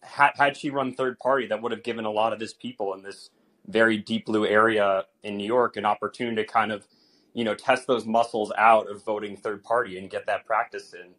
[0.04, 2.94] had, had she run third party, that would have given a lot of this people
[2.94, 3.30] in this
[3.68, 6.86] very deep blue area in New York an opportunity to kind of,
[7.34, 11.10] you know, test those muscles out of voting third party and get that practice in.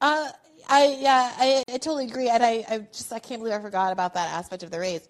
[0.00, 0.30] Uh,
[0.68, 3.92] I yeah, I, I totally agree, and I, I just I can't believe I forgot
[3.92, 5.08] about that aspect of the race.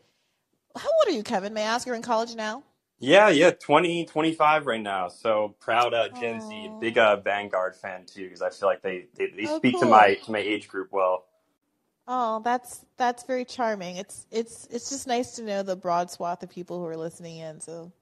[0.77, 1.55] How old are you, Kevin?
[1.55, 1.86] May I ask?
[1.86, 2.65] You're in college now.
[2.98, 5.09] Yeah, yeah, 20, 25 right now.
[5.09, 9.07] So proud uh, Gen Z, big uh, Vanguard fan too, because I feel like they,
[9.16, 11.27] they, they Oh, speak to my to my age group well.
[12.12, 13.95] Oh, that's that's very charming.
[13.95, 17.37] It's it's it's just nice to know the broad swath of people who are listening
[17.37, 17.61] in.
[17.61, 17.93] So,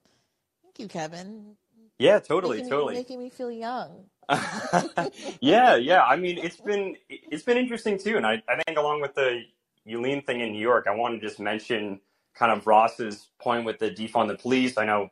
[0.63, 1.55] thank you, Kevin.
[1.99, 2.93] Yeah, totally, making totally.
[2.95, 4.05] Me, making me feel young.
[5.41, 6.01] yeah, yeah.
[6.01, 9.43] I mean, it's been it's been interesting too, and I, I think along with the
[9.85, 12.01] Yuh-Line thing in New York, I want to just mention
[12.33, 14.79] kind of Ross's point with the defund the police.
[14.79, 15.09] I know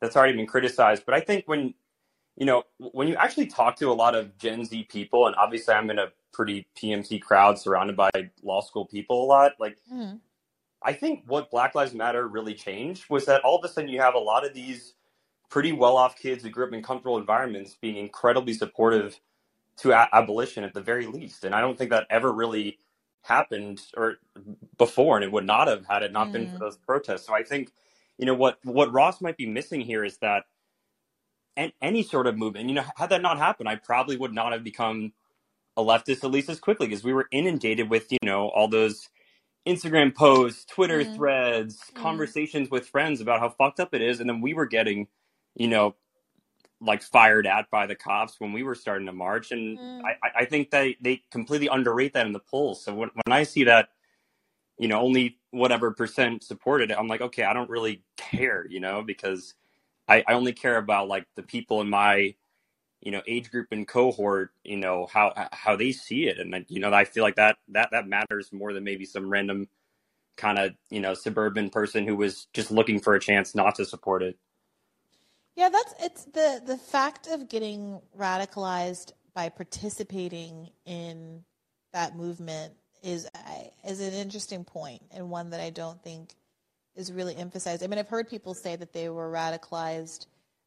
[0.00, 1.72] that's already been criticized, but I think when
[2.36, 5.72] you know when you actually talk to a lot of Gen Z people, and obviously
[5.72, 8.10] I'm in a pretty PMT crowd surrounded by
[8.42, 10.20] law school people a lot, like Mhm.
[10.82, 14.00] I think what Black Lives Matter really changed was that all of a sudden you
[14.00, 14.94] have a lot of these
[15.50, 19.18] pretty well off kids who grew up in comfortable environments being incredibly supportive
[19.76, 21.44] to a- abolition at the very least.
[21.44, 22.78] And I don't think that ever really
[23.22, 24.16] happened or
[24.78, 26.60] before, and it would not have had it not been for Mm.
[26.60, 27.26] those protests.
[27.26, 27.72] So I think,
[28.18, 30.44] you know, what what Ross might be missing here is that
[31.56, 34.52] an- any sort of movement, you know, had that not happened, I probably would not
[34.52, 35.12] have become
[35.76, 39.08] a leftist at least as quickly because we were inundated with, you know, all those
[39.66, 41.14] Instagram posts, Twitter Mhm.
[41.14, 41.94] threads, Mhm.
[41.94, 45.08] conversations with friends about how fucked up it is, and then we were getting,
[45.54, 45.96] you know,
[46.80, 50.02] like fired at by the cops when we were starting to march, and Mm.
[50.04, 52.82] I, I- think they they completely underrate that in the polls.
[52.84, 53.90] So when when I see that,
[54.78, 58.80] you know, only whatever percent supported it, I'm like, okay, I don't really care, you
[58.80, 59.54] know, because
[60.08, 62.34] I, I only care about like the people in my
[63.00, 66.38] you know age group and cohort you know how how they see it.
[66.38, 69.68] And you know i feel like that that that matters more than maybe some random
[70.36, 73.84] kind of you know suburban person who was just looking for a chance not to
[73.84, 74.38] support it.
[75.56, 81.44] Yeah, that's it's the the fact of getting radicalized by participating in
[81.92, 83.28] that movement is
[83.86, 86.34] is an interesting point and one that I don't think
[86.94, 87.82] is really emphasized.
[87.82, 90.26] I mean, I've heard people say that they were radicalized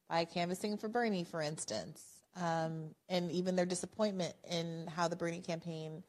[0.10, 5.42] by canvassing for Bernie, for instance, um, and even their disappointment in how the Bernie
[5.42, 6.04] campaign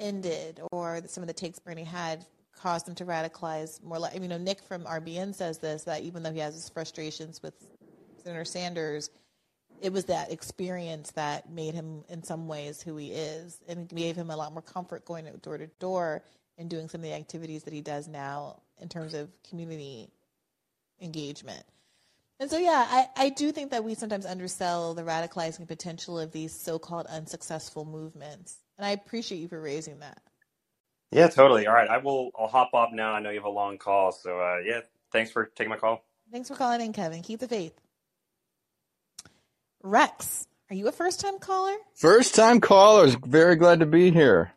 [0.00, 2.24] ended or some of the takes Bernie had
[2.56, 6.22] caused them to radicalize more like, you know, Nick from RBN says this, that even
[6.22, 7.54] though he has his frustrations with
[8.22, 9.10] Senator Sanders,
[9.80, 14.16] it was that experience that made him in some ways who he is and gave
[14.16, 16.22] him a lot more comfort going door to door
[16.56, 20.08] and doing some of the activities that he does now in terms of community
[21.00, 21.64] engagement.
[22.40, 26.32] And so, yeah, I, I do think that we sometimes undersell the radicalizing potential of
[26.32, 28.58] these so-called unsuccessful movements.
[28.76, 30.20] And I appreciate you for raising that.
[31.12, 33.48] yeah totally all right i will i'll hop off now i know you have a
[33.48, 34.80] long call so uh, yeah
[35.12, 36.02] thanks for taking my call
[36.32, 37.22] Thanks for calling in, Kevin.
[37.22, 37.74] Keep the faith.
[39.82, 41.76] Rex Are you a first time caller?
[41.94, 43.14] First time callers.
[43.24, 44.50] Very glad to be here.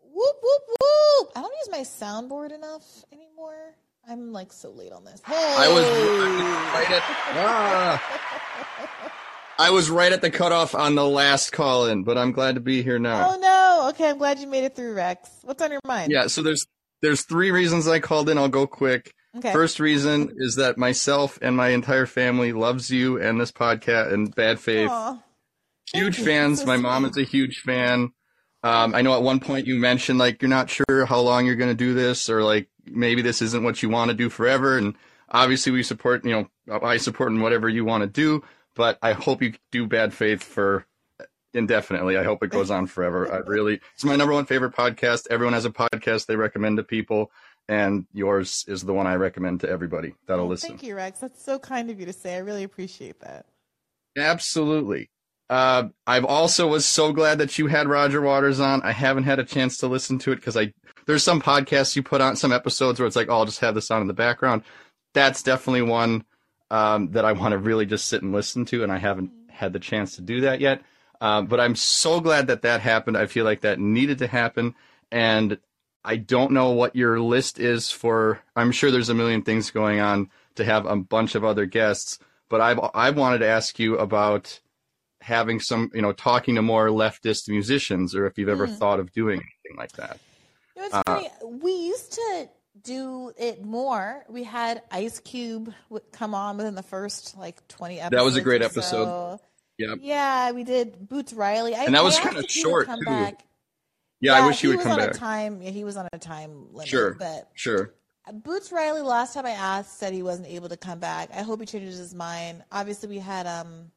[0.00, 1.30] Whoop whoop whoop!
[1.34, 3.74] I don't use my soundboard enough anymore.
[4.08, 5.20] I'm like so late on this.
[5.26, 5.34] Hey!
[5.34, 7.02] I was right at
[7.36, 9.12] ah,
[9.58, 12.60] I was right at the cutoff on the last call in, but I'm glad to
[12.60, 13.30] be here now.
[13.32, 13.88] Oh no!
[13.90, 15.28] Okay, I'm glad you made it through, Rex.
[15.42, 16.12] What's on your mind?
[16.12, 16.66] Yeah, so there's
[17.02, 18.38] there's three reasons I called in.
[18.38, 19.12] I'll go quick.
[19.36, 19.52] Okay.
[19.52, 24.34] First reason is that myself and my entire family loves you and this podcast and
[24.34, 24.88] Bad Faith.
[24.90, 25.18] Aw.
[25.92, 26.60] huge fans.
[26.60, 26.82] So My sweet.
[26.82, 28.12] mom is a huge fan.
[28.62, 31.54] Um, I know at one point you mentioned like you're not sure how long you're
[31.56, 34.78] going to do this, or like maybe this isn't what you want to do forever.
[34.78, 34.94] And
[35.30, 36.24] obviously, we support.
[36.24, 38.42] You know, I support in whatever you want to do.
[38.74, 40.86] But I hope you do Bad Faith for
[41.54, 42.16] indefinitely.
[42.16, 43.32] I hope it goes on forever.
[43.32, 45.26] I really, it's my number one favorite podcast.
[45.30, 47.32] Everyone has a podcast they recommend to people,
[47.68, 50.70] and yours is the one I recommend to everybody that'll oh, listen.
[50.70, 51.20] Thank you, Rex.
[51.20, 52.36] That's so kind of you to say.
[52.36, 53.46] I really appreciate that.
[54.16, 55.10] Absolutely.
[55.48, 58.82] Uh, I've also was so glad that you had Roger Waters on.
[58.82, 60.72] I haven't had a chance to listen to it because I
[61.06, 63.74] there's some podcasts you put on some episodes where it's like, oh, I'll just have
[63.76, 64.62] this on in the background.
[65.14, 66.24] That's definitely one
[66.70, 69.72] um, that I want to really just sit and listen to, and I haven't had
[69.72, 70.82] the chance to do that yet.
[71.20, 73.16] Um, but I'm so glad that that happened.
[73.16, 74.74] I feel like that needed to happen,
[75.12, 75.58] and
[76.04, 78.40] I don't know what your list is for.
[78.54, 82.18] I'm sure there's a million things going on to have a bunch of other guests,
[82.48, 84.60] but I've I wanted to ask you about
[85.26, 88.78] having some, you know, talking to more leftist musicians, or if you've ever Mm.
[88.78, 90.20] thought of doing anything like that.
[90.76, 91.30] You know, it's Uh, funny.
[91.42, 92.48] We used to
[92.82, 94.24] do it more.
[94.28, 95.74] We had Ice Cube
[96.12, 98.16] come on within the first like 20 episodes.
[98.20, 99.04] That was a great episode.
[99.06, 99.40] so.
[99.78, 99.98] Yep.
[100.00, 101.74] Yeah, we did Boots Riley.
[101.74, 103.04] I, And that was he would short, too.
[103.04, 103.44] Back.
[104.20, 105.10] Yeah, I wish he he would come on back.
[105.10, 105.60] a time.
[105.60, 106.88] Yeah, he was on a time limit.
[106.88, 107.92] Sure, But sure.
[108.32, 111.30] Boots Riley, last time I asked, said he wasn't able to come back.
[111.34, 112.62] I hope he changes his mind.
[112.72, 113.90] Obviously, we had um,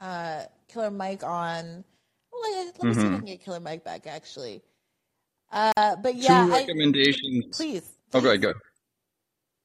[0.00, 1.84] uh, Killer Mike on.
[2.32, 4.06] Well, let me see if I can get Killer Mike back.
[4.06, 4.62] Actually,
[5.52, 7.56] uh, but yeah, Two I, recommendations.
[7.56, 7.88] please.
[8.12, 8.48] Oh, go ahead, go.
[8.48, 8.60] ahead.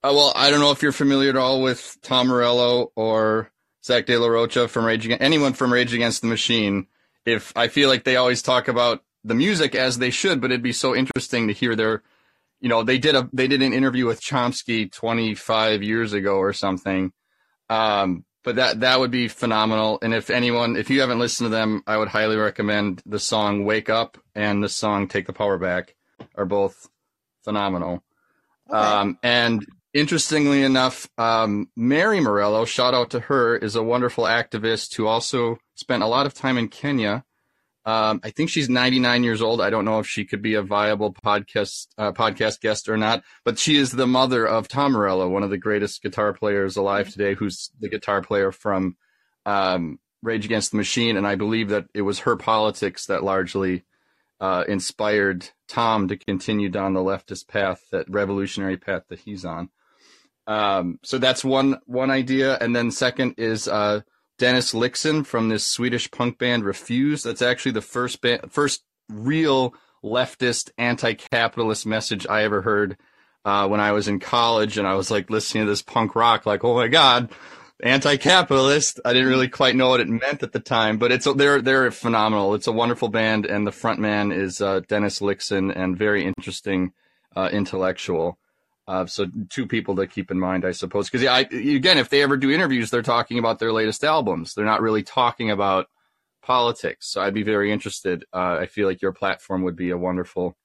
[0.03, 3.51] Uh, well, I don't know if you're familiar at all with Tom Morello or
[3.83, 6.87] Zach De La Rocha from Rage Against anyone from Rage Against the Machine.
[7.25, 10.63] If I feel like they always talk about the music as they should, but it'd
[10.63, 12.01] be so interesting to hear their,
[12.59, 16.51] you know, they did a they did an interview with Chomsky 25 years ago or
[16.53, 17.11] something.
[17.69, 19.99] Um, but that that would be phenomenal.
[20.01, 23.65] And if anyone, if you haven't listened to them, I would highly recommend the song
[23.65, 25.95] "Wake Up" and the song "Take the Power Back"
[26.35, 26.89] are both
[27.43, 28.03] phenomenal.
[28.69, 34.95] Um, and interestingly enough, um, Mary Morello, shout out to her, is a wonderful activist
[34.95, 37.25] who also spent a lot of time in Kenya.
[37.83, 39.59] Um, I think she's 99 years old.
[39.59, 43.23] I don't know if she could be a viable podcast uh, podcast guest or not,
[43.43, 47.09] but she is the mother of Tom Morello, one of the greatest guitar players alive
[47.09, 48.97] today, who's the guitar player from
[49.45, 51.17] um, Rage Against the Machine.
[51.17, 53.83] And I believe that it was her politics that largely
[54.39, 59.69] uh, inspired Tom to continue down the leftist path, that revolutionary path that he's on.
[60.47, 64.01] Um, so that's one one idea, and then second is uh,
[64.41, 67.25] Dennis Lyxzén from this Swedish punk band Refused.
[67.25, 72.97] That's actually the first first real leftist anti-capitalist message I ever heard
[73.45, 76.47] uh, when I was in college, and I was like listening to this punk rock,
[76.47, 77.29] like, oh my god,
[77.83, 78.99] anti-capitalist.
[79.05, 81.91] I didn't really quite know what it meant at the time, but it's they're they're
[81.91, 82.55] phenomenal.
[82.55, 86.93] It's a wonderful band, and the front man is uh, Dennis Lyxzén, and very interesting
[87.35, 88.39] uh, intellectual.
[88.87, 92.21] Uh, so two people to keep in mind, I suppose, because I, again, if they
[92.21, 94.53] ever do interviews, they're talking about their latest albums.
[94.53, 95.87] They're not really talking about
[96.41, 97.07] politics.
[97.07, 98.25] So I'd be very interested.
[98.33, 100.57] Uh, I feel like your platform would be a wonderful,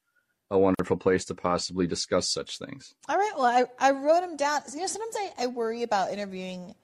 [0.51, 2.95] a wonderful place to possibly discuss such things.
[3.09, 3.33] All right.
[3.37, 4.63] Well, I, I wrote them down.
[4.73, 6.75] You know, sometimes I, I worry about interviewing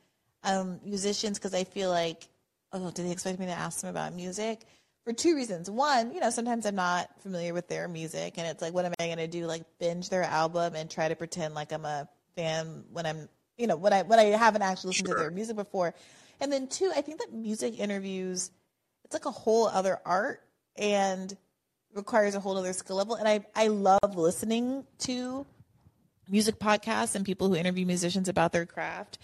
[0.44, 2.28] um, musicians because I feel like,
[2.72, 4.60] oh, do they expect me to ask them about music?
[5.04, 5.68] For two reasons.
[5.68, 8.92] One, you know, sometimes I'm not familiar with their music, and it's like, what am
[9.00, 9.46] I going to do?
[9.46, 13.66] Like binge their album and try to pretend like I'm a fan when I'm, you
[13.66, 15.94] know, when I when I haven't actually listened to their music before.
[16.40, 18.50] And then two, I think that music interviews,
[19.04, 20.40] it's like a whole other art
[20.76, 21.36] and
[21.94, 23.16] requires a whole other skill level.
[23.16, 25.46] And I I love listening to
[26.28, 29.18] music podcasts and people who interview musicians about their craft.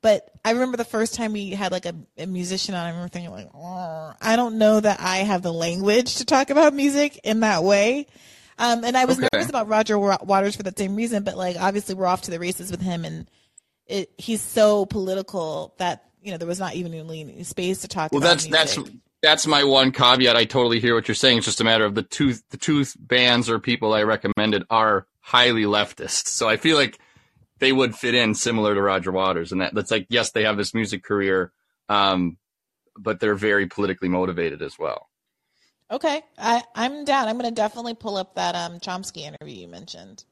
[0.00, 3.08] But I remember the first time we had like a, a musician on, I remember
[3.08, 7.18] thinking like, "Oh, I don't know that I have the language to talk about music
[7.24, 8.06] in that way.
[8.60, 9.28] Um, and I was Okay.
[9.32, 12.38] nervous about Roger Waters for that same reason, but like obviously we're off to the
[12.38, 13.28] races with him, and
[13.86, 17.88] it, he's so political that you know there was not even really any space to
[17.88, 18.94] talk Well, about that's that's music.
[19.22, 20.36] that's my one caveat.
[20.36, 21.38] I totally hear what you're saying.
[21.38, 25.06] It's just a matter of the two the two bands or people I recommended are
[25.20, 26.26] highly leftist.
[26.28, 26.98] So I feel like
[27.58, 30.56] they would fit in similar to Roger Waters, and that that's like yes, they have
[30.56, 31.52] this music career,
[31.88, 32.36] um,
[32.96, 35.08] but they're very politically motivated as well.
[35.90, 37.28] Okay, I I'm down.
[37.28, 40.24] I'm going to definitely pull up that um Chomsky interview you mentioned.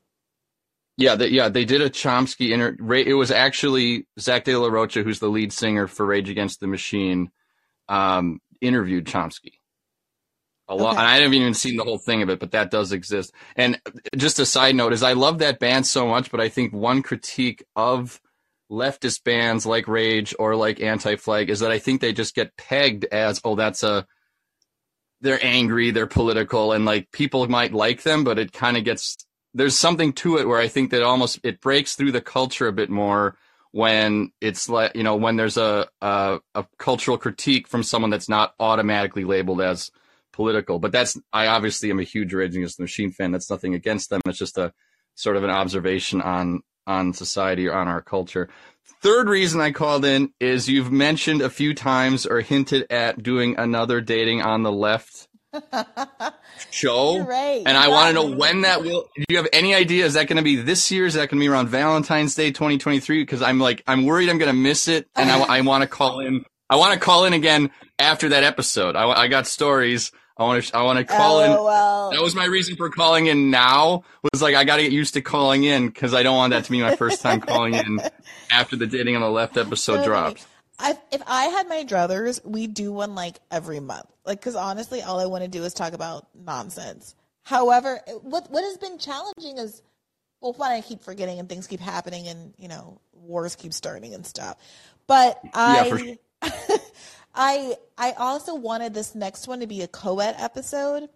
[0.98, 3.05] Yeah, they, yeah, they did a Chomsky interview.
[3.07, 6.66] It was actually Zach De La Rocha, who's the lead singer for Rage Against the
[6.66, 7.31] Machine,
[7.89, 9.59] um, interviewed Chomsky.
[10.68, 10.98] A lot, Okay.
[10.98, 13.32] and I haven't even seen the whole thing of it, but that does exist.
[13.55, 13.80] And
[14.16, 17.02] just a side note is, I love that band so much, but I think one
[17.02, 18.20] critique of
[18.70, 22.56] leftist bands like Rage or like Anti Flag is that I think they just get
[22.56, 24.06] pegged as, oh, that's a
[25.20, 29.16] they're angry, they're political, and like people might like them, but it kind of gets
[29.55, 32.72] there's something to it where I think that almost it breaks through the culture a
[32.72, 33.36] bit more
[33.72, 38.28] when it's like you know when there's a a, a cultural critique from someone that's
[38.28, 39.90] not automatically labeled as
[40.36, 40.78] political.
[40.78, 43.32] But that's I obviously am a huge Rage Against the Machine fan.
[43.32, 44.20] That's nothing against them.
[44.26, 44.72] It's just a
[45.16, 48.48] sort of an observation on on society or on our culture.
[49.02, 53.56] Third reason I called in is you've mentioned a few times or hinted at doing
[53.58, 55.28] another dating on the left
[56.70, 57.18] show.
[57.20, 57.62] Right.
[57.66, 59.08] And I want to know when that will.
[59.16, 60.04] Do you have any idea?
[60.04, 61.06] Is that going to be this year?
[61.06, 63.22] Is that going to be around Valentine's Day 2023?
[63.22, 65.08] Because I'm like, I'm worried I'm going to miss it.
[65.16, 66.44] And I, want to call in.
[66.70, 68.96] I want to call in again after that episode.
[68.96, 70.12] I, I got stories.
[70.38, 71.50] I want to, I want to call in.
[71.50, 74.04] Oh, that was my reason for calling in now.
[74.32, 76.64] Was like I got to get used to calling in because I don't want that
[76.64, 78.00] to be my first time calling in
[78.50, 80.46] after the dating on the left episode So drops.
[80.78, 84.06] I, if I had my druthers, we do one like every month.
[84.26, 87.14] Like, because honestly, all I want to do is talk about nonsense.
[87.42, 89.80] However, what what has been challenging is,
[90.42, 94.12] well, one, I keep forgetting and things keep happening, and you know, wars keep starting
[94.12, 94.58] and stuff.
[95.06, 95.98] But Yeah, for
[97.36, 101.10] I, I, also wanted this next one to be a co-ed episode,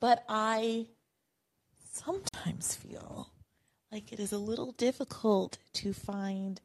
[0.00, 0.86] but I
[1.92, 3.28] sometimes feel
[3.92, 6.60] like it is a little difficult to find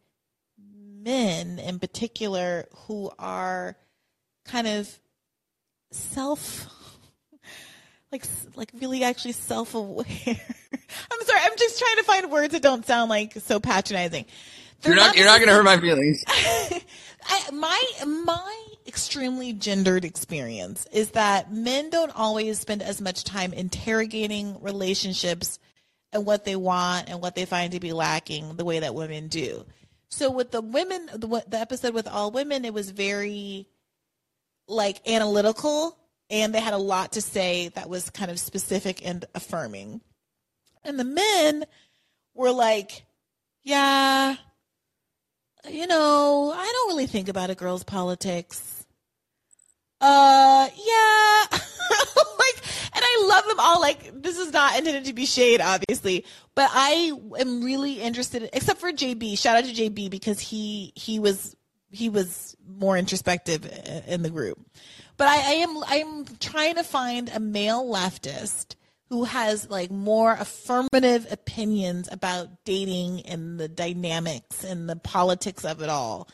[0.57, 3.76] men in particular who are
[4.45, 4.99] kind of
[5.91, 6.68] self
[8.11, 8.26] like
[8.56, 13.10] like really actually self-aware i'm sorry i'm just trying to find words that don't sound
[13.10, 14.26] like so patronizing
[14.84, 16.23] You're not, you're not going to hurt my feelings.
[17.26, 23.54] I, my my extremely gendered experience is that men don't always spend as much time
[23.54, 25.60] interrogating relationships
[26.12, 29.28] and what they want and what they find to be lacking the way that women
[29.28, 29.66] do.
[30.10, 33.68] So with the women, the, the episode with all women, it was very
[34.68, 35.98] like analytical,
[36.30, 40.02] and they had a lot to say that was kind of specific and affirming.
[40.84, 41.66] And the men
[42.36, 43.06] were like,
[43.64, 44.36] yeah,
[45.69, 48.85] you know, I don't really think about a girl's politics.
[50.02, 51.44] Uh, yeah.
[51.52, 52.64] like,
[52.94, 53.80] and I love them all.
[53.80, 56.26] Like, this is not intended to be shade, obviously,
[56.56, 59.38] but I am really interested, except for JB.
[59.40, 61.56] Shout out to JB because he, he was,
[61.90, 63.65] he was more introspective
[64.07, 64.60] in the group.
[65.15, 68.76] But I, I am, I'm trying to find a male leftist
[69.14, 75.84] who has like more affirmative opinions about dating and the dynamics and the politics of
[75.84, 76.27] it all.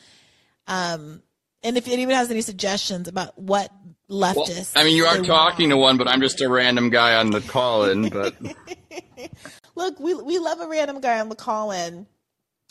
[0.66, 1.22] Um,
[1.62, 3.70] and if anyone has any suggestions about what
[4.08, 7.16] Well, leftists, I mean, you are talking to one, but I'm just a random guy
[7.16, 8.08] on the call in.
[8.08, 8.34] But
[9.74, 12.06] Look, we we love a random guy on the call in,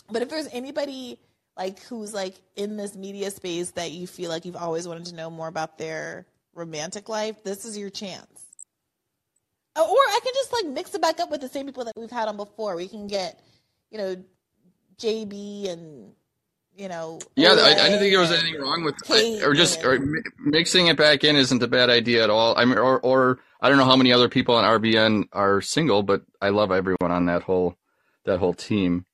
[0.09, 1.19] but if there's anybody
[1.55, 5.15] like who's like in this media space that you feel like you've always wanted to
[5.15, 6.25] know more about their
[6.55, 8.38] romantic life, this is your chance.
[9.83, 12.11] Or I can just like mix it back up with the same people that we've
[12.11, 12.75] had on before.
[12.75, 13.39] We can get,
[13.91, 14.15] you know,
[14.97, 16.13] JB and
[16.75, 17.19] you know.
[17.35, 19.99] yeah, I, I didn't think there was anything wrong with Kate or just or
[20.39, 22.57] mixing it back in isn't a bad idea at all.
[22.57, 26.03] I mean, or or I don't know how many other people on RBN are single,
[26.03, 27.77] but I love everyone on that whole
[28.25, 29.05] that whole team.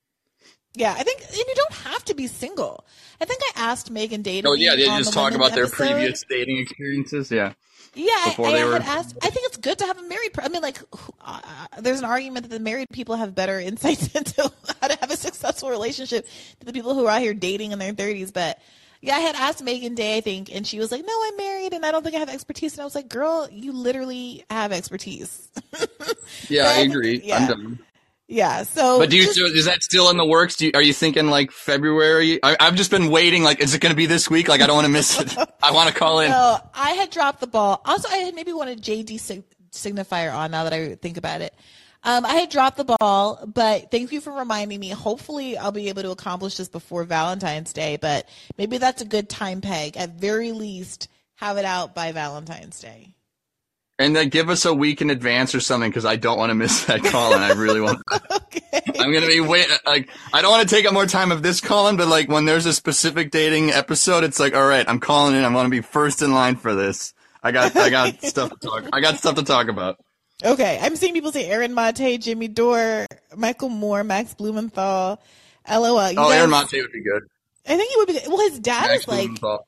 [0.76, 2.86] Yeah, I think and you don't have to be single.
[3.20, 6.24] I think I asked Meagan to Oh yeah, they just the talk about their previous
[6.30, 7.32] dating experiences.
[7.32, 7.54] Yeah.
[7.96, 9.16] Yeah, I, before I they had were- asked.
[9.24, 10.34] I think it's good to have a married.
[10.34, 10.78] Per- I mean, like,
[11.22, 11.40] uh,
[11.80, 14.52] there's an argument that the married people have better insights into
[14.82, 16.28] how to have a successful relationship
[16.60, 18.34] to the people who are out here dating in their 30s.
[18.34, 18.60] But
[19.02, 21.74] yeah, I had asked Meagan Day, I think, and she was like, "No, I'm married,
[21.74, 24.72] and I don't think I have expertise." And I was like, "Girl, you literally have
[24.72, 25.48] expertise."
[26.50, 27.22] Yeah, I I agree.
[27.24, 27.38] yeah.
[27.38, 27.80] I'm done.
[28.28, 28.64] Yeah.
[28.64, 29.24] So, But do you?
[29.24, 30.56] just- so is that still in the works?
[30.56, 32.40] Do you, are you thinking like February?
[32.44, 33.44] I, I've just been waiting.
[33.44, 34.48] Like, is it going to be this week?
[34.48, 35.36] Like, I don't want to miss it.
[35.64, 36.32] I want to call in.
[36.32, 37.82] No, I had dropped the ball.
[37.86, 41.54] Also, I had maybe wanted JD sig- signifier on now that I think about it.
[42.04, 44.90] Um, I had dropped the ball, but thank you for reminding me.
[44.90, 48.30] Hopefully, I'll be able to accomplish this before Valentine's Day, but
[48.60, 49.98] maybe that's a good time peg.
[49.98, 53.15] At very least, have it out by Valentine's Day.
[53.98, 56.56] And then give us a week in advance or something because I don't want to
[56.56, 58.02] miss that call and I really want.
[58.32, 58.82] okay.
[59.00, 61.62] I'm gonna be wait like I don't want to take up more time of this
[61.62, 65.36] calling, but like when there's a specific dating episode, it's like all right, I'm calling
[65.36, 65.46] in.
[65.46, 67.14] I want to be first in line for this.
[67.42, 68.90] I got I got stuff to talk.
[68.92, 69.98] I got stuff to talk about.
[70.44, 73.06] Okay, I'm seeing people say Aaron Mate, Jimmy Dore,
[73.36, 75.22] Michael Moore, Max Blumenthal.
[75.70, 76.12] LOL.
[76.12, 77.24] You oh, guys- Aaron Monte would be good.
[77.68, 78.20] I think he would be.
[78.28, 79.68] Well, his dad Max is like Blumenthal.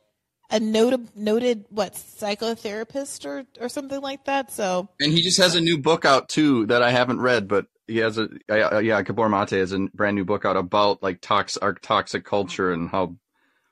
[0.50, 4.52] A noted noted what psychotherapist or or something like that.
[4.52, 7.68] So And he just has a new book out too that I haven't read, but
[7.88, 11.22] he has a uh, yeah, Gabor Mate has a brand new book out about like
[11.22, 13.16] tox our toxic culture and how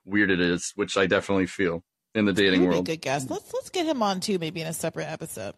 [0.05, 1.83] weird it is, which I definitely feel
[2.13, 2.85] in the he dating world.
[2.85, 3.29] good guess.
[3.29, 5.53] Let's let's get him on too, maybe in a separate episode.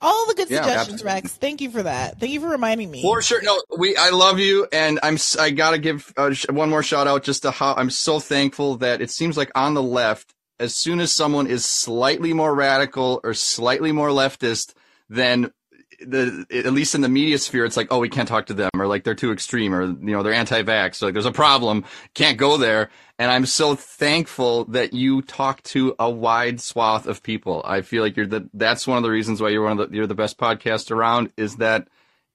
[0.00, 1.14] All the good Yeah, suggestions, absolutely.
[1.22, 1.32] Rex.
[1.32, 2.20] Thank you for that.
[2.20, 3.02] Thank you for reminding me.
[3.02, 3.42] For sure.
[3.42, 3.96] No, we.
[3.96, 5.18] I love you, and I'm.
[5.38, 9.00] I gotta give uh, one more shout out just to how I'm so thankful that
[9.00, 13.34] it seems like on the left, as soon as someone is slightly more radical or
[13.34, 14.74] slightly more leftist,
[15.08, 15.52] then
[16.00, 18.70] the at least in the media sphere, it's like, oh, we can't talk to them,
[18.74, 21.00] or like they're too extreme, or you know they're anti-vax.
[21.02, 21.84] Like there's a problem,
[22.14, 22.90] can't go there.
[23.18, 27.62] And I'm so thankful that you talk to a wide swath of people.
[27.64, 28.48] I feel like you're the.
[28.52, 29.96] That's one of the reasons why you're one of the.
[29.96, 31.32] You're the best podcast around.
[31.38, 31.88] Is that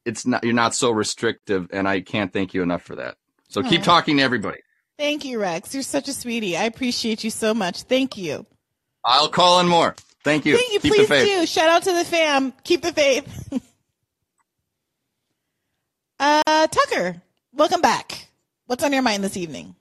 [0.06, 3.18] it's not you're not so restrictive and I can't thank you enough for that.
[3.50, 4.60] So keep talking to everybody.
[5.02, 5.74] Thank you, Rex.
[5.74, 6.56] You're such a sweetie.
[6.56, 7.82] I appreciate you so much.
[7.82, 8.46] Thank you.
[9.04, 9.96] I'll call in more.
[10.24, 10.56] Thank you.
[10.56, 10.80] Thank you.
[10.80, 11.48] keep Please do.
[11.48, 12.54] Shout out to the fam.
[12.64, 13.52] Keep the faith.
[16.20, 17.20] uh, Tucker,
[17.52, 18.28] welcome back.
[18.68, 19.74] What's on your mind this evening?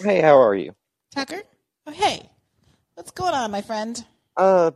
[0.00, 0.74] Hey, how are you?
[1.14, 1.40] Tucker?
[1.86, 2.28] Oh, hey.
[2.92, 4.04] What's going on, my friend?
[4.36, 4.72] Uh,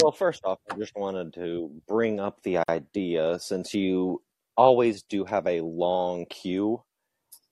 [0.00, 4.22] well, first off, I just wanted to bring up the idea since you
[4.56, 6.82] always do have a long queue,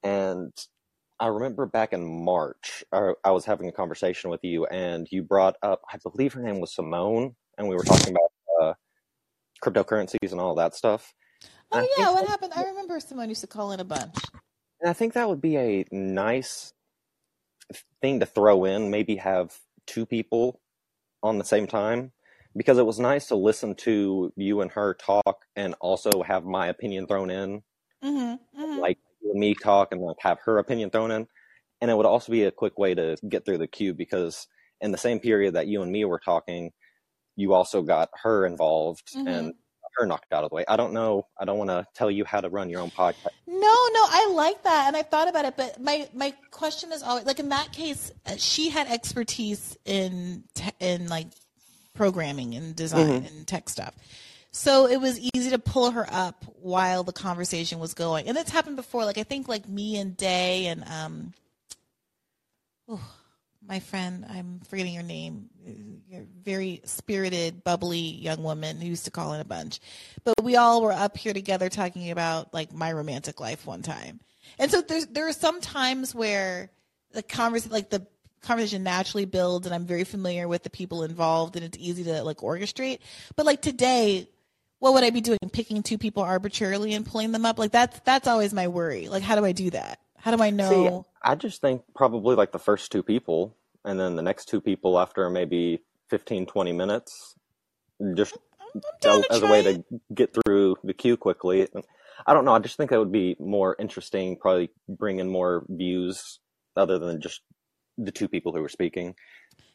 [0.03, 0.53] and
[1.21, 5.57] I remember back in March, I, was having a conversation with you, and you brought
[5.63, 8.31] up, I believe her name was Simone, and we were talking about
[8.63, 8.75] uh,
[9.63, 11.15] cryptocurrencies and all that stuff.
[11.73, 12.11] Oh, I yeah.
[12.11, 12.53] What happened?
[12.55, 14.15] I remember someone used to call in a bunch.
[14.81, 16.73] And I think that would be a nice
[18.03, 19.57] thing to throw in, maybe have
[19.87, 20.61] two people
[21.23, 22.13] on the same time.
[22.57, 26.69] Because it was nice to listen to you and her talk and also have my
[26.69, 27.63] opinion thrown in,
[28.03, 28.61] Mm-hmm.
[28.63, 28.79] mm-hmm.
[28.81, 28.99] like
[29.33, 31.27] me talk and like have her opinion thrown in.
[31.81, 34.47] And it would also be a quick way to get through the queue because
[34.81, 36.71] in the same period that you and me were talking,
[37.35, 39.29] you also got her involved Mhm.
[39.29, 39.55] and
[39.97, 40.65] her knocked out of the way.
[40.69, 41.27] I don't know.
[41.39, 43.29] I don't want to tell you how to run your own podcast.
[43.47, 45.57] No, no, I like that, and I thought about it.
[45.57, 50.45] But my my question is always like in that case, uh, she had expertise in
[50.81, 51.29] in like
[51.95, 53.29] programming and design Mhm.
[53.29, 53.95] and tech stuff,
[54.51, 58.29] so it was easy to pull her up while the conversation was going.
[58.29, 59.05] And it's happened before.
[59.05, 61.33] Like I think like me and Day and um,
[62.89, 63.01] oh,
[63.67, 65.49] my friend, I'm forgetting your name.
[66.09, 69.81] You're very spirited, bubbly young woman who used to call in a bunch.
[70.23, 74.21] But we all were up here together talking about like my romantic life one time.
[74.59, 76.71] And so there's there are some times where
[77.13, 78.07] the conversation like the
[78.45, 82.23] conversation naturally builds and I'm very familiar with the people involved and it's easy to
[82.23, 83.01] like orchestrate.
[83.37, 84.29] But like today,
[84.79, 85.39] what would I be doing?
[85.53, 87.59] Picking two people arbitrarily and pulling them up?
[87.59, 89.09] Like that's that's always my worry.
[89.09, 89.99] Like how do I do that?
[90.17, 94.01] How do I know See, I just think probably like the first two people, and
[94.01, 97.35] then the next two people after maybe 15, 20 minutes,
[98.15, 98.37] just
[99.31, 99.85] as a way to
[100.15, 101.69] get through the queue quickly.
[102.27, 102.55] I don't know.
[102.55, 106.41] I just think that would be more interesting, probably bring in more views
[106.77, 107.41] other than just
[107.99, 109.15] the two people who were speaking.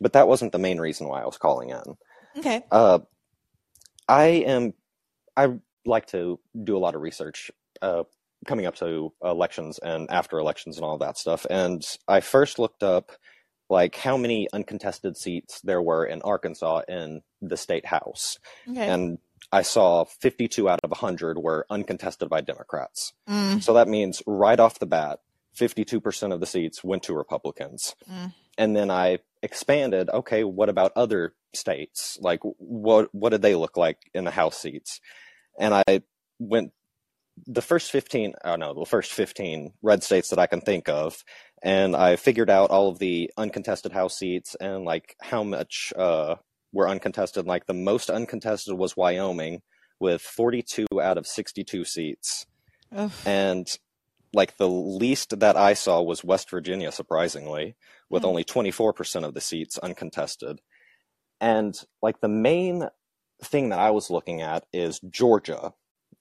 [0.02, 1.84] But that wasn't the main reason why I was calling in.
[2.38, 2.64] Okay.
[2.72, 3.00] Uh,
[4.08, 4.74] I am.
[5.36, 7.52] I like to do a lot of research
[7.82, 8.04] uh,
[8.46, 11.46] coming up to elections and after elections and all that stuff.
[11.50, 13.12] And I first looked up
[13.70, 18.38] like how many uncontested seats there were in Arkansas in the state house,
[18.70, 18.88] Okay.
[18.88, 19.20] and
[19.52, 23.14] I saw 52 out of 100 were uncontested by Democrats.
[23.30, 23.62] Mm.
[23.62, 25.20] So that means right off the bat,
[25.60, 27.96] 52% of the seats went to Republicans.
[28.10, 28.34] Mm.
[28.58, 32.18] And then I expanded, okay, what about other states?
[32.22, 35.00] Like what what did they look like in the house seats?
[35.60, 36.02] And I
[36.38, 36.72] went
[37.48, 41.24] the first 15 oh no, the first 15 red states that I can think of
[41.64, 46.36] and I figured out all of the uncontested house seats and like how much uh
[46.72, 47.46] were uncontested.
[47.48, 49.62] Like the most uncontested was Wyoming
[50.00, 52.46] with 42 out of 62 seats.
[52.96, 53.12] Ugh.
[53.26, 53.68] And
[54.34, 57.76] like the least that I saw was West Virginia, surprisingly,
[58.10, 58.30] with Hmm.
[58.30, 60.60] only 24% of the seats uncontested.
[61.42, 62.90] And like the main
[63.44, 65.74] thing that I was looking at is Georgia.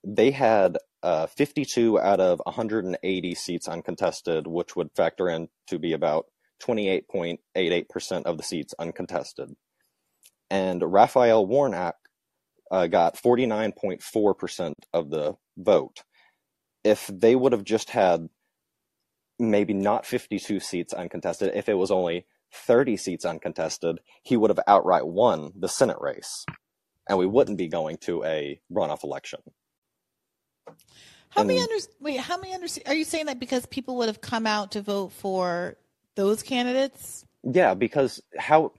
[0.06, 5.92] They had uh, 52 out of 180 seats uncontested, which would factor in to be
[5.94, 6.26] about
[6.62, 9.50] 28.88% of the seats uncontested.
[10.50, 11.96] and Raphael Warnock
[12.70, 16.02] uh, got 49.4% of the vote.
[16.84, 18.28] If they would have just had
[19.38, 24.60] maybe not 52 seats uncontested, if it was only 30 seats uncontested, he would have
[24.66, 26.44] outright won the Senate race.
[27.08, 29.40] And we wouldn't be going to a runoff election.
[31.30, 32.20] How many under wait?
[32.20, 32.66] How many under?
[32.86, 35.76] Are you saying that because people would have come out to vote for
[36.14, 37.24] those candidates?
[37.42, 38.72] Yeah, because how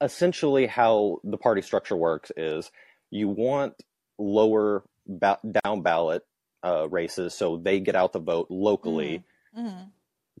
[0.00, 2.70] essentially how the party structure works is
[3.10, 3.74] you want
[4.18, 6.22] lower ba- down ballot
[6.66, 9.22] uh, races so they get out the vote locally
[9.56, 9.84] Mm-hmm.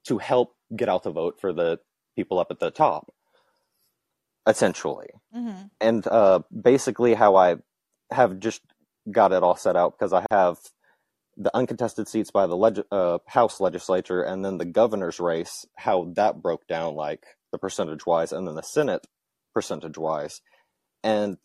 [0.08, 1.78] to help get out the vote for the
[2.16, 3.04] people up at the top,
[4.46, 5.08] essentially.
[5.34, 5.66] Mm-hmm.
[5.80, 7.56] And uh, basically, how I
[8.10, 8.60] have just
[9.10, 10.58] got it all set out because I have
[11.36, 16.12] the uncontested seats by the leg- uh, House legislature and then the governor's race, how
[16.16, 19.06] that broke down, like the percentage wise, and then the Senate
[19.54, 20.40] percentage wise.
[21.04, 21.36] And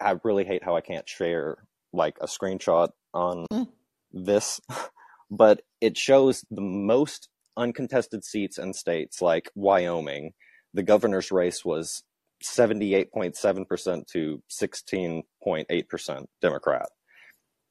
[0.00, 1.58] I really hate how I can't share
[1.92, 3.68] like a screenshot on Mm.
[4.12, 4.60] This,
[5.30, 10.32] but it shows the most uncontested seats in states like Wyoming.
[10.72, 12.02] The governor's race was
[12.42, 16.88] 78.7% to 16.8% Democrat.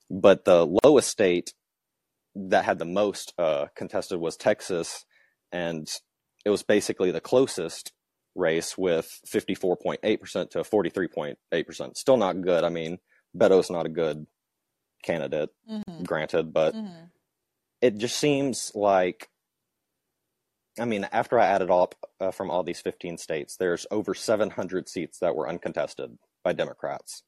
[0.10, 1.54] But the lowest state
[2.36, 5.06] that had the most uh, contested was Texas,
[5.52, 5.88] and
[6.46, 7.92] it was basically the closest
[8.36, 11.98] race with 54.8% to 43.8%.
[11.98, 12.64] Still not good.
[12.64, 13.00] I mean,
[13.36, 14.26] Beto's not a good
[15.04, 16.04] candidate, Mm-hmm.
[16.04, 17.06] granted, but Mm-hmm.
[17.82, 19.30] it just seems like
[20.80, 24.88] I mean, after I added up uh, from all these 15 states, there's over 700
[24.88, 27.24] seats that were uncontested by Democrats.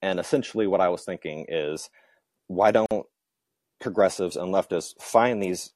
[0.00, 1.90] And essentially, what I was thinking is,
[2.46, 3.06] why don't
[3.80, 5.72] progressives and leftists find these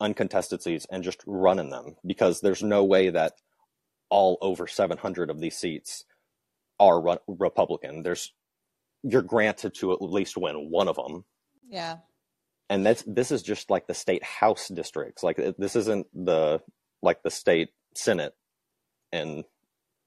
[0.00, 1.96] uncontested seats and just run in them?
[2.06, 3.32] Because there's no way that
[4.08, 6.04] all over 700 of these seats
[6.78, 8.04] are Republican.
[8.04, 8.32] There's
[9.08, 11.24] you're granted to at least win one of them
[11.68, 11.98] Yeah.
[12.70, 16.60] and that's this is just like the state house districts like this isn't the
[17.02, 18.34] like the state senate
[19.12, 19.44] and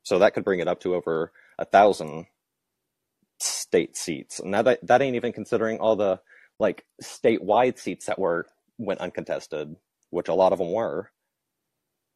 [0.04, 2.26] so that could bring it up to over a thousand
[3.40, 6.20] state seats and that that ain't even considering all the
[6.60, 8.48] like statewide seats that were
[8.78, 9.76] went uncontested
[10.12, 11.12] which a lot of them were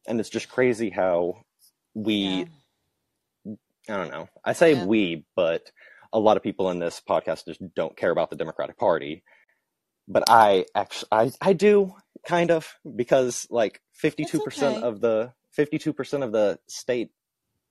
[0.08, 1.36] and it's just crazy how
[1.94, 2.44] we Yeah.
[3.88, 4.28] I don't know.
[4.44, 4.86] I say Yeah.
[4.86, 5.70] we, but
[6.14, 9.22] a lot of people in this podcast just don't care about the Democratic Party.
[10.08, 11.92] But I actually, I, I do
[12.26, 17.10] kind of because like fifty-two percent of the fifty-two percent of the state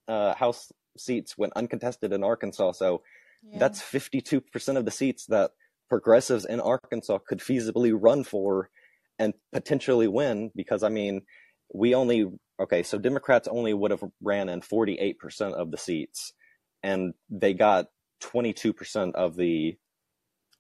[0.08, 2.74] uh, House seats went uncontested in Arkansas.
[2.74, 3.02] So
[3.44, 3.60] Yeah.
[3.60, 5.52] that's fifty-two percent of the seats that
[5.90, 8.70] progressives in Arkansas could feasibly run for
[9.20, 10.52] and potentially win.
[10.56, 11.22] Because I mean,
[11.74, 16.34] we only okay, so Democrats only would have ran in forty-eight percent of the seats,
[16.82, 17.88] and they got
[18.24, 19.78] twenty-two percent of the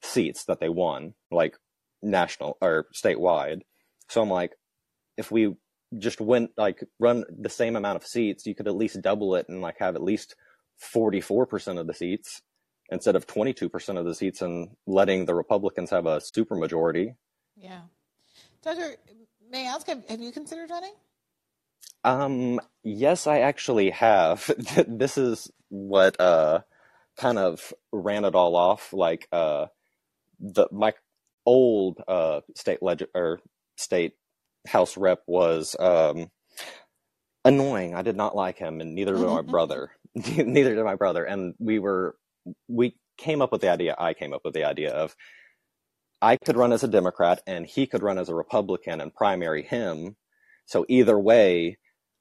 [0.02, 1.57] seats that they won, like
[2.02, 3.61] national or statewide.
[4.10, 4.52] So I'm like,
[5.18, 5.56] if we
[5.98, 9.48] just went like run the same amount of seats, you could at least double it
[9.49, 10.35] and like have at least
[10.94, 12.41] 44% of the seats
[12.90, 17.15] instead of 22% of the seats and letting the Republicans have a supermajority.
[17.56, 17.81] Yeah.
[18.61, 18.95] Doctor,
[19.49, 20.94] may I ask, have, have you considered running?
[22.03, 24.52] Um, yes, I actually have.
[24.88, 26.60] this is what uh
[27.18, 28.94] kind of ran it all off.
[28.94, 29.68] Like uh
[30.40, 30.94] the my
[31.45, 33.40] old uh state leg or
[33.77, 34.14] state
[34.68, 36.30] house rep was um
[37.45, 37.95] annoying.
[37.95, 39.91] I did not like him, and neither did my brother.
[40.15, 41.23] neither did my brother.
[41.23, 42.15] And we were
[42.68, 43.95] we came up with the idea.
[43.98, 45.15] I came up with the idea of
[46.22, 49.64] I could run as a Democrat and he could run as a Republican and primary
[49.64, 50.15] him.
[50.65, 51.77] So either way,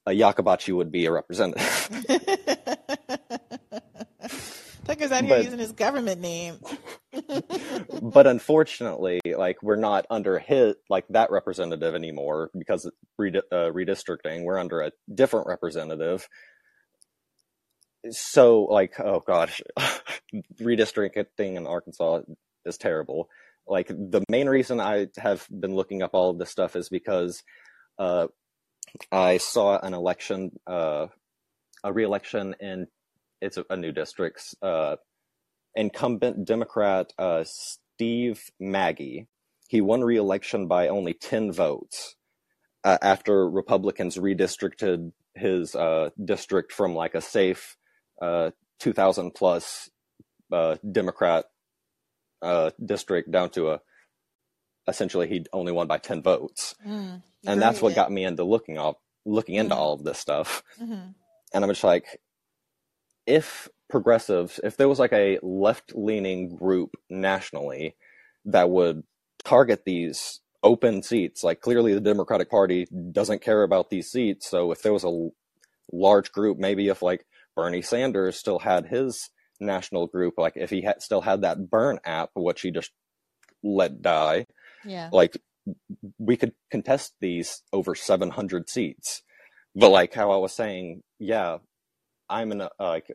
[0.06, 2.04] a Yakabachi would be a representative.
[4.84, 6.58] Tucker's out here But- using his government name.
[8.02, 14.44] but unfortunately, like we're not under his like that representative anymore because redi- uh, redistricting.
[14.44, 16.26] We're under a different representative.
[18.10, 19.62] So, like, oh gosh,
[20.60, 22.22] redistricting in Arkansas
[22.64, 23.28] is terrible.
[23.66, 27.42] Like the main reason I have been looking up all of this stuff is because
[27.98, 28.26] uh,
[29.12, 31.06] I saw an election, uh,
[31.84, 32.88] a re-election in
[33.42, 34.54] it's a, a new districts.
[34.62, 34.96] Uh,
[35.74, 39.26] incumbent Democrat uh, Steve Magie.
[39.68, 42.16] He won re-election by only 10 votes
[42.84, 47.76] uh, after Republicans redistricted his uh, district from like a safe
[48.20, 48.50] uh,
[48.80, 49.88] 2,000 plus
[50.52, 51.46] uh, Democrat
[52.42, 53.80] uh, district down to a
[54.88, 56.74] essentially he only won by 10 votes.
[56.86, 60.62] Mm, And that's what got me into looking up looking into all of this stuff
[60.78, 61.10] hmm
[61.54, 62.18] and I'm just like,
[63.26, 67.96] if progressives, if there was like a left leaning group nationally
[68.46, 69.02] that would
[69.44, 74.48] target these open seats, like clearly the Democratic Party doesn't care about these seats.
[74.48, 75.28] So if there was a
[75.92, 77.26] large group, maybe if like
[77.56, 79.30] Bernie Sanders still had his
[79.60, 82.90] national group, like if he had still had that burn app, which he just
[83.62, 84.46] let die,
[84.84, 85.10] Yeah.
[85.12, 85.36] like
[86.18, 89.22] we could contest these over 700 seats.
[89.74, 91.58] But like how I was saying, yeah,
[92.32, 93.06] I'm in a, like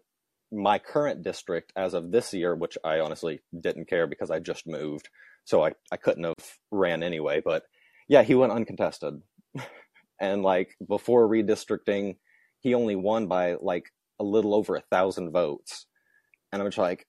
[0.51, 4.67] my current district as of this year, which I honestly didn't care because I just
[4.67, 5.09] moved,
[5.43, 7.41] so I, I couldn't have ran anyway.
[7.43, 7.63] But
[8.07, 9.21] yeah, he went uncontested,
[10.21, 12.17] and like before redistricting,
[12.59, 15.85] he only won by like a little over a thousand votes,
[16.51, 17.07] and I'm just like,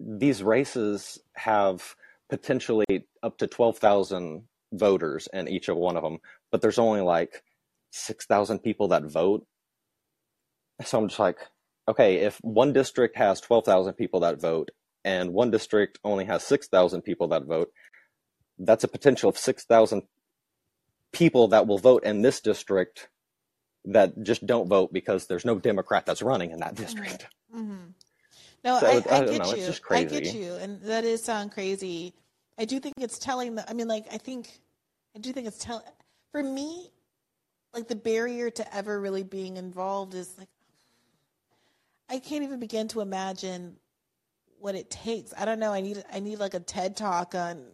[0.00, 1.94] these races have
[2.30, 6.18] potentially up to twelve thousand voters in each of one of them,
[6.50, 7.42] but there's only like
[7.92, 9.46] six thousand people that vote.
[10.84, 11.38] So I'm just like,
[11.88, 14.70] okay, if one district has 12,000 people that vote
[15.04, 17.70] and one district only has 6,000 people that vote,
[18.58, 20.02] that's a potential of 6,000
[21.12, 23.08] people that will vote in this district
[23.84, 27.26] that just don't vote because there's no Democrat that's running in that district.
[27.52, 27.76] hmm
[28.64, 29.56] No, So I, I, I don't get know, you.
[29.56, 32.14] it's just I get you, and that is sound crazy.
[32.58, 33.56] I do think it's telling.
[33.56, 34.60] That I mean, like, I think,
[35.14, 35.84] I do think it's telling.
[36.32, 36.90] For me,
[37.74, 40.48] like the barrier to ever really being involved is like,
[42.08, 43.76] I can't even begin to imagine
[44.58, 45.32] what it takes.
[45.36, 45.72] I don't know.
[45.72, 47.64] I need I need like a TED talk on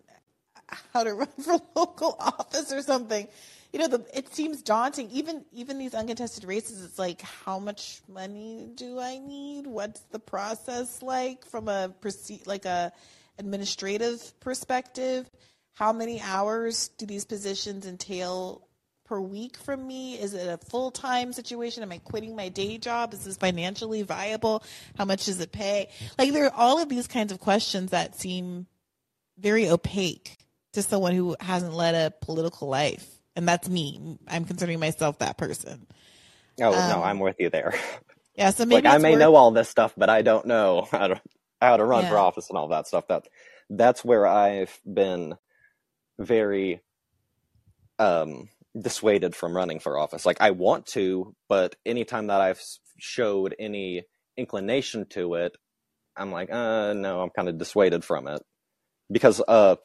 [0.93, 3.29] how to run for local office or something.
[3.73, 5.11] You know, the, it seems daunting.
[5.11, 9.67] Even even these uncontested races, it's like, how much money do I need?
[9.67, 11.95] What's the process like from a
[12.47, 12.93] like a
[13.39, 15.31] administrative perspective?
[15.75, 18.67] How many hours do these positions entail
[19.11, 20.15] per week from me?
[20.15, 21.83] Is it a full time situation?
[21.83, 23.13] Am I quitting my day job?
[23.13, 24.63] Is this financially viable?
[24.97, 25.89] How much does it pay?
[26.17, 28.69] Like there are all of these kinds of questions that seem
[29.37, 30.39] very opaque
[30.75, 33.05] to someone who hasn't led a political life.
[33.35, 34.17] And that's me.
[34.29, 35.89] I'm considering myself that person.
[36.61, 37.75] Oh, no, Um, I'm with you there.
[38.37, 40.87] Yeah, so maybe like I may worth- know all this stuff, but I don't know
[40.93, 41.21] how to
[41.61, 43.09] how to run for office and all that stuff.
[43.09, 43.27] That
[43.69, 45.37] that's where I've been
[46.19, 46.81] very
[47.99, 48.49] um
[48.79, 50.27] dissuaded from running for office.
[50.27, 52.63] Like I want to, but anytime that I've
[52.99, 54.05] showed any
[54.37, 55.57] inclination to it,
[56.17, 58.43] I'm like, uh no, I'm kind of dissuaded from it.
[59.11, 59.77] Because uh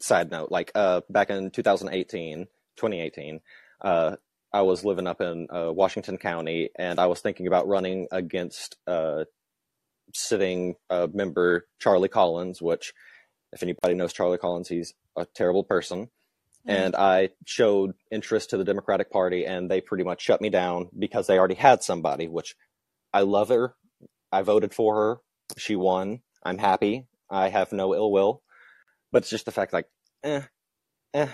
[0.00, 2.46] side note, like uh back in 2018,
[2.76, 3.40] 2018,
[3.80, 4.16] uh
[4.52, 8.76] I was living up in uh, Washington County, and I was thinking about running against
[8.86, 9.24] uh,
[10.12, 12.60] sitting uh, member Charlie Collins.
[12.60, 12.92] Which,
[13.52, 16.10] if anybody knows Charlie Collins, he's a terrible person.
[16.66, 20.88] And I showed interest to the Democratic Party, and they pretty much shut me down
[20.96, 22.28] because they already had somebody.
[22.28, 22.54] Which
[23.12, 23.74] I love her.
[24.30, 25.16] I voted for her.
[25.58, 26.20] She won.
[26.44, 27.06] I'm happy.
[27.30, 28.42] I have no ill will.
[29.10, 29.86] But it's just the fact, like,
[30.22, 30.42] eh,
[31.14, 31.28] eh,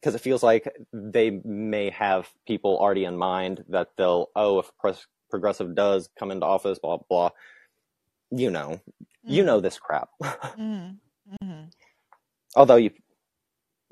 [0.00, 4.70] because it feels like they may have people already in mind that they'll oh if
[4.78, 7.30] pres- progressive does come into office blah blah
[8.30, 8.80] you know
[9.24, 10.96] you know this crap Mhm.
[11.42, 11.70] Mhm.
[12.56, 12.90] although you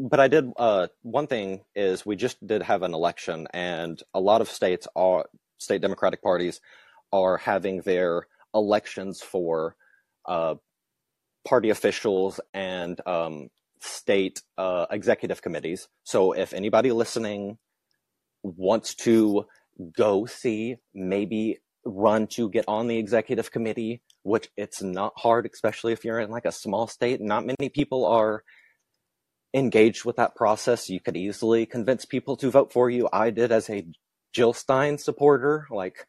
[0.01, 4.21] but i did uh one thing is we just did have an election and a
[4.21, 5.27] lot of states are
[5.59, 6.61] state democratic parties
[7.13, 9.77] are having their elections for
[10.27, 10.55] uh
[11.47, 13.49] party officials and um
[13.83, 15.89] state uh, executive committees.
[16.05, 17.59] So if anybody listening
[18.43, 19.47] wants to
[19.97, 25.93] go see, maybe run to get on the executive committee, which it's not hard, especially
[25.93, 27.21] if you're in like a small state.
[27.21, 28.45] Not many people are
[29.53, 30.89] engaged with that process.
[30.89, 33.09] You could easily convince people to vote for you.
[33.13, 33.87] I did as a
[34.33, 35.67] Jill Stein supporter.
[35.71, 36.07] Like,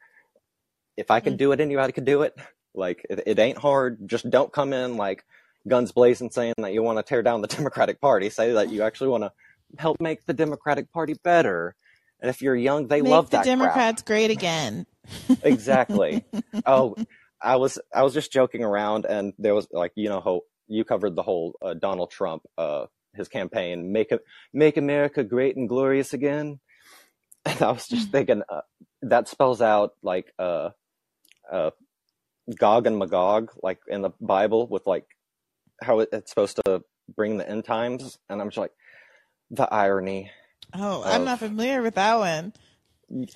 [0.96, 2.34] if I could do it, anybody could do it.
[2.74, 4.08] Like, it, it ain't hard.
[4.08, 5.24] Just don't come in like
[5.68, 8.30] guns blazing saying that you want to tear down the Democratic Party.
[8.30, 9.32] Say that you actually want to
[9.78, 11.74] help make the Democratic Party better.
[12.20, 13.58] And if you're young, they Make love the that crap.
[13.58, 14.86] Democrats great again.
[15.42, 16.24] exactly.
[16.64, 16.94] Oh,
[17.40, 20.84] I was I was just joking around, and there was like you know how you
[20.84, 24.12] covered the whole uh, Donald Trump uh, his campaign make
[24.52, 26.60] make America great and glorious again.
[27.44, 28.60] And I was just thinking uh,
[29.02, 30.70] that spells out like uh,
[31.50, 31.70] uh,
[32.56, 35.06] Gog and Magog, like in the Bible, with like
[35.82, 36.84] how it, it's supposed to
[37.16, 38.70] bring the end times, and I'm just like
[39.50, 40.30] the irony.
[40.72, 42.52] Oh, I'm not familiar with that one.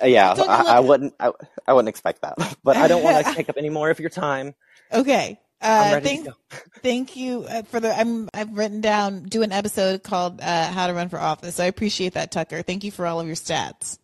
[0.03, 1.15] Yeah, I, I, wouldn't.
[1.21, 1.33] I,
[1.67, 4.11] I wouldn't expect that, but I don't want to take up any more of your
[4.11, 4.55] time.
[4.93, 5.39] Okay.
[5.61, 6.33] I'm Uh, ready to thank, go.
[6.83, 7.99] thank you uh, for the.
[7.99, 8.29] I'm.
[8.35, 11.67] I've written down do an episode called uh, "How to Run for Office." So I
[11.67, 12.63] appreciate that, Tucker.
[12.63, 13.99] Thank you for all of your stats.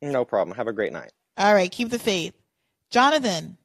[0.00, 0.56] No problem.
[0.56, 1.10] Have a great night.
[1.36, 2.34] All right, keep the faith.
[2.90, 3.56] Jonathan,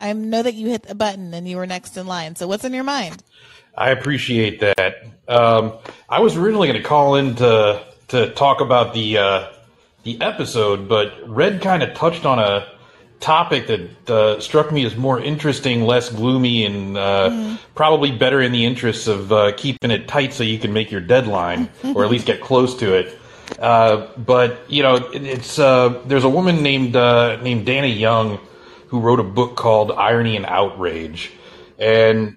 [0.00, 2.36] I know that you hit a button and you were next in line.
[2.36, 3.22] So what's in your mind?
[3.76, 5.04] I appreciate that.
[5.28, 5.74] Um,
[6.08, 9.48] I was originally going to call in to to talk about the uh,
[10.04, 12.66] the episode, but Red kind of touched on a
[13.20, 18.52] topic that uh, struck me as more interesting, less gloomy, and uh, probably better in
[18.52, 22.10] the interests of uh, keeping it tight so you can make your deadline or at
[22.10, 23.18] least get close to it.
[23.58, 28.38] Uh, but you know, it, it's uh, there's a woman named uh, named Dana Young
[28.88, 31.32] who wrote a book called Irony and Outrage,
[31.78, 32.36] and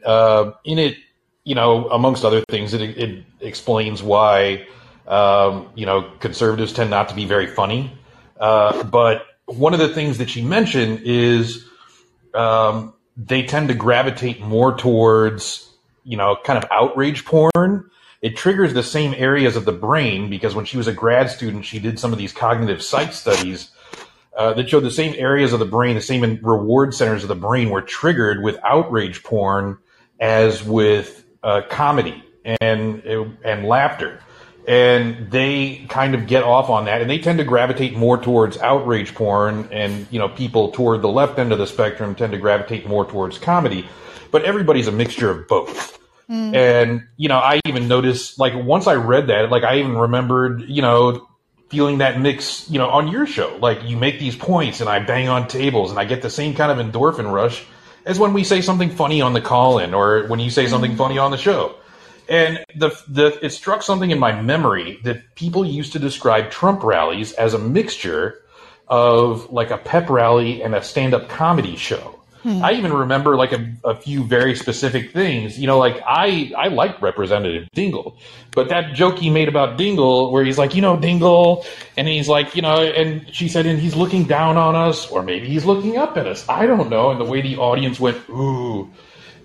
[0.66, 0.98] in it,
[1.44, 4.68] you know, amongst other things, it, it explains why
[5.08, 7.92] um, you know conservatives tend not to be very funny.
[8.40, 9.26] Uh, but
[9.58, 11.66] one of the things that she mentioned is
[12.34, 15.70] um, they tend to gravitate more towards
[16.04, 17.90] you know kind of outrage porn
[18.22, 21.64] it triggers the same areas of the brain because when she was a grad student,
[21.64, 23.72] she did some of these cognitive psych studies
[24.38, 27.36] uh, that showed the same areas of the brain, the same reward centers of the
[27.36, 29.78] brain were triggered with outrage porn
[30.20, 32.24] as with uh, comedy
[32.60, 34.20] and and laughter.
[34.70, 38.56] And they kind of get off on that, and they tend to gravitate more towards
[38.60, 42.38] outrage porn, and you know, people toward the left end of the spectrum tend to
[42.38, 43.88] gravitate more towards comedy.
[44.32, 46.00] But everybody's a mixture of both.
[46.28, 46.54] Hmm.
[46.54, 50.62] And, you know, I even noticed, like, once I read that, like, I even remembered,
[50.70, 51.28] you know,
[51.72, 53.58] feeling that mix, you know, on your show.
[53.60, 56.54] Like, you make these points and I bang on tables and I get the same
[56.54, 57.66] kind of endorphin rush
[58.06, 60.92] as when we say something funny on the call in or when you say something
[60.92, 60.98] hmm.
[60.98, 61.76] funny on the show.
[62.30, 66.84] And the, the, it struck something in my memory that people used to describe Trump
[66.84, 68.42] rallies as a mixture
[68.88, 72.20] of like a pep rally and a stand up comedy show.
[72.44, 72.64] Hmm.
[72.64, 75.60] I even remember like a, a few very specific things.
[75.60, 78.18] You know, like I I like Representative Dingell,
[78.52, 81.66] but that joke he made about Dingell, where he's like, you know, Dingell,
[81.98, 85.22] and he's like, you know, and she said, and he's looking down on us, or
[85.22, 86.48] maybe he's looking up at us.
[86.48, 87.12] I don't know.
[87.12, 88.90] And the way the audience went, ooh,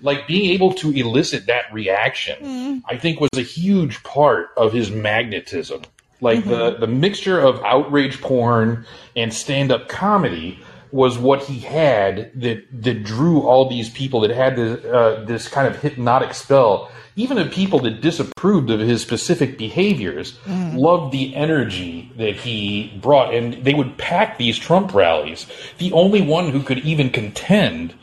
[0.01, 2.79] like being able to elicit that reaction, mm-hmm.
[2.87, 5.81] I think was a huge part of his magnetism.
[6.21, 6.81] Like the mm-hmm.
[6.81, 8.85] the mixture of outrage porn
[9.15, 10.59] and stand up comedy
[10.91, 15.47] was what he had that that drew all these people that had this, uh, this
[15.47, 16.89] kind of hypnotic spell.
[17.17, 20.75] Even the people that disapproved of his specific behaviors mm-hmm.
[20.75, 25.47] loved the energy that he brought, and they would pack these Trump rallies.
[25.77, 27.93] The only one who could even contend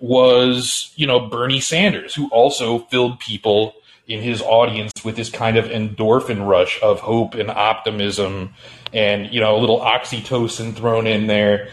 [0.00, 3.74] was, you know, Bernie Sanders, who also filled people
[4.08, 8.54] in his audience with this kind of endorphin rush of hope and optimism,
[8.92, 11.68] and you know, a little oxytocin thrown in there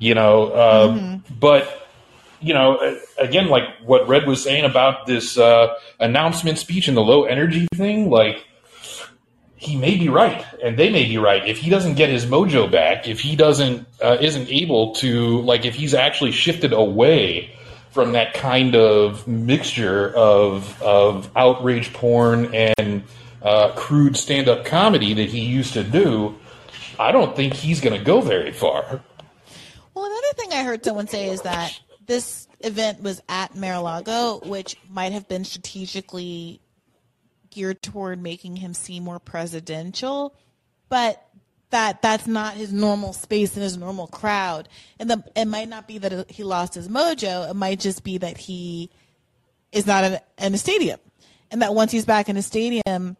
[0.00, 1.86] you know uh, but
[2.40, 7.02] you know again like what red was saying about this uh, announcement speech and the
[7.02, 8.44] low energy thing like
[9.54, 11.46] he may be right and they may be right.
[11.46, 15.66] If he doesn't get his mojo back if he doesn't uh, isn't able to like
[15.66, 17.54] if he's actually shifted away
[17.90, 23.02] from that kind of mixture of of outrage porn and
[23.42, 26.34] uh, crude stand-up comedy that he used to do
[26.98, 29.00] i don't think he's going to go very far.
[29.94, 34.76] Well, another thing I heard someone say is that this event was at Mar-a-Lago, which
[34.88, 36.60] might have been strategically
[37.50, 40.34] geared toward making him seem more presidential,
[40.88, 41.22] but
[41.70, 44.68] that that's not his normal space and his normal crowd.
[44.98, 47.48] And the, it might not be that he lost his mojo.
[47.48, 48.90] It might just be that he
[49.72, 50.98] is not in, in a stadium,
[51.50, 53.16] and that once he's back in a stadium,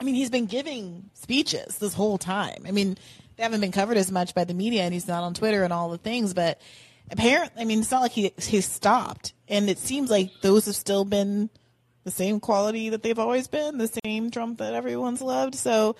[0.00, 2.64] I mean, he's been giving speeches this whole time.
[2.66, 2.96] I mean,
[3.36, 5.72] they haven't been covered as much by the media, and he's not on Twitter and
[5.72, 6.32] all the things.
[6.32, 6.60] But
[7.10, 10.74] apparently, I mean, it's not like he he stopped, and it seems like those have
[10.76, 11.50] still been
[12.04, 15.54] the same quality that they've always been, the same Trump that everyone's loved.
[15.54, 15.96] So.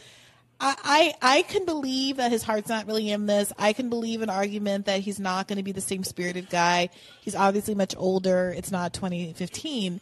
[0.60, 3.52] I, I can believe that his heart's not really in this.
[3.58, 6.90] I can believe an argument that he's not going to be the same spirited guy.
[7.20, 8.54] He's obviously much older.
[8.56, 10.00] It's not 2015.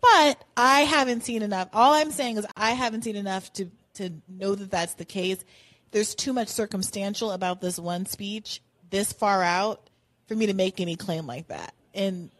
[0.00, 1.68] But I haven't seen enough.
[1.72, 5.44] All I'm saying is I haven't seen enough to to know that that's the case.
[5.90, 9.90] There's too much circumstantial about this one speech this far out
[10.26, 11.74] for me to make any claim like that.
[11.94, 12.30] And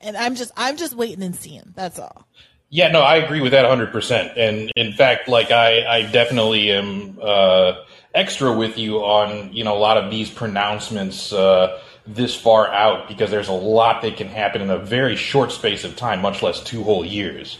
[0.00, 1.72] and I'm just I'm just waiting and seeing.
[1.74, 2.26] That's all.
[2.70, 4.36] Yeah, no, I agree with that 100%.
[4.36, 7.84] And in fact, like I, I definitely am uh,
[8.14, 13.08] extra with you on, you know, a lot of these pronouncements uh, this far out
[13.08, 16.42] because there's a lot that can happen in a very short space of time, much
[16.42, 17.58] less two whole years.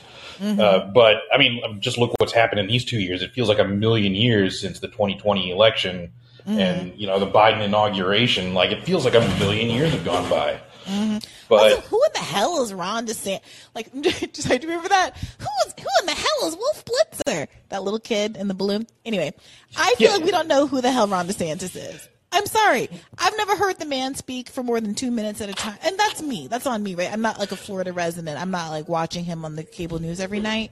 [0.61, 3.23] Uh, but I mean, just look what's happened in these two years.
[3.23, 6.13] It feels like a million years since the 2020 election
[6.47, 8.55] and, you know, the Biden inauguration.
[8.55, 10.61] Like, it feels like a million years have gone by.
[10.89, 11.19] Mm-hmm.
[11.49, 13.41] But Also, who in the hell is Ron DeSantis?
[13.75, 13.93] Like,
[14.33, 15.17] just, I remember that.
[15.39, 17.47] Who is who in the hell is Wolf Blitzer?
[17.69, 18.87] That little kid in the balloon.
[19.05, 19.33] Anyway,
[19.77, 20.17] I feel Yeah.
[20.17, 22.09] like we don't know who the hell Ron DeSantis is.
[22.31, 22.89] I'm sorry.
[23.19, 25.79] I've never heard the man speak for more than two minutes at a time.
[25.83, 26.47] And that's me.
[26.47, 27.11] That's on me, right?
[27.11, 28.39] I'm not like a Florida resident.
[28.41, 30.71] I'm not like watching him on the cable news every night.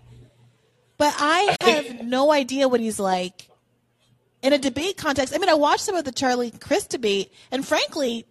[0.98, 3.48] But I have no idea what he's like
[4.42, 5.34] in a debate context.
[5.34, 8.26] I mean, I watched some of the Charlie Crist debate, and frankly,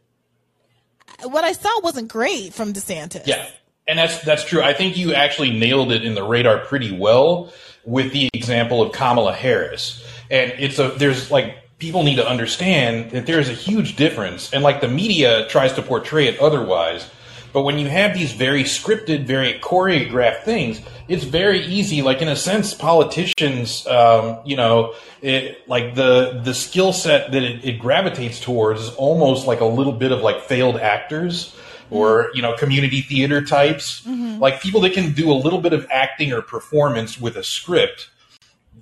[1.24, 3.26] what I saw wasn't great from DeSantis.
[3.26, 3.48] Yeah,
[3.88, 4.62] and that's that's true.
[4.62, 7.52] I think you actually nailed it in the radar pretty well
[7.86, 10.04] with the example of Kamala Harris.
[10.32, 14.52] And it's a there's like people need to understand that there is a huge difference,
[14.54, 17.10] and like the media tries to portray it otherwise.
[17.56, 22.02] But when you have these very scripted, very choreographed things, it's very easy.
[22.02, 27.42] Like in a sense, politicians, um, you know, it, like the the skill set that
[27.42, 31.56] it, it gravitates towards is almost like a little bit of like failed actors
[31.90, 34.06] or you know community theater types,
[34.42, 38.10] like people that can do a little bit of acting or performance with a script,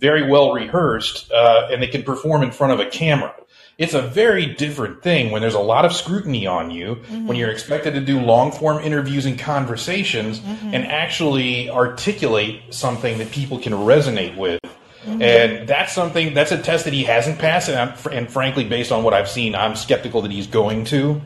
[0.04, 3.34] very well rehearsed, uh, and they can perform in front of a camera.
[3.78, 7.50] It's a very different thing when there's a lot of scrutiny on you, when you're
[7.50, 13.72] expected to do long form interviews and conversations and actually articulate something that people can
[13.74, 14.60] resonate with.
[15.06, 17.68] And that's something, that's a test that he hasn't passed.
[17.70, 21.22] And, I'm, and frankly, based on what I've seen, I'm skeptical that he's going to.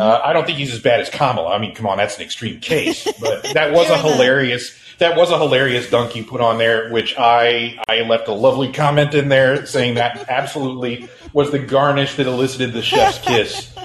[0.00, 1.54] Uh, I don't think he's as bad as Kamala.
[1.54, 3.06] I mean, come on, that's an extreme case.
[3.20, 4.76] But that was a hilarious.
[4.98, 8.72] That was a hilarious dunk you put on there, which I I left a lovely
[8.72, 13.74] comment in there saying that absolutely was the garnish that elicited the chef's kiss.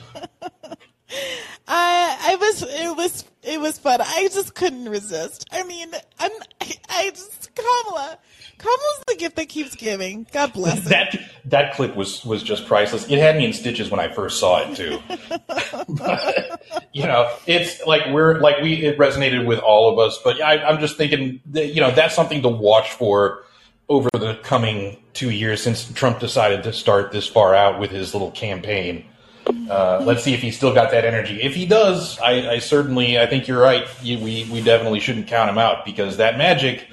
[1.68, 4.02] I I was it was it was fun.
[4.02, 5.48] I just couldn't resist.
[5.52, 6.32] I mean, I'm
[6.62, 8.18] I, I just Kamala.
[8.60, 10.28] Kamala's the gift that keeps giving.
[10.34, 10.82] God bless.
[10.90, 13.10] That that clip was was just priceless.
[13.10, 15.00] It had me in stitches when I first saw it too.
[15.88, 16.62] but,
[16.92, 20.20] you know, it's like we're like we it resonated with all of us.
[20.24, 23.46] But I, I'm just thinking, that, you know, that's something to watch for
[23.88, 28.14] over the coming two years since Trump decided to start this far out with his
[28.14, 29.06] little campaign.
[29.70, 31.42] Uh, let's see if he's still got that energy.
[31.42, 33.88] If he does, I, I certainly I think you're right.
[34.04, 36.86] You, we we definitely shouldn't count him out because that magic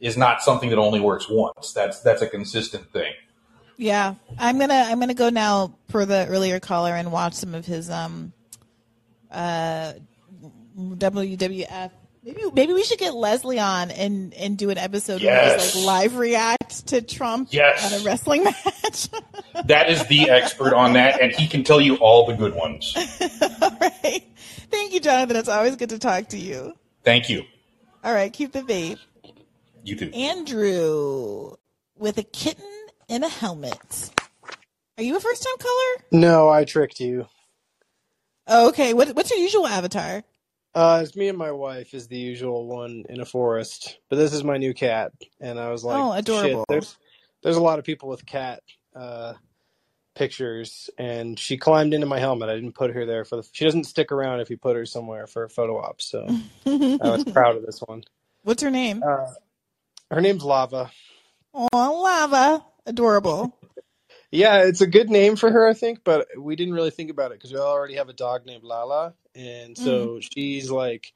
[0.00, 1.72] is not something that only works once.
[1.72, 3.12] That's that's a consistent thing.
[3.78, 7.66] Yeah, I'm gonna I'm gonna go now for the earlier caller and watch some of
[7.66, 8.32] his um
[9.30, 9.92] uh
[10.78, 11.90] WWF.
[12.24, 15.86] Maybe maybe we should get Leslie on and and do an episode where we like
[15.86, 17.92] live react to Trump Yes.
[17.92, 19.08] at a wrestling match.
[19.64, 22.92] That is the expert on that, and he can tell you all the good ones.
[23.62, 24.22] All right.
[24.70, 25.34] Thank you, Jonathan.
[25.36, 26.74] It's always good to talk to you.
[27.02, 27.44] Thank you.
[28.04, 28.98] All right, keep the faith.
[29.86, 30.10] You too.
[30.12, 31.54] Andrew
[31.96, 32.66] with a kitten
[33.08, 34.10] in a helmet.
[34.98, 36.06] Are you a first time caller?
[36.10, 37.28] No, I tricked you.
[38.48, 38.94] Oh, okay.
[38.94, 40.24] What, what's your usual avatar?
[40.74, 44.32] Uh, it's me and my wife is the usual one in a forest, but this
[44.32, 46.60] is my new cat, and I was like, Oh, adorable.
[46.62, 46.96] Shit, there's
[47.42, 48.62] there's a lot of people with cat
[48.94, 49.34] uh,
[50.16, 52.50] pictures, and she climbed into my helmet.
[52.50, 53.48] I didn't put her there for the.
[53.52, 56.26] She doesn't stick around if you put her somewhere for a photo op, so
[56.66, 58.02] I was proud of this one.
[58.42, 59.02] What's her name?
[59.02, 59.28] Uh,
[60.10, 60.90] her name's Lava.
[61.54, 62.64] Oh, lava.
[62.86, 63.58] Adorable.
[64.32, 67.30] Yeah, it's a good name for her, I think, but we didn't really think about
[67.30, 70.18] it because we already have a dog named Lala, and so mm-hmm.
[70.20, 71.12] she's like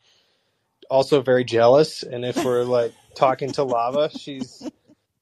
[0.88, 2.02] also very jealous.
[2.04, 4.62] And if we're like talking to Lava, she's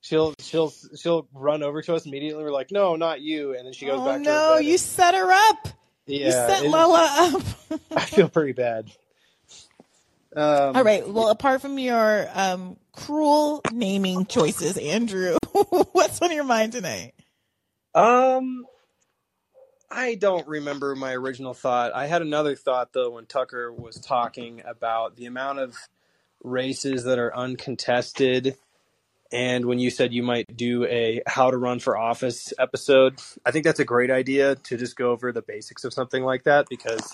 [0.02, 2.44] she'll she'll she'll run over to us immediately.
[2.44, 4.58] We're like, no, not you, and then she goes oh, back to her no.
[4.58, 5.68] You set her up.
[6.06, 7.08] yeah, you set Lala
[7.70, 7.80] up.
[7.90, 8.90] I feel pretty bad.
[10.38, 11.08] Um, All right.
[11.08, 15.36] Well, apart from your um, cruel naming choices, Andrew,
[15.92, 17.14] what's on your mind tonight?
[17.92, 18.64] Um,
[19.90, 21.92] I don't remember my original thought.
[21.92, 25.76] I had another thought though when Tucker was talking about the amount of
[26.44, 28.54] races that are uncontested
[29.32, 33.20] and when you said you might do a how to run for office episode.
[33.44, 36.44] I think that's a great idea to just go over the basics of something like
[36.44, 37.12] that because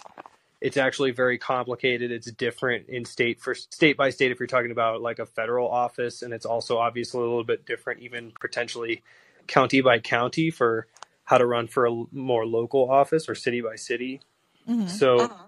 [0.60, 2.10] it's actually very complicated.
[2.10, 5.68] It's different in state for state by state if you're talking about like a federal
[5.68, 9.02] office and it's also obviously a little bit different even potentially
[9.46, 10.86] county by county for
[11.24, 14.20] how to run for a more local office or city by city.
[14.68, 14.88] Mm-hmm.
[14.88, 15.44] So uh-huh.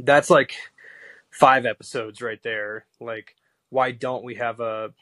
[0.00, 0.54] that's like
[1.30, 2.86] five episodes right there.
[3.00, 3.36] Like,
[3.70, 4.92] why don't we have a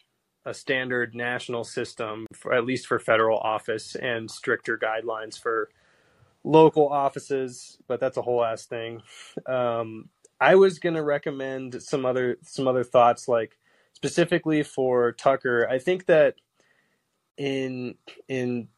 [0.47, 5.69] a standard national system for at least for federal office and stricter guidelines for
[6.45, 7.79] local offices?
[7.87, 9.03] But that's a whole ass thing.
[9.47, 10.09] Um,
[10.41, 13.59] I was gonna recommend some other some other thoughts, like
[13.93, 15.69] specifically for Tucker.
[15.69, 16.37] I think that
[17.37, 17.97] in
[18.29, 18.69] in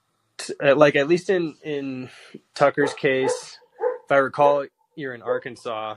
[0.62, 2.10] uh, like at least in in
[2.55, 3.59] Tucker's case,
[4.05, 4.66] if I recall,
[4.97, 5.97] you're in Arkansas.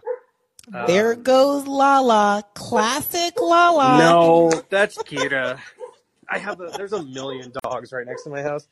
[0.73, 2.43] Uh, there goes Lala.
[2.55, 3.97] Classic Lala.
[3.99, 5.59] no, that's Kira.
[6.29, 8.67] I have a there's a million dogs right next to my house.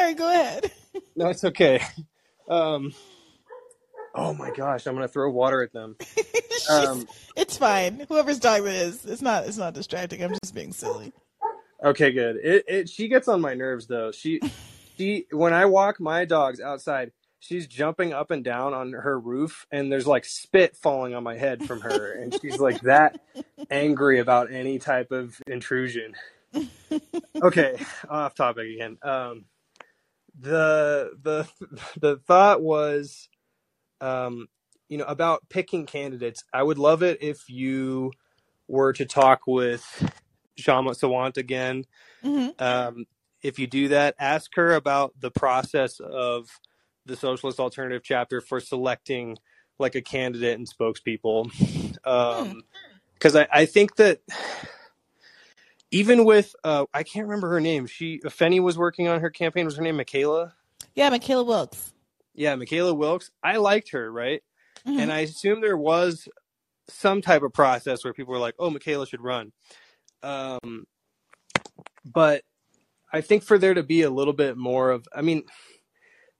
[0.00, 0.14] Sorry.
[0.14, 0.72] Go ahead.
[1.16, 1.80] No, it's okay.
[2.48, 2.94] Um,
[4.14, 5.96] oh my gosh, I'm gonna throw water at them.
[6.70, 8.04] Um, it's fine.
[8.08, 9.46] Whoever's dog that is, it's not.
[9.46, 10.22] It's not distracting.
[10.22, 11.12] I'm just being silly.
[11.82, 12.36] okay, good.
[12.36, 14.12] It, it she gets on my nerves though.
[14.12, 14.40] She
[14.98, 19.66] she when I walk my dogs outside, she's jumping up and down on her roof,
[19.72, 23.20] and there's like spit falling on my head from her, and she's like that
[23.70, 26.14] angry about any type of intrusion.
[27.42, 27.78] Okay,
[28.08, 28.98] off topic again.
[29.02, 29.44] Um,
[30.38, 31.48] the the
[32.00, 33.28] the thought was
[34.00, 34.48] um
[34.88, 36.44] you know about picking candidates.
[36.52, 38.12] I would love it if you
[38.68, 39.84] were to talk with
[40.58, 41.84] Kshama Sawant again.
[42.24, 42.54] Mhm.
[42.60, 43.06] um
[43.42, 46.48] if you do that ask her about the process of
[47.06, 49.38] the socialist alternative chapter for selecting
[49.78, 51.50] like a candidate and spokespeople.
[52.06, 52.62] Um
[53.14, 54.20] because I, I think that
[55.90, 59.64] even with uh i can't remember her name she fenny was working on her campaign
[59.64, 60.54] was her name michaela
[60.94, 61.92] Yeah, Michaela Wilkes.
[62.34, 63.30] yeah, Michaela Wilkes.
[63.42, 64.42] I liked her, right?
[64.86, 64.98] Mhm.
[65.00, 66.28] And I assume there was
[66.88, 69.52] some type of process where people were like, "Oh, Michaela should run."
[70.22, 70.86] Um,
[72.04, 72.42] but
[73.12, 75.42] I think for there to be a little bit more of, I mean,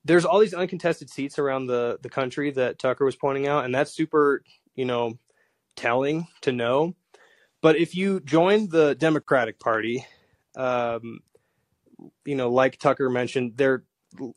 [0.04, 3.74] there's all these uncontested seats around the the country that Tucker was pointing out, and
[3.74, 4.42] that's super,
[4.74, 5.18] you know,
[5.76, 6.94] telling to know.
[7.62, 10.06] But if you join the Democratic Party,
[10.56, 11.20] um,
[12.24, 13.84] you know, like Tucker mentioned, they're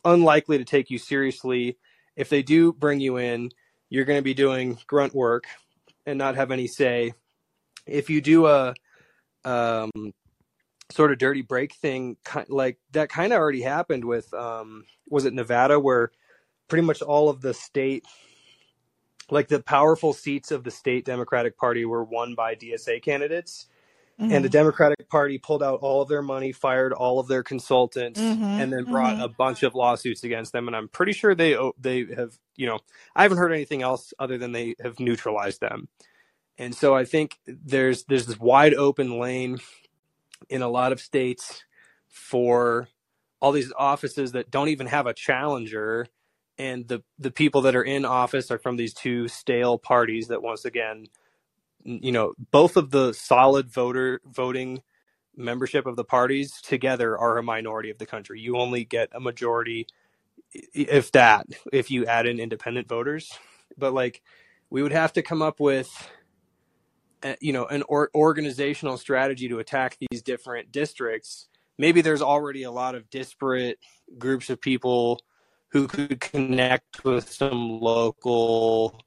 [0.04, 1.78] unlikely to take you seriously.
[2.16, 3.50] If they do bring you in,
[3.88, 5.44] you're going to be doing grunt work
[6.06, 7.14] and not have any say.
[7.86, 8.74] If you do a
[9.44, 9.90] um,
[10.90, 12.16] sort of dirty break thing,
[12.48, 16.10] like that kind of already happened with, um, was it Nevada, where
[16.68, 18.04] pretty much all of the state,
[19.30, 23.58] like the powerful seats of the state Democratic Party were won by DSA candidates
[24.30, 24.50] and the Mhm.
[24.50, 28.72] Democratic Party pulled out all of their money, fired all of their consultants, Mhm, and
[28.72, 29.20] then brought mhm.
[29.20, 30.68] a bunch of lawsuits against them.
[30.68, 32.80] And I'm pretty sure they they have, you know,
[33.16, 35.88] I haven't heard anything else other than they have neutralized them.
[36.58, 39.58] And so I think there's there's this wide open lane
[40.50, 41.64] in a lot of states
[42.08, 42.88] for
[43.40, 46.06] all these offices that don't even have a challenger
[46.58, 50.42] and the the people that are in office are from these two stale parties that
[50.42, 51.06] once again
[51.84, 54.82] you know both of the solid voter voting
[55.36, 58.40] membership of the parties together are a minority of the country.
[58.40, 59.86] You only get a majority
[60.52, 63.32] if that if you add in independent voters.
[63.76, 64.22] But like
[64.70, 65.90] we would have to come up with
[67.40, 71.48] you know an or- organizational strategy to attack these different districts.
[71.78, 73.78] Maybe there's already a lot of disparate
[74.16, 75.20] groups of people
[75.74, 79.02] who could connect with some local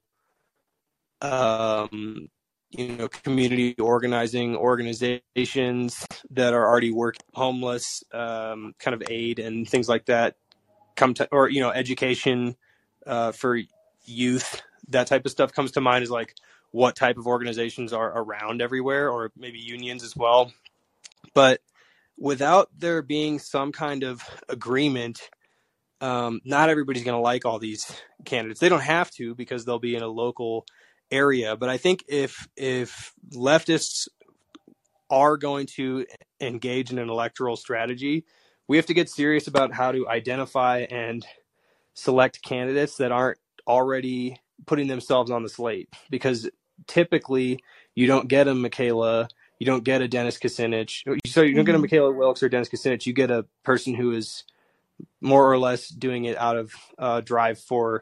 [1.21, 2.27] um,
[2.71, 9.67] you know community organizing organizations that are already working homeless um, kind of aid and
[9.67, 10.35] things like that
[10.97, 12.55] come to or you know education
[13.07, 13.59] uh, for
[14.05, 16.35] youth that type of stuff comes to mind is like
[16.71, 20.51] what type of organizations are around everywhere or maybe unions as well.
[21.33, 21.61] But
[22.17, 25.29] without there being some kind of agreement
[26.01, 27.91] um, not everybody's going to like all these
[28.25, 28.59] candidates.
[28.59, 30.65] They don't have to because they'll be in a local
[31.09, 34.09] area but i think if if leftists
[35.09, 36.05] are going to
[36.41, 38.25] engage in an electoral strategy
[38.67, 41.25] we have to get serious about how to identify and
[41.93, 46.49] select candidates that aren't already putting themselves on the slate because
[46.87, 47.59] typically
[47.95, 49.29] you don't get a Michaela,
[49.59, 51.81] you don't get a Dennis Kucinich, so you don't get a Mhm.
[51.81, 54.43] Michaela Wilkes or Dennis Kucinich, you get a person who is
[55.21, 58.01] more or less doing it out of uh, drive for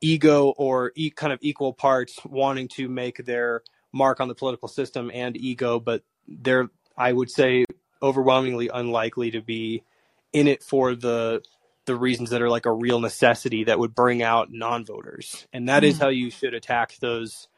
[0.00, 3.62] ego or e- kind of equal parts wanting to make their
[3.92, 7.64] mark on the political system and ego, but they're, I would say,
[8.02, 9.82] overwhelmingly unlikely to be
[10.32, 11.42] in it for the
[11.86, 15.84] the reasons that are like a real necessity that would bring out non-voters and that
[15.84, 16.00] is Mhm.
[16.00, 17.48] how you should attack those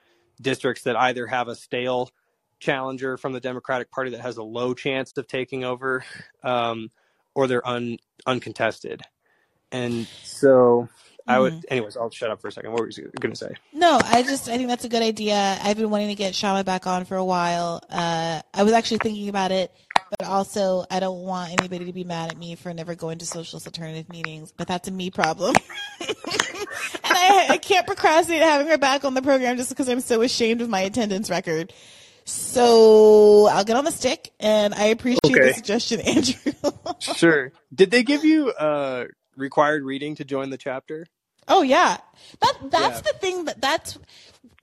[0.40, 2.10] districts that either have a stale
[2.60, 6.04] challenger from the democratic party that has a low chance of taking over
[6.44, 6.90] um,
[7.40, 7.96] or they're un,
[8.26, 9.00] uncontested
[9.72, 10.86] and so
[11.26, 11.64] i would Mhm.
[11.70, 14.22] anyways i'll shut up for a second what were you going to say No, I
[14.22, 15.58] just I think that's a good idea.
[15.62, 17.82] I've been wanting to get Kshama back on for a while.
[17.88, 19.72] Uh, I was actually thinking about it,
[20.18, 23.26] but also I don't want anybody to be mad at me for never going to
[23.26, 24.52] socialist alternative meetings.
[24.54, 25.54] But that's a me problem,
[26.00, 26.08] and
[27.04, 30.60] I, I can't procrastinate having her back on the program just because I'm so ashamed
[30.60, 31.72] of my attendance record.
[32.30, 36.52] So I'll get on the stick, and I appreciate the suggestion, Andrew.
[36.98, 41.06] sure did they give you uh required reading to join the chapter
[41.48, 41.96] Oh yeah,
[42.40, 43.12] that that's Yeah.
[43.12, 43.98] the thing that that's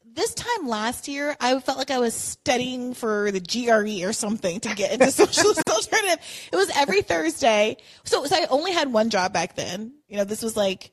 [0.06, 4.60] this time last year, I felt like I was studying for the GRE or something
[4.62, 6.18] to get into socialist alternative.
[6.52, 7.78] It was every Thursday.
[8.04, 9.94] So, so I only had one job back then.
[10.08, 10.92] You know, this was like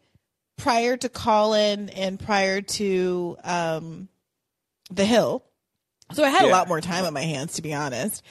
[0.59, 4.09] prior to Callin and prior to um,
[4.91, 5.43] The Hill.
[6.15, 8.23] So I had a lot more time on my hands, to be honest.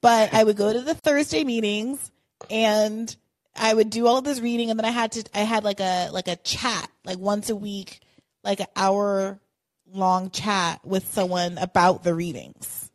[0.00, 2.10] But I would go to the Thursday meetings
[2.50, 3.14] and
[3.56, 5.80] I would do all of this reading, and then I had to I had like
[5.80, 8.00] a like a chat like once a week,
[8.44, 9.40] like an hour
[9.92, 12.90] long chat with someone about the readings,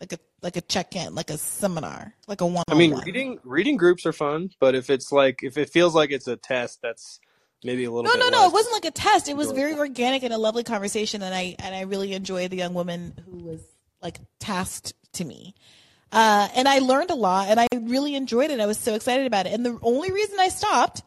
[0.00, 2.64] like a like a check in, like a seminar, like a one.
[2.68, 6.10] I mean, reading reading groups are fun, but if it's like if it feels like
[6.10, 7.20] it's a test, that's
[7.62, 8.46] maybe a little No, no, no.
[8.46, 9.28] It wasn't like a test.
[9.28, 12.56] It was very organic and a lovely conversation, and I and I really enjoyed the
[12.56, 13.60] young woman who was
[14.02, 15.54] like tasked to me.
[16.10, 18.60] Uh, and I learned a lot, and I really enjoyed it.
[18.60, 19.52] I was so excited about it.
[19.52, 21.02] And the only reason I stopped,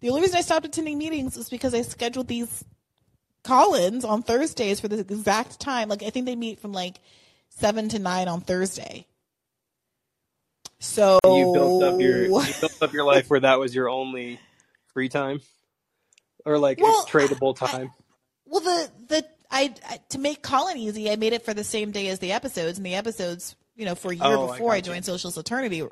[0.00, 2.64] the only reason I stopped attending meetings was because I scheduled these
[3.44, 5.88] call-ins on Thursdays for the exact time.
[5.88, 6.96] Like I think they meet from like
[7.50, 9.06] seven to nine on Thursday.
[10.78, 14.40] So You built up your you built up your life where that was your only
[14.92, 15.40] free time,
[16.44, 17.90] or like Well, tradable time.
[18.46, 21.90] Well, the the I, I to make Callin easy, I made it for the same
[21.90, 24.76] day as the episodes, and the episodes, you know, for a year Oh, before I,
[24.78, 24.90] gotcha.
[24.90, 25.88] joined Socialist Alternative,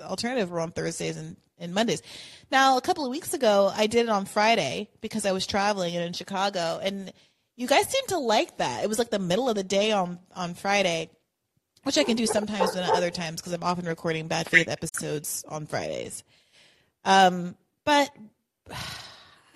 [0.00, 2.02] Alternative were on Thursdays and, and Mondays.
[2.50, 5.94] Now, a couple of weeks ago, I did it on Friday because I was traveling
[5.96, 7.12] and in Chicago, and
[7.56, 8.84] you guys seemed to like that.
[8.84, 11.10] It was like the middle of the day on on Friday,
[11.82, 15.44] which I can do sometimes and other times because I'm often recording Bad Faith episodes
[15.48, 16.22] on Fridays.
[17.04, 18.10] Um, but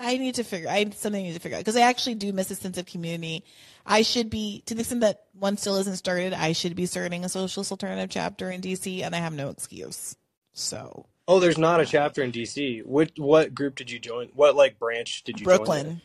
[0.03, 0.69] I need to figure.
[0.69, 2.87] I something I need to figure out because I actually do miss a sense of
[2.87, 3.45] community.
[3.87, 6.33] I should be to the extent that one still isn't started.
[6.33, 10.16] I should be starting a socialist alternative chapter in DC, and I have no excuse.
[10.53, 12.85] So Oh, there's not a chapter in DC.
[12.85, 14.29] What what group did you join?
[14.35, 15.57] What like branch did you join?
[15.57, 16.03] Brooklyn.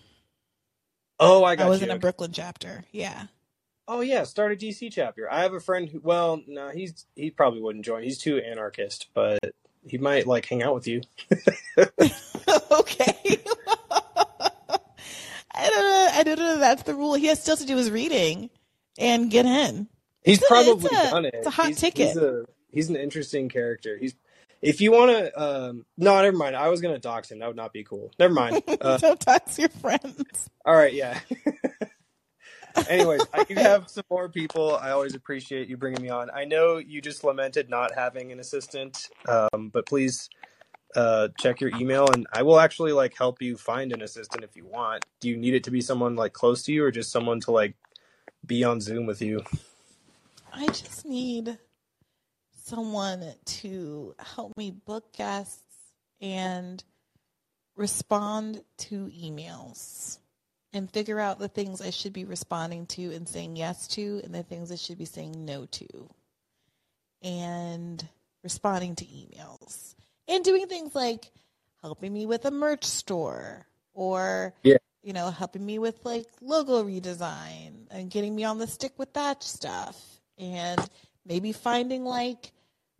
[1.19, 1.88] Oh, I got I was you.
[1.88, 2.86] in a Brooklyn chapter.
[2.91, 3.24] Yeah.
[3.88, 5.32] Oh yeah, start a DC chapter.
[5.32, 8.03] I have a friend who well, no, he's he probably wouldn't join.
[8.03, 9.40] He's too anarchist, but
[9.88, 11.02] he might like hang out with you.
[12.72, 13.40] okay.
[15.57, 16.09] I don't know.
[16.13, 16.57] I don't know.
[16.59, 17.13] That's the rule.
[17.15, 18.49] He has still to do his reading
[18.97, 19.88] and get in.
[20.23, 21.34] He's It's a- probably it's a- done it.
[21.35, 22.07] It's a hot he's, ticket.
[22.09, 23.97] He's, a, he's an interesting character.
[23.97, 24.13] He's
[24.61, 26.55] if you want to, um, no, never mind.
[26.55, 27.39] I was gonna dox him.
[27.39, 28.11] That would not be cool.
[28.19, 28.63] Never mind.
[28.81, 30.49] Uh, don't dox your friends.
[30.65, 31.19] all right, yeah.
[32.89, 34.75] Anyways, I do have some more people.
[34.75, 36.29] I always appreciate you bringing me on.
[36.31, 40.29] I know you just lamented not having an assistant, um, but please
[40.95, 44.55] uh, check your email, and I will actually like help you find an assistant if
[44.55, 45.05] you want.
[45.19, 47.51] Do you need it to be someone like close to you, or just someone to
[47.51, 47.76] like
[48.45, 49.43] be on Zoom with you?
[50.53, 51.57] I just need
[52.64, 55.61] someone to help me book guests
[56.22, 56.84] and
[57.76, 60.18] respond to emails
[60.73, 64.34] and figure out the things I should be responding to and saying yes to and
[64.34, 66.09] the things I should be saying no to.
[67.22, 68.05] And
[68.43, 69.95] responding to emails
[70.28, 71.32] and doing things like
[71.82, 74.78] helping me with a merch store or Yeah.
[75.04, 79.14] you know helping me with like logo redesign and getting me on the stick with
[79.14, 79.99] that stuff
[80.38, 80.80] and
[81.26, 82.52] maybe finding like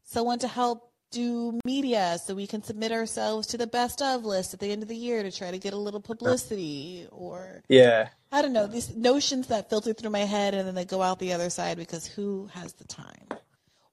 [0.04, 4.54] someone to help do media so we can submit ourselves to the best of list
[4.54, 8.10] at the end of the year to try to get a little publicity or Yeah.
[8.32, 11.20] I don't know these notions that filter through my head and then they go out
[11.20, 13.27] the other side because who has the time?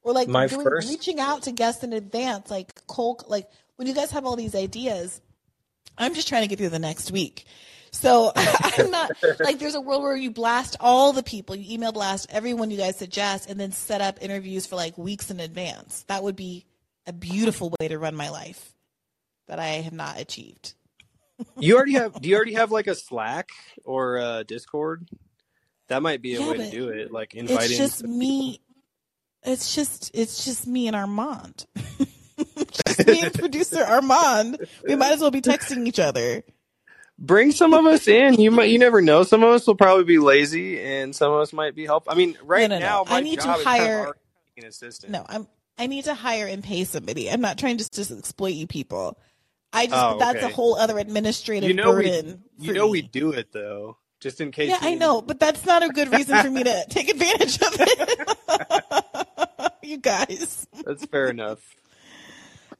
[0.05, 3.89] Or like My doing, first- reaching out to guests in advance, like Cole, like when
[3.89, 5.20] you guys have all these ideas,
[5.98, 7.47] I'm just trying to get through the next week.
[7.90, 11.93] So I'm not like there's a world where you blast all the people, you email
[11.93, 16.05] blast everyone you guys suggest, and then set up interviews for like weeks in advance.
[16.09, 16.66] That would be
[17.06, 18.74] a beautiful way to run my life
[19.48, 20.74] that I have not achieved.
[21.59, 22.20] You already have?
[22.20, 23.51] Do you already have like a Slack
[23.85, 25.09] or a Discord?
[25.89, 27.12] That might be a Yeah, way to do it.
[27.12, 27.62] Like inviting.
[27.70, 28.60] It's just me.
[29.44, 31.66] It's just it's just me and Armand.
[32.86, 34.66] just me and producer Armand.
[34.86, 36.42] We might as well be texting each other.
[37.18, 38.34] Bring some of us in.
[38.34, 38.70] You might.
[38.70, 39.22] You never know.
[39.22, 42.12] Some of us will probably be lazy, and some of us might be helpful.
[42.12, 42.84] I mean, right no, no.
[42.84, 44.12] now, my I need to job kind of hire-
[44.56, 45.12] an assistant.
[45.12, 45.46] No, I'm.
[45.78, 47.30] I need to hire and pay somebody.
[47.30, 49.18] I'm not trying to just exploit you people.
[49.72, 52.04] I just Oh, that's a whole other administrative you know we.
[52.04, 52.44] burden.
[52.58, 52.90] You know me.
[52.92, 54.70] we do it though, just in case.
[54.70, 57.76] Yeah, I know, but that's not a good reason for me to take advantage of
[57.78, 59.03] it.
[59.85, 60.66] you guys.
[60.85, 61.59] That's fair enough.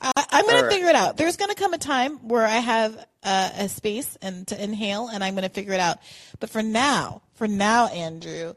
[0.01, 1.17] I, I'm going to figure it out.
[1.17, 5.09] There's going to come a time where I have uh, a space and to inhale,
[5.09, 5.99] and I'm going to figure it out.
[6.41, 8.55] But for now, for now, Andrew,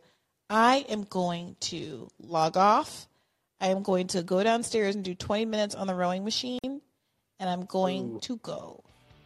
[0.49, 3.07] I am going to log off.
[3.59, 6.59] I am going to go downstairs and do 20 minutes on the rowing machine,
[7.39, 8.19] and I'm going Ooh.
[8.21, 8.83] to go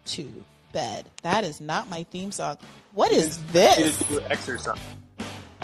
[0.07, 1.05] to bed.
[1.23, 2.57] That is not my theme song.
[2.93, 4.03] What is this?
[4.29, 4.79] exercise.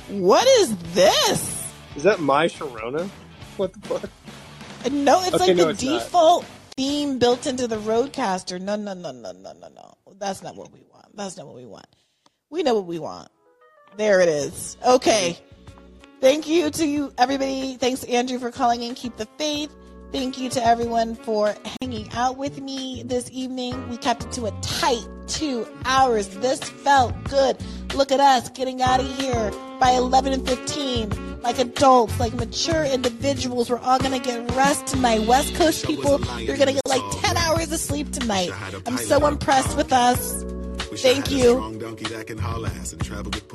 [0.10, 1.68] What is this?
[1.96, 3.10] Is that my Sharona?
[3.58, 4.92] What the fuck?
[4.92, 6.00] No, it's Okay, like no, the it's not.
[6.04, 6.46] default
[6.78, 8.62] theme built into the RODECaster.
[8.62, 9.94] No, no, no, no, no, no, no.
[10.20, 11.08] That's not what we want.
[11.16, 11.88] That's not what we want.
[12.50, 13.30] We know what we want.
[13.98, 14.78] There it is.
[14.86, 15.38] Okay.
[16.22, 17.76] Thank you to you, everybody.
[17.78, 18.96] Thanks, Andrew, for calling in.
[18.96, 19.76] Keep the faith.
[20.12, 23.90] Thank you to everyone for hanging out with me this evening.
[23.90, 26.30] We kept it to a tight two hours.
[26.30, 27.58] This felt good.
[27.94, 31.27] Look at us getting out of here by 11 and 15.
[31.42, 33.70] Like adults, like mature individuals.
[33.70, 35.28] We're all to get rest tonight.
[35.28, 38.52] West Coast people, you're to get like 10 hours of sleep tonight.
[38.86, 40.44] I'm so impressed with us.
[40.98, 41.60] Thank you.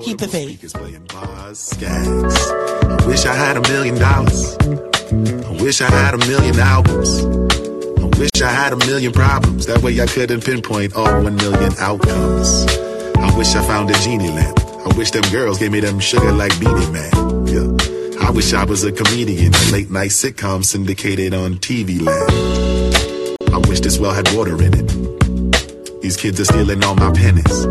[0.02, 0.48] Keep the faith.
[0.48, 3.00] Speakers playing bars, skags.
[3.02, 4.56] I wish I had a million dollars.
[4.60, 7.24] I wish I had a million albums.
[8.00, 9.66] I wish I had a million problems.
[9.66, 12.66] That way I couldn't pinpoint all one million outcomes.
[13.16, 14.61] I wish I found a genie lamp.
[14.84, 17.12] I wish them girls gave me them sugar like Beenie Man.
[17.46, 18.26] Yeah.
[18.26, 23.36] I wish I was a comedian, a late night sitcom syndicated on TV land.
[23.52, 26.02] I wish this well had water in it.
[26.02, 27.64] These kids are stealing all my pennies.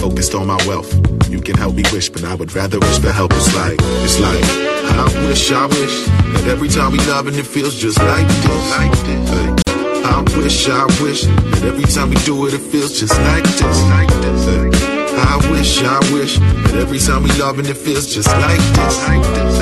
[0.00, 0.92] Focused on my wealth.
[1.30, 3.32] You can help me wish, but I would rather wish for help.
[3.34, 7.46] It's like, it's like, I wish, I wish that every time we love and it
[7.46, 8.70] feels just like this.
[8.76, 9.62] Like this.
[10.04, 13.82] I wish, I wish that every time we do it, it feels just like this.
[13.84, 14.91] Like this.
[15.14, 19.08] I wish, I wish that every time we love and it feels just like this.
[19.08, 19.58] Like this.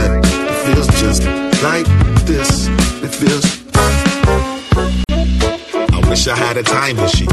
[0.50, 1.22] It feels just
[1.62, 1.86] like
[2.26, 2.68] this.
[3.02, 3.44] It feels.
[5.92, 7.28] I wish I had a time machine.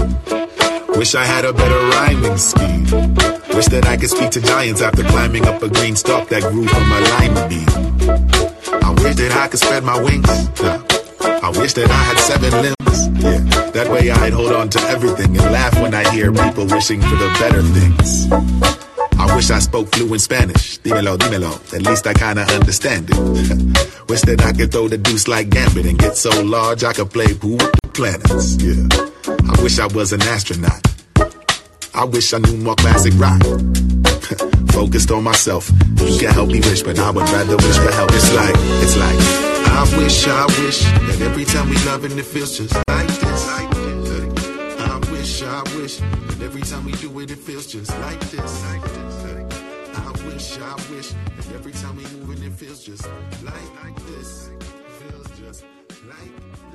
[0.98, 2.84] Wish I had a better rhyming scheme.
[3.54, 6.68] Wish that I could speak to giants after climbing up a green stalk that grew
[6.68, 7.70] from a lima bean.
[8.84, 10.28] I wish that I could spread my wings.
[10.60, 10.97] Yeah.
[11.22, 13.24] I wish that I had seven limbs.
[13.24, 13.72] Yeah.
[13.72, 17.16] That way I'd hold on to everything and laugh when I hear people wishing for
[17.16, 18.32] the better things.
[19.20, 20.80] I wish I spoke fluent Spanish.
[20.80, 21.52] Dímelo, dímelo.
[21.74, 23.18] At least I kinda understand it.
[24.10, 27.10] wish that I could throw the deuce like Gambit and get so large I could
[27.12, 28.56] play pool with the planets.
[28.62, 29.54] Yeah.
[29.54, 30.82] I wish I was an astronaut.
[31.98, 33.42] I wish I knew more classic rock.
[34.72, 35.68] Focused on myself.
[35.98, 38.12] You can help me wish, but I would rather wish for help.
[38.14, 38.54] It's like,
[38.84, 39.18] it's like,
[39.66, 43.48] I wish, I wish that every time we love and it feels just like this.
[43.48, 44.80] Like this.
[44.80, 48.64] I wish, I wish that every time we do it, it feels just like this.
[48.66, 49.26] Like this.
[49.98, 53.10] I wish, I wish that every time we move it, it feels just
[53.44, 54.47] like, like this.